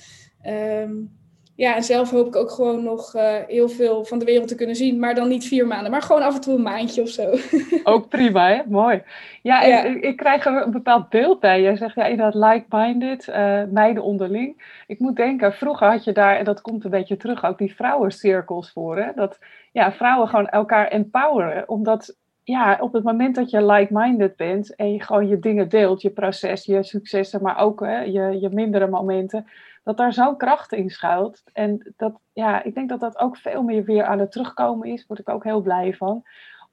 Um, 0.46 1.22
ja, 1.56 1.76
en 1.76 1.82
zelf 1.82 2.10
hoop 2.10 2.26
ik 2.26 2.36
ook 2.36 2.50
gewoon 2.50 2.82
nog 2.82 3.14
uh, 3.14 3.34
heel 3.46 3.68
veel 3.68 4.04
van 4.04 4.18
de 4.18 4.24
wereld 4.24 4.48
te 4.48 4.54
kunnen 4.54 4.76
zien. 4.76 4.98
Maar 4.98 5.14
dan 5.14 5.28
niet 5.28 5.46
vier 5.46 5.66
maanden, 5.66 5.90
maar 5.90 6.02
gewoon 6.02 6.22
af 6.22 6.34
en 6.34 6.40
toe 6.40 6.54
een 6.54 6.62
maandje 6.62 7.02
of 7.02 7.08
zo. 7.08 7.34
Ook 7.92 8.08
prima, 8.08 8.48
hè? 8.48 8.62
Mooi. 8.68 9.02
Ja, 9.42 9.62
Ik, 9.62 10.02
ik, 10.02 10.16
krijg 10.16 10.46
er 10.46 10.62
een 10.62 10.70
bepaald 10.70 11.08
beeld 11.08 11.40
bij. 11.40 11.62
Jij 11.62 11.76
zegt 11.76 11.94
ja, 11.94 12.04
inderdaad 12.04 12.52
like-minded, 12.52 13.28
uh, 13.28 13.62
meiden 13.70 14.02
onderling. 14.02 14.80
Ik 14.86 14.98
moet 14.98 15.16
denken, 15.16 15.52
vroeger 15.52 15.88
had 15.88 16.04
je 16.04 16.12
daar, 16.12 16.36
en 16.36 16.44
dat 16.44 16.60
komt 16.60 16.84
een 16.84 16.90
beetje 16.90 17.16
terug, 17.16 17.44
ook 17.44 17.58
die 17.58 17.74
vrouwencirkels 17.74 18.72
voor. 18.72 18.98
Hè? 18.98 19.12
Dat 19.14 19.38
ja, 19.72 19.92
vrouwen 19.92 20.28
gewoon 20.28 20.48
elkaar 20.48 20.88
empoweren. 20.88 21.68
Omdat 21.68 22.16
ja, 22.44 22.78
op 22.80 22.92
het 22.92 23.02
moment 23.04 23.34
dat 23.34 23.50
je 23.50 23.66
like-minded 23.66 24.36
bent 24.36 24.74
en 24.74 24.92
je 24.92 25.02
gewoon 25.02 25.28
je 25.28 25.38
dingen 25.38 25.68
deelt, 25.68 26.02
je 26.02 26.10
proces, 26.10 26.64
je 26.64 26.82
successen, 26.82 27.42
maar 27.42 27.58
ook 27.58 27.80
hè, 27.80 28.00
je, 28.00 28.40
je 28.40 28.48
mindere 28.48 28.86
momenten 28.86 29.46
dat 29.84 29.96
daar 29.96 30.12
zo'n 30.12 30.36
kracht 30.36 30.72
in 30.72 30.90
schuilt. 30.90 31.42
En 31.52 31.92
dat, 31.96 32.20
ja, 32.32 32.62
ik 32.62 32.74
denk 32.74 32.88
dat 32.88 33.00
dat 33.00 33.18
ook 33.18 33.36
veel 33.36 33.62
meer 33.62 33.84
weer 33.84 34.04
aan 34.04 34.18
het 34.18 34.32
terugkomen 34.32 34.88
is. 34.88 35.06
Word 35.06 35.20
ik 35.20 35.28
ook 35.28 35.44
heel 35.44 35.60
blij 35.60 35.94
van. 35.94 36.22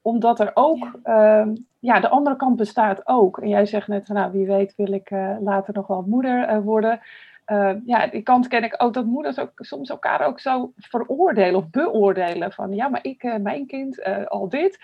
Omdat 0.02 0.40
er 0.40 0.50
ook, 0.54 0.98
ja, 1.04 1.40
ehm, 1.40 1.54
ja 1.78 2.00
de 2.00 2.08
andere 2.08 2.36
kant 2.36 2.56
bestaat 2.56 3.06
ook. 3.06 3.38
En 3.38 3.48
jij 3.48 3.66
zegt 3.66 3.88
net, 3.88 4.08
nou 4.08 4.32
wie 4.32 4.46
weet 4.46 4.74
wil 4.76 4.92
ik 4.92 5.10
uh, 5.10 5.36
later 5.40 5.74
nog 5.74 5.86
wel 5.86 6.04
moeder 6.06 6.50
uh, 6.50 6.58
worden. 6.58 7.00
Uh, 7.46 7.72
ja, 7.84 8.06
die 8.06 8.22
kant 8.22 8.48
ken 8.48 8.64
ik 8.64 8.74
ook 8.76 8.94
dat 8.94 9.04
moeders 9.04 9.38
ook 9.38 9.52
soms 9.54 9.90
elkaar 9.90 10.26
ook 10.26 10.40
zo 10.40 10.72
veroordelen 10.76 11.54
of 11.54 11.70
beoordelen. 11.70 12.52
Van 12.52 12.74
ja, 12.74 12.88
maar 12.88 13.04
ik, 13.04 13.38
mijn 13.40 13.66
kind, 13.66 14.04
al 14.28 14.48
dit. 14.48 14.78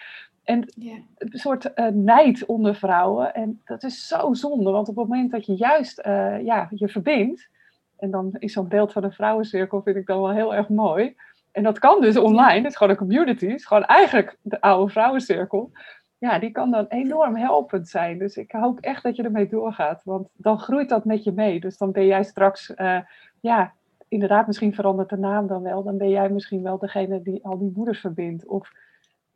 En 0.48 0.72
yeah. 0.76 0.98
een 1.16 1.38
soort 1.38 1.70
uh, 1.74 1.86
nijd 1.86 2.46
onder 2.46 2.74
vrouwen. 2.74 3.34
En 3.34 3.60
dat 3.64 3.82
is 3.82 4.06
zo 4.06 4.34
zonde, 4.34 4.70
want 4.70 4.88
op 4.88 4.96
het 4.96 5.08
moment 5.08 5.30
dat 5.30 5.46
je 5.46 5.54
juist 5.54 5.98
uh, 6.06 6.44
ja, 6.44 6.68
je 6.70 6.88
verbindt, 6.88 7.48
en 7.96 8.10
dan 8.10 8.36
is 8.38 8.52
zo'n 8.52 8.68
beeld 8.68 8.92
van 8.92 9.04
een 9.04 9.12
vrouwencirkel, 9.12 9.82
vind 9.82 9.96
ik 9.96 10.06
dan 10.06 10.20
wel 10.20 10.32
heel 10.32 10.54
erg 10.54 10.68
mooi. 10.68 11.16
En 11.52 11.62
dat 11.62 11.78
kan 11.78 12.00
dus 12.00 12.16
online, 12.16 12.56
het 12.56 12.66
is 12.66 12.76
gewoon 12.76 12.92
een 12.92 12.98
community, 12.98 13.46
het 13.46 13.58
is 13.58 13.66
gewoon 13.66 13.84
eigenlijk 13.84 14.36
de 14.42 14.60
oude 14.60 14.92
vrouwencirkel. 14.92 15.70
Ja, 16.18 16.38
die 16.38 16.50
kan 16.50 16.70
dan 16.70 16.86
enorm 16.88 17.36
helpend 17.36 17.88
zijn. 17.88 18.18
Dus 18.18 18.36
ik 18.36 18.52
hoop 18.52 18.80
echt 18.80 19.02
dat 19.02 19.16
je 19.16 19.22
ermee 19.22 19.48
doorgaat, 19.48 20.04
want 20.04 20.28
dan 20.36 20.58
groeit 20.58 20.88
dat 20.88 21.04
met 21.04 21.24
je 21.24 21.32
mee. 21.32 21.60
Dus 21.60 21.78
dan 21.78 21.92
ben 21.92 22.06
jij 22.06 22.22
straks, 22.22 22.72
uh, 22.76 23.00
ja, 23.40 23.72
inderdaad, 24.08 24.46
misschien 24.46 24.74
verandert 24.74 25.08
de 25.08 25.18
naam 25.18 25.46
dan 25.46 25.62
wel. 25.62 25.82
Dan 25.82 25.98
ben 25.98 26.10
jij 26.10 26.28
misschien 26.28 26.62
wel 26.62 26.78
degene 26.78 27.22
die 27.22 27.44
al 27.44 27.58
die 27.58 27.72
moeders 27.74 28.00
verbindt. 28.00 28.46
Of 28.46 28.72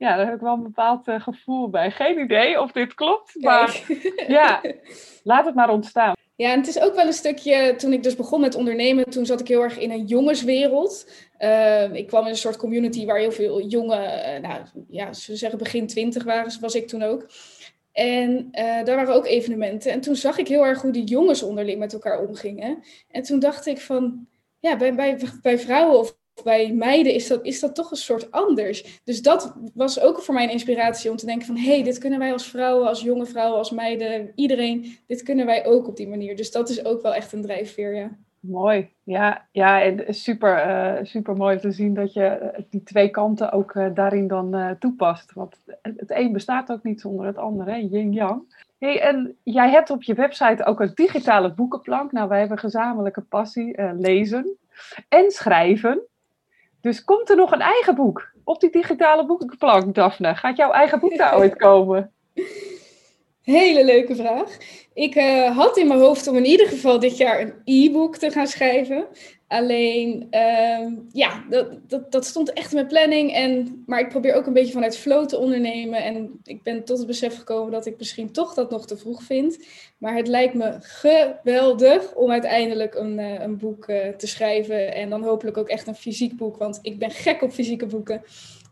ja, 0.02 0.16
daar 0.16 0.26
heb 0.26 0.34
ik 0.34 0.40
wel 0.40 0.54
een 0.54 0.62
bepaald 0.62 1.08
uh, 1.08 1.20
gevoel 1.20 1.70
bij. 1.70 1.90
Geen 1.90 2.18
idee 2.18 2.60
of 2.60 2.72
dit 2.72 2.94
klopt, 2.94 3.34
maar 3.40 3.80
ja, 4.28 4.62
laat 5.22 5.44
het 5.44 5.54
maar 5.54 5.70
ontstaan. 5.70 6.14
Ja, 6.36 6.52
en 6.52 6.58
het 6.58 6.68
is 6.68 6.80
ook 6.80 6.94
wel 6.94 7.06
een 7.06 7.12
stukje, 7.12 7.74
toen 7.76 7.92
ik 7.92 8.02
dus 8.02 8.16
begon 8.16 8.40
met 8.40 8.54
ondernemen, 8.54 9.10
toen 9.10 9.26
zat 9.26 9.40
ik 9.40 9.48
heel 9.48 9.62
erg 9.62 9.78
in 9.78 9.90
een 9.90 10.04
jongenswereld. 10.04 11.10
Uh, 11.38 11.94
ik 11.94 12.06
kwam 12.06 12.24
in 12.24 12.30
een 12.30 12.36
soort 12.36 12.56
community 12.56 13.06
waar 13.06 13.18
heel 13.18 13.32
veel 13.32 13.60
jongen, 13.60 14.02
uh, 14.02 14.48
nou 14.48 14.62
ja, 14.88 15.12
ze 15.12 15.36
zeggen 15.36 15.58
begin 15.58 15.86
twintig 15.86 16.24
waren, 16.24 16.60
was 16.60 16.74
ik 16.74 16.88
toen 16.88 17.02
ook. 17.02 17.30
En 17.92 18.48
daar 18.84 18.96
waren 18.96 19.14
ook 19.14 19.26
evenementen. 19.26 19.92
En 19.92 20.00
toen 20.00 20.16
zag 20.16 20.38
ik 20.38 20.48
heel 20.48 20.66
erg 20.66 20.82
hoe 20.82 20.92
die 20.92 21.04
jongens 21.04 21.42
onderling 21.42 21.78
met 21.78 21.92
elkaar 21.92 22.20
omgingen. 22.20 22.82
En 23.10 23.22
toen 23.22 23.38
dacht 23.38 23.66
ik 23.66 23.80
van, 23.80 24.26
ja, 24.58 24.76
bij, 24.76 24.94
bij, 24.94 25.18
bij 25.42 25.58
vrouwen 25.58 25.98
of 25.98 26.16
bij 26.44 26.72
meiden 26.72 27.14
is 27.14 27.28
dat, 27.28 27.44
is 27.44 27.60
dat 27.60 27.74
toch 27.74 27.90
een 27.90 27.96
soort 27.96 28.30
anders. 28.30 29.00
Dus 29.04 29.22
dat 29.22 29.54
was 29.74 30.00
ook 30.00 30.22
voor 30.22 30.34
mij 30.34 30.44
een 30.44 30.50
inspiratie 30.50 31.10
om 31.10 31.16
te 31.16 31.26
denken 31.26 31.46
van... 31.46 31.56
hé, 31.56 31.72
hey, 31.72 31.82
dit 31.82 31.98
kunnen 31.98 32.18
wij 32.18 32.32
als 32.32 32.46
vrouwen, 32.46 32.88
als 32.88 33.00
jonge 33.00 33.26
vrouwen, 33.26 33.58
als 33.58 33.70
meiden, 33.70 34.32
iedereen... 34.34 34.98
dit 35.06 35.22
kunnen 35.22 35.46
wij 35.46 35.66
ook 35.66 35.88
op 35.88 35.96
die 35.96 36.08
manier. 36.08 36.36
Dus 36.36 36.50
dat 36.50 36.68
is 36.68 36.84
ook 36.84 37.02
wel 37.02 37.14
echt 37.14 37.32
een 37.32 37.42
drijfveer, 37.42 37.94
ja. 37.94 38.10
Mooi, 38.40 38.90
ja, 39.02 39.46
ja 39.52 39.82
en 39.82 40.14
super, 40.14 40.66
uh, 40.66 41.04
super 41.04 41.36
mooi 41.36 41.58
te 41.58 41.72
zien 41.72 41.94
dat 41.94 42.12
je 42.12 42.24
eh, 42.24 42.62
die 42.70 42.82
twee 42.82 43.08
kanten 43.08 43.52
ook 43.52 43.74
uh, 43.74 43.86
daarin 43.94 44.26
dan 44.26 44.76
toepast. 44.78 45.32
Want 45.32 45.60
het 45.82 46.10
een 46.10 46.32
bestaat 46.32 46.72
ook 46.72 46.82
niet 46.82 47.00
zonder 47.00 47.26
het 47.26 47.36
andere, 47.36 47.88
yin-yang. 47.88 48.54
Hey, 48.78 49.00
en 49.00 49.36
jij 49.42 49.70
hebt 49.70 49.90
op 49.90 50.02
je 50.02 50.14
website 50.14 50.64
ook 50.64 50.80
een 50.80 50.90
digitale 50.94 51.54
boekenplank. 51.54 52.12
Nou, 52.12 52.28
wij 52.28 52.38
hebben 52.38 52.58
gezamenlijke 52.58 53.20
passie, 53.20 53.82
lezen 53.92 54.56
en 55.08 55.30
schrijven. 55.30 56.06
Dus 56.82 57.04
komt 57.04 57.30
er 57.30 57.36
nog 57.36 57.52
een 57.52 57.60
eigen 57.60 57.94
boek 57.94 58.32
op 58.44 58.60
die 58.60 58.70
digitale 58.70 59.26
boekenplank, 59.26 59.94
Daphne? 59.94 60.34
Gaat 60.34 60.56
jouw 60.56 60.70
eigen 60.70 61.00
boek 61.00 61.16
daar 61.16 61.36
ooit 61.36 61.56
komen? 61.56 62.12
Hele 63.42 63.84
leuke 63.84 64.16
vraag. 64.16 64.56
Ik 64.94 65.14
uh, 65.14 65.56
had 65.56 65.76
in 65.76 65.86
mijn 65.86 66.00
hoofd 66.00 66.26
om 66.26 66.36
in 66.36 66.44
ieder 66.44 66.68
geval 66.68 66.98
dit 66.98 67.16
jaar 67.16 67.40
een 67.40 67.54
e-book 67.64 68.16
te 68.16 68.30
gaan 68.30 68.46
schrijven. 68.46 69.06
Alleen, 69.52 70.28
uh, 70.30 70.92
ja, 71.12 71.44
dat, 71.50 71.66
dat, 71.88 72.12
dat 72.12 72.26
stond 72.26 72.52
echt 72.52 72.70
in 72.70 72.74
mijn 72.74 72.86
planning. 72.86 73.32
En, 73.32 73.82
maar 73.86 74.00
ik 74.00 74.08
probeer 74.08 74.34
ook 74.34 74.46
een 74.46 74.52
beetje 74.52 74.72
vanuit 74.72 74.96
flow 74.96 75.26
te 75.26 75.38
ondernemen. 75.38 76.02
En 76.04 76.40
ik 76.44 76.62
ben 76.62 76.84
tot 76.84 76.98
het 76.98 77.06
besef 77.06 77.38
gekomen 77.38 77.72
dat 77.72 77.86
ik 77.86 77.98
misschien 77.98 78.32
toch 78.32 78.54
dat 78.54 78.70
nog 78.70 78.86
te 78.86 78.96
vroeg 78.96 79.22
vind. 79.22 79.58
Maar 79.98 80.16
het 80.16 80.28
lijkt 80.28 80.54
me 80.54 80.76
geweldig 80.80 82.14
om 82.14 82.30
uiteindelijk 82.30 82.94
een, 82.94 83.18
uh, 83.18 83.40
een 83.40 83.56
boek 83.56 83.88
uh, 83.88 84.08
te 84.08 84.26
schrijven. 84.26 84.94
En 84.94 85.10
dan 85.10 85.22
hopelijk 85.22 85.56
ook 85.56 85.68
echt 85.68 85.86
een 85.86 85.94
fysiek 85.94 86.36
boek. 86.36 86.56
Want 86.56 86.78
ik 86.82 86.98
ben 86.98 87.10
gek 87.10 87.42
op 87.42 87.52
fysieke 87.52 87.86
boeken. 87.86 88.22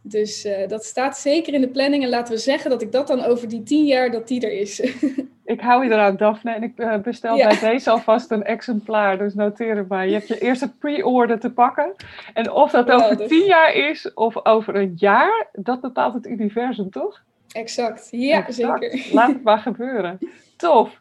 Dus 0.02 0.44
uh, 0.44 0.68
dat 0.68 0.84
staat 0.84 1.18
zeker 1.18 1.54
in 1.54 1.60
de 1.60 1.68
planning. 1.68 2.02
En 2.02 2.08
laten 2.08 2.34
we 2.34 2.40
zeggen 2.40 2.70
dat 2.70 2.82
ik 2.82 2.92
dat 2.92 3.06
dan 3.06 3.24
over 3.24 3.48
die 3.48 3.62
tien 3.62 3.84
jaar, 3.84 4.10
dat 4.10 4.28
die 4.28 4.40
er 4.40 4.52
is. 4.52 4.80
ik 5.44 5.60
hou 5.60 5.84
je 5.84 5.90
eraan, 5.90 6.16
Daphne. 6.16 6.54
En 6.54 6.62
ik 6.62 6.72
uh, 6.76 6.98
bestel 6.98 7.36
ja. 7.36 7.48
bij 7.48 7.70
deze 7.70 7.90
alvast 7.90 8.30
een 8.30 8.44
exemplaar. 8.44 9.18
Dus 9.18 9.34
noteer 9.34 9.76
het 9.76 9.88
maar. 9.88 10.06
Je 10.06 10.12
hebt 10.12 10.28
je 10.28 10.38
eerste 10.38 10.74
pre-order 10.74 11.40
te 11.40 11.52
pakken. 11.52 11.94
En 12.34 12.50
of 12.50 12.70
dat 12.70 12.90
over 12.90 13.26
tien 13.26 13.44
jaar 13.44 13.74
is 13.74 14.14
of 14.14 14.46
over 14.46 14.74
een 14.74 14.94
jaar, 14.96 15.48
dat 15.52 15.80
bepaalt 15.80 16.14
het 16.14 16.26
universum, 16.26 16.90
toch? 16.90 17.22
Exact, 17.52 18.08
ja, 18.10 18.46
exact. 18.46 18.82
zeker. 18.82 19.14
Laat 19.14 19.28
het 19.28 19.42
maar 19.42 19.58
gebeuren. 19.58 20.18
Tof. 20.56 21.00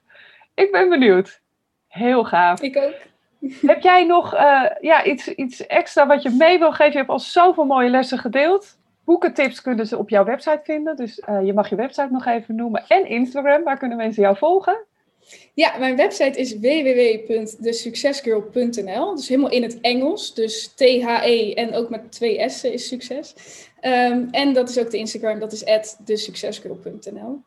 Ik 0.54 0.72
ben 0.72 0.90
benieuwd. 0.90 1.42
Heel 1.88 2.24
gaaf. 2.24 2.62
Ik 2.62 2.78
ook. 2.78 3.08
Heb 3.62 3.82
jij 3.82 4.06
nog 4.06 4.34
uh, 4.34 4.64
ja, 4.80 5.04
iets, 5.04 5.28
iets 5.28 5.68
extra 5.68 6.08
wat 6.08 6.24
je 6.24 6.30
mee 6.30 6.60
wil 6.60 6.72
geven? 6.72 6.92
Je 6.92 6.98
hebt 6.98 7.10
al 7.10 7.20
zoveel 7.20 7.66
mooie 7.66 7.90
lessen 7.90 8.18
gedeeld. 8.18 8.79
Boekentips 9.10 9.62
kunnen 9.62 9.88
ze 9.88 9.98
op 9.98 10.10
jouw 10.10 10.24
website 10.24 10.62
vinden. 10.64 10.96
Dus 10.96 11.22
uh, 11.30 11.46
je 11.46 11.54
mag 11.54 11.70
je 11.70 11.76
website 11.76 12.08
nog 12.12 12.26
even 12.26 12.56
noemen. 12.56 12.84
En 12.88 13.06
Instagram, 13.06 13.64
waar 13.64 13.78
kunnen 13.78 13.98
mensen 13.98 14.24
jou 14.24 14.38
volgen? 14.38 14.86
Ja, 15.54 15.78
mijn 15.78 15.96
website 15.96 16.40
is 16.40 16.60
www.thesuccesgirl.nl. 16.60 19.16
Dus 19.16 19.28
helemaal 19.28 19.52
in 19.52 19.64
het 19.64 19.82
Engels. 19.82 20.34
Dus 20.34 20.74
T-H-E 20.76 21.54
en 21.54 21.74
ook 21.74 21.90
met 21.90 22.12
twee 22.12 22.50
S'en 22.50 22.74
is 22.74 22.88
succes. 22.88 23.36
Um, 23.82 24.28
en 24.32 24.54
dat 24.54 24.70
is 24.70 24.80
ook 24.80 24.92
de 24.92 24.98
Instagram, 24.98 25.40
dat 25.40 25.52
is 25.52 25.64
thesuccesgirl.nl. 26.06 27.42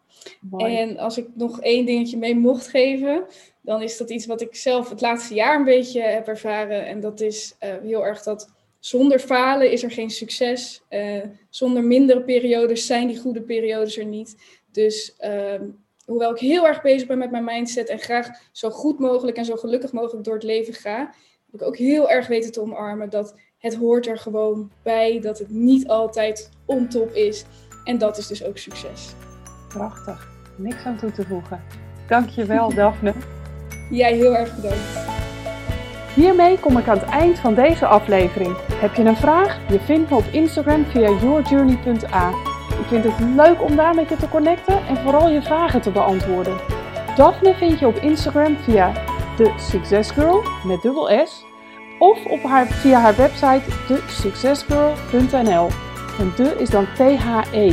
En 0.57 0.99
als 0.99 1.19
ik 1.19 1.27
nog 1.35 1.61
één 1.61 1.87
dingetje 1.87 2.17
mee 2.17 2.37
mocht 2.37 2.69
geven, 2.69 3.25
dan 3.61 3.83
is 3.83 3.97
dat 3.97 4.11
iets 4.11 4.27
wat 4.27 4.41
ik 4.41 4.55
zelf 4.55 4.89
het 4.89 5.01
laatste 5.01 5.35
jaar 5.35 5.57
een 5.57 5.65
beetje 5.65 6.01
heb 6.01 6.29
ervaren. 6.29 6.87
En 6.87 7.01
dat 7.01 7.21
is 7.21 7.55
uh, 7.61 7.71
heel 7.83 8.07
erg 8.07 8.23
dat 8.23 8.49
zonder 8.85 9.19
falen 9.19 9.71
is 9.71 9.83
er 9.83 9.91
geen 9.91 10.11
succes. 10.11 10.83
Uh, 10.91 11.23
zonder 11.51 11.85
mindere 11.85 12.23
periodes 12.23 12.87
zijn 12.87 13.07
die 13.07 13.19
goede 13.19 13.43
periodes 13.43 13.99
er 13.99 14.05
niet. 14.05 14.37
Dus 14.73 15.17
uh, 15.21 15.61
hoewel 16.05 16.31
ik 16.31 16.39
heel 16.39 16.67
erg 16.67 16.83
bezig 16.83 17.09
ben 17.09 17.19
met 17.19 17.31
mijn 17.31 17.45
mindset 17.45 17.89
en 17.89 17.99
graag 17.99 18.29
zo 18.53 18.71
goed 18.71 18.99
mogelijk 18.99 19.37
en 19.37 19.45
zo 19.45 19.57
gelukkig 19.57 19.93
mogelijk 19.93 20.25
door 20.25 20.35
het 20.35 20.43
leven 20.43 20.75
ga, 20.75 20.99
heb 21.51 21.61
ik 21.61 21.63
ook 21.63 21.77
heel 21.77 22.11
erg 22.11 22.27
weten 22.27 22.53
te 22.53 22.61
omarmen 22.61 23.11
dat 23.11 23.35
het 23.59 23.75
hoort 23.75 24.07
er 24.07 24.19
gewoon 24.19 24.71
bij, 24.83 25.21
dat 25.21 25.39
het 25.39 25.51
niet 25.51 25.89
altijd 25.89 26.51
on 26.67 26.89
top 26.89 27.15
is. 27.15 27.45
En 27.85 27.99
dat 27.99 28.19
is 28.19 28.27
dus 28.27 28.45
ook 28.45 28.59
succes. 28.59 29.13
Prachtig. 29.69 30.29
Niks 30.57 30.85
aan 30.85 30.99
toe 30.99 31.13
te 31.13 31.25
voegen. 31.25 31.65
Dankjewel, 32.09 32.75
Daphne. 32.75 33.15
Jij 33.91 34.15
heel 34.15 34.37
erg 34.37 34.55
bedankt. 34.57 35.12
Hiermee 36.15 36.59
kom 36.59 36.79
ik 36.79 36.89
aan 36.89 36.99
het 36.99 37.09
eind 37.09 37.39
van 37.39 37.55
deze 37.55 37.87
aflevering. 37.87 38.57
Heb 38.75 38.95
je 38.95 39.03
een 39.03 39.17
vraag? 39.17 39.59
Je 39.69 39.81
vindt 39.81 40.11
me 40.11 40.17
op 40.17 40.25
Instagram 40.31 40.85
via 40.85 41.11
yourjourney.a. 41.11 42.31
Ik 42.81 42.87
vind 42.89 43.05
het 43.05 43.21
leuk 43.37 43.63
om 43.63 43.77
daar 43.77 43.95
met 43.95 44.09
je 44.09 44.17
te 44.17 44.29
connecten 44.29 44.87
en 44.87 44.97
vooral 44.97 45.29
je 45.31 45.43
vragen 45.43 45.81
te 45.81 45.91
beantwoorden. 45.91 46.57
Daphne 47.17 47.55
vind 47.55 47.79
je 47.79 47.87
op 47.87 47.97
Instagram 47.97 48.57
via 48.57 48.93
de 49.37 49.53
Success 49.57 50.11
Girl 50.11 50.43
met 50.65 50.83
dubbel 50.83 51.27
S 51.27 51.45
of 51.99 52.25
op 52.27 52.43
haar, 52.43 52.67
via 52.67 53.01
haar 53.01 53.17
website 53.17 53.63
thesuccessgirl.nl. 53.87 55.69
En 56.19 56.33
de 56.37 56.57
is 56.59 56.71
dan 56.71 56.87
T-H-E. 56.95 57.73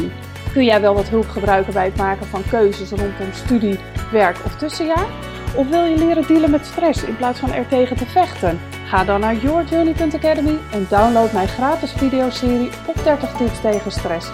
Kun 0.54 0.64
jij 0.64 0.82
wel 0.82 0.94
wat 0.94 1.10
hulp 1.10 1.28
gebruiken 1.28 1.74
bij 1.74 1.86
het 1.86 1.98
maken 1.98 2.26
van 2.26 2.42
keuzes 2.50 2.90
rondom 2.90 3.34
studie, 3.34 3.80
werk 4.12 4.38
of 4.46 4.56
tussenjaar? 4.56 5.08
Of 5.56 5.70
wil 5.70 5.86
je 5.86 5.98
leren 5.98 6.28
dealen 6.28 6.50
met 6.50 6.66
stress 6.66 7.04
in 7.04 7.16
plaats 7.16 7.40
van 7.40 7.54
er 7.54 7.68
tegen 7.68 7.98
te 7.98 8.06
vechten? 8.06 8.60
Ga 8.86 9.04
dan 9.04 9.20
naar 9.20 9.36
yourjourney.academy 9.36 10.58
en 10.72 10.86
download 10.90 11.32
mijn 11.34 11.48
gratis 11.48 11.92
videoserie 11.92 12.70
op 12.88 13.04
30 13.04 13.32
tips 13.32 13.62
tegen 13.62 13.92
stress. 13.92 14.32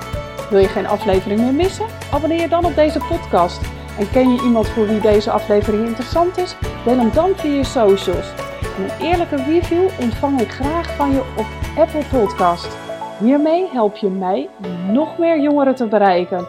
Wil 0.50 0.60
je 0.60 0.68
geen 0.68 0.88
aflevering 0.88 1.40
meer 1.40 1.54
missen? 1.54 1.86
Abonneer 2.12 2.42
je 2.42 2.48
dan 2.48 2.66
op 2.66 2.76
deze 2.76 3.00
podcast. 3.00 3.62
En 4.00 4.12
ken 4.12 4.30
je 4.30 4.44
iemand 4.44 4.70
voor 4.70 4.88
wie 4.88 5.00
deze 5.00 5.32
aflevering 5.32 5.88
interessant 5.88 6.38
is? 6.38 6.56
Deel 6.86 6.98
hem 6.98 7.12
dan 7.14 7.36
via 7.36 7.56
je 7.56 7.64
socials. 7.64 8.34
En 8.78 8.84
een 8.84 9.08
eerlijke 9.12 9.36
review 9.36 9.90
ontvang 10.00 10.42
ik 10.42 10.52
graag 10.52 10.96
van 10.96 11.12
je 11.12 11.22
op 11.38 11.46
Apple 11.78 12.04
Podcast. 12.20 12.78
Hiermee 13.20 13.70
help 13.72 13.96
je 13.96 14.08
mij 14.08 14.50
nog 14.92 15.18
meer 15.18 15.40
jongeren 15.40 15.76
te 15.76 15.88
bereiken. 15.88 16.48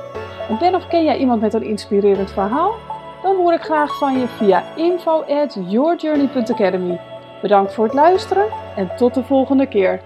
En 0.49 0.59
ben 0.59 0.75
of 0.75 0.89
ken 0.89 1.05
jij 1.05 1.19
iemand 1.19 1.41
met 1.41 1.55
een 1.55 1.65
inspirerend 1.65 2.33
verhaal? 2.33 2.75
Dan 3.27 3.37
hoor 3.37 3.53
ik 3.53 3.63
graag 3.63 3.99
van 3.99 4.19
je 4.19 4.29
via 4.29 4.77
info 4.77 5.23
at 5.23 5.57
yourjourney.academy. 5.69 7.01
Bedankt 7.43 7.75
voor 7.75 7.85
het 7.85 7.95
luisteren 7.95 8.47
en 8.77 8.97
tot 8.97 9.15
de 9.15 9.23
volgende 9.23 9.67
keer. 9.67 10.01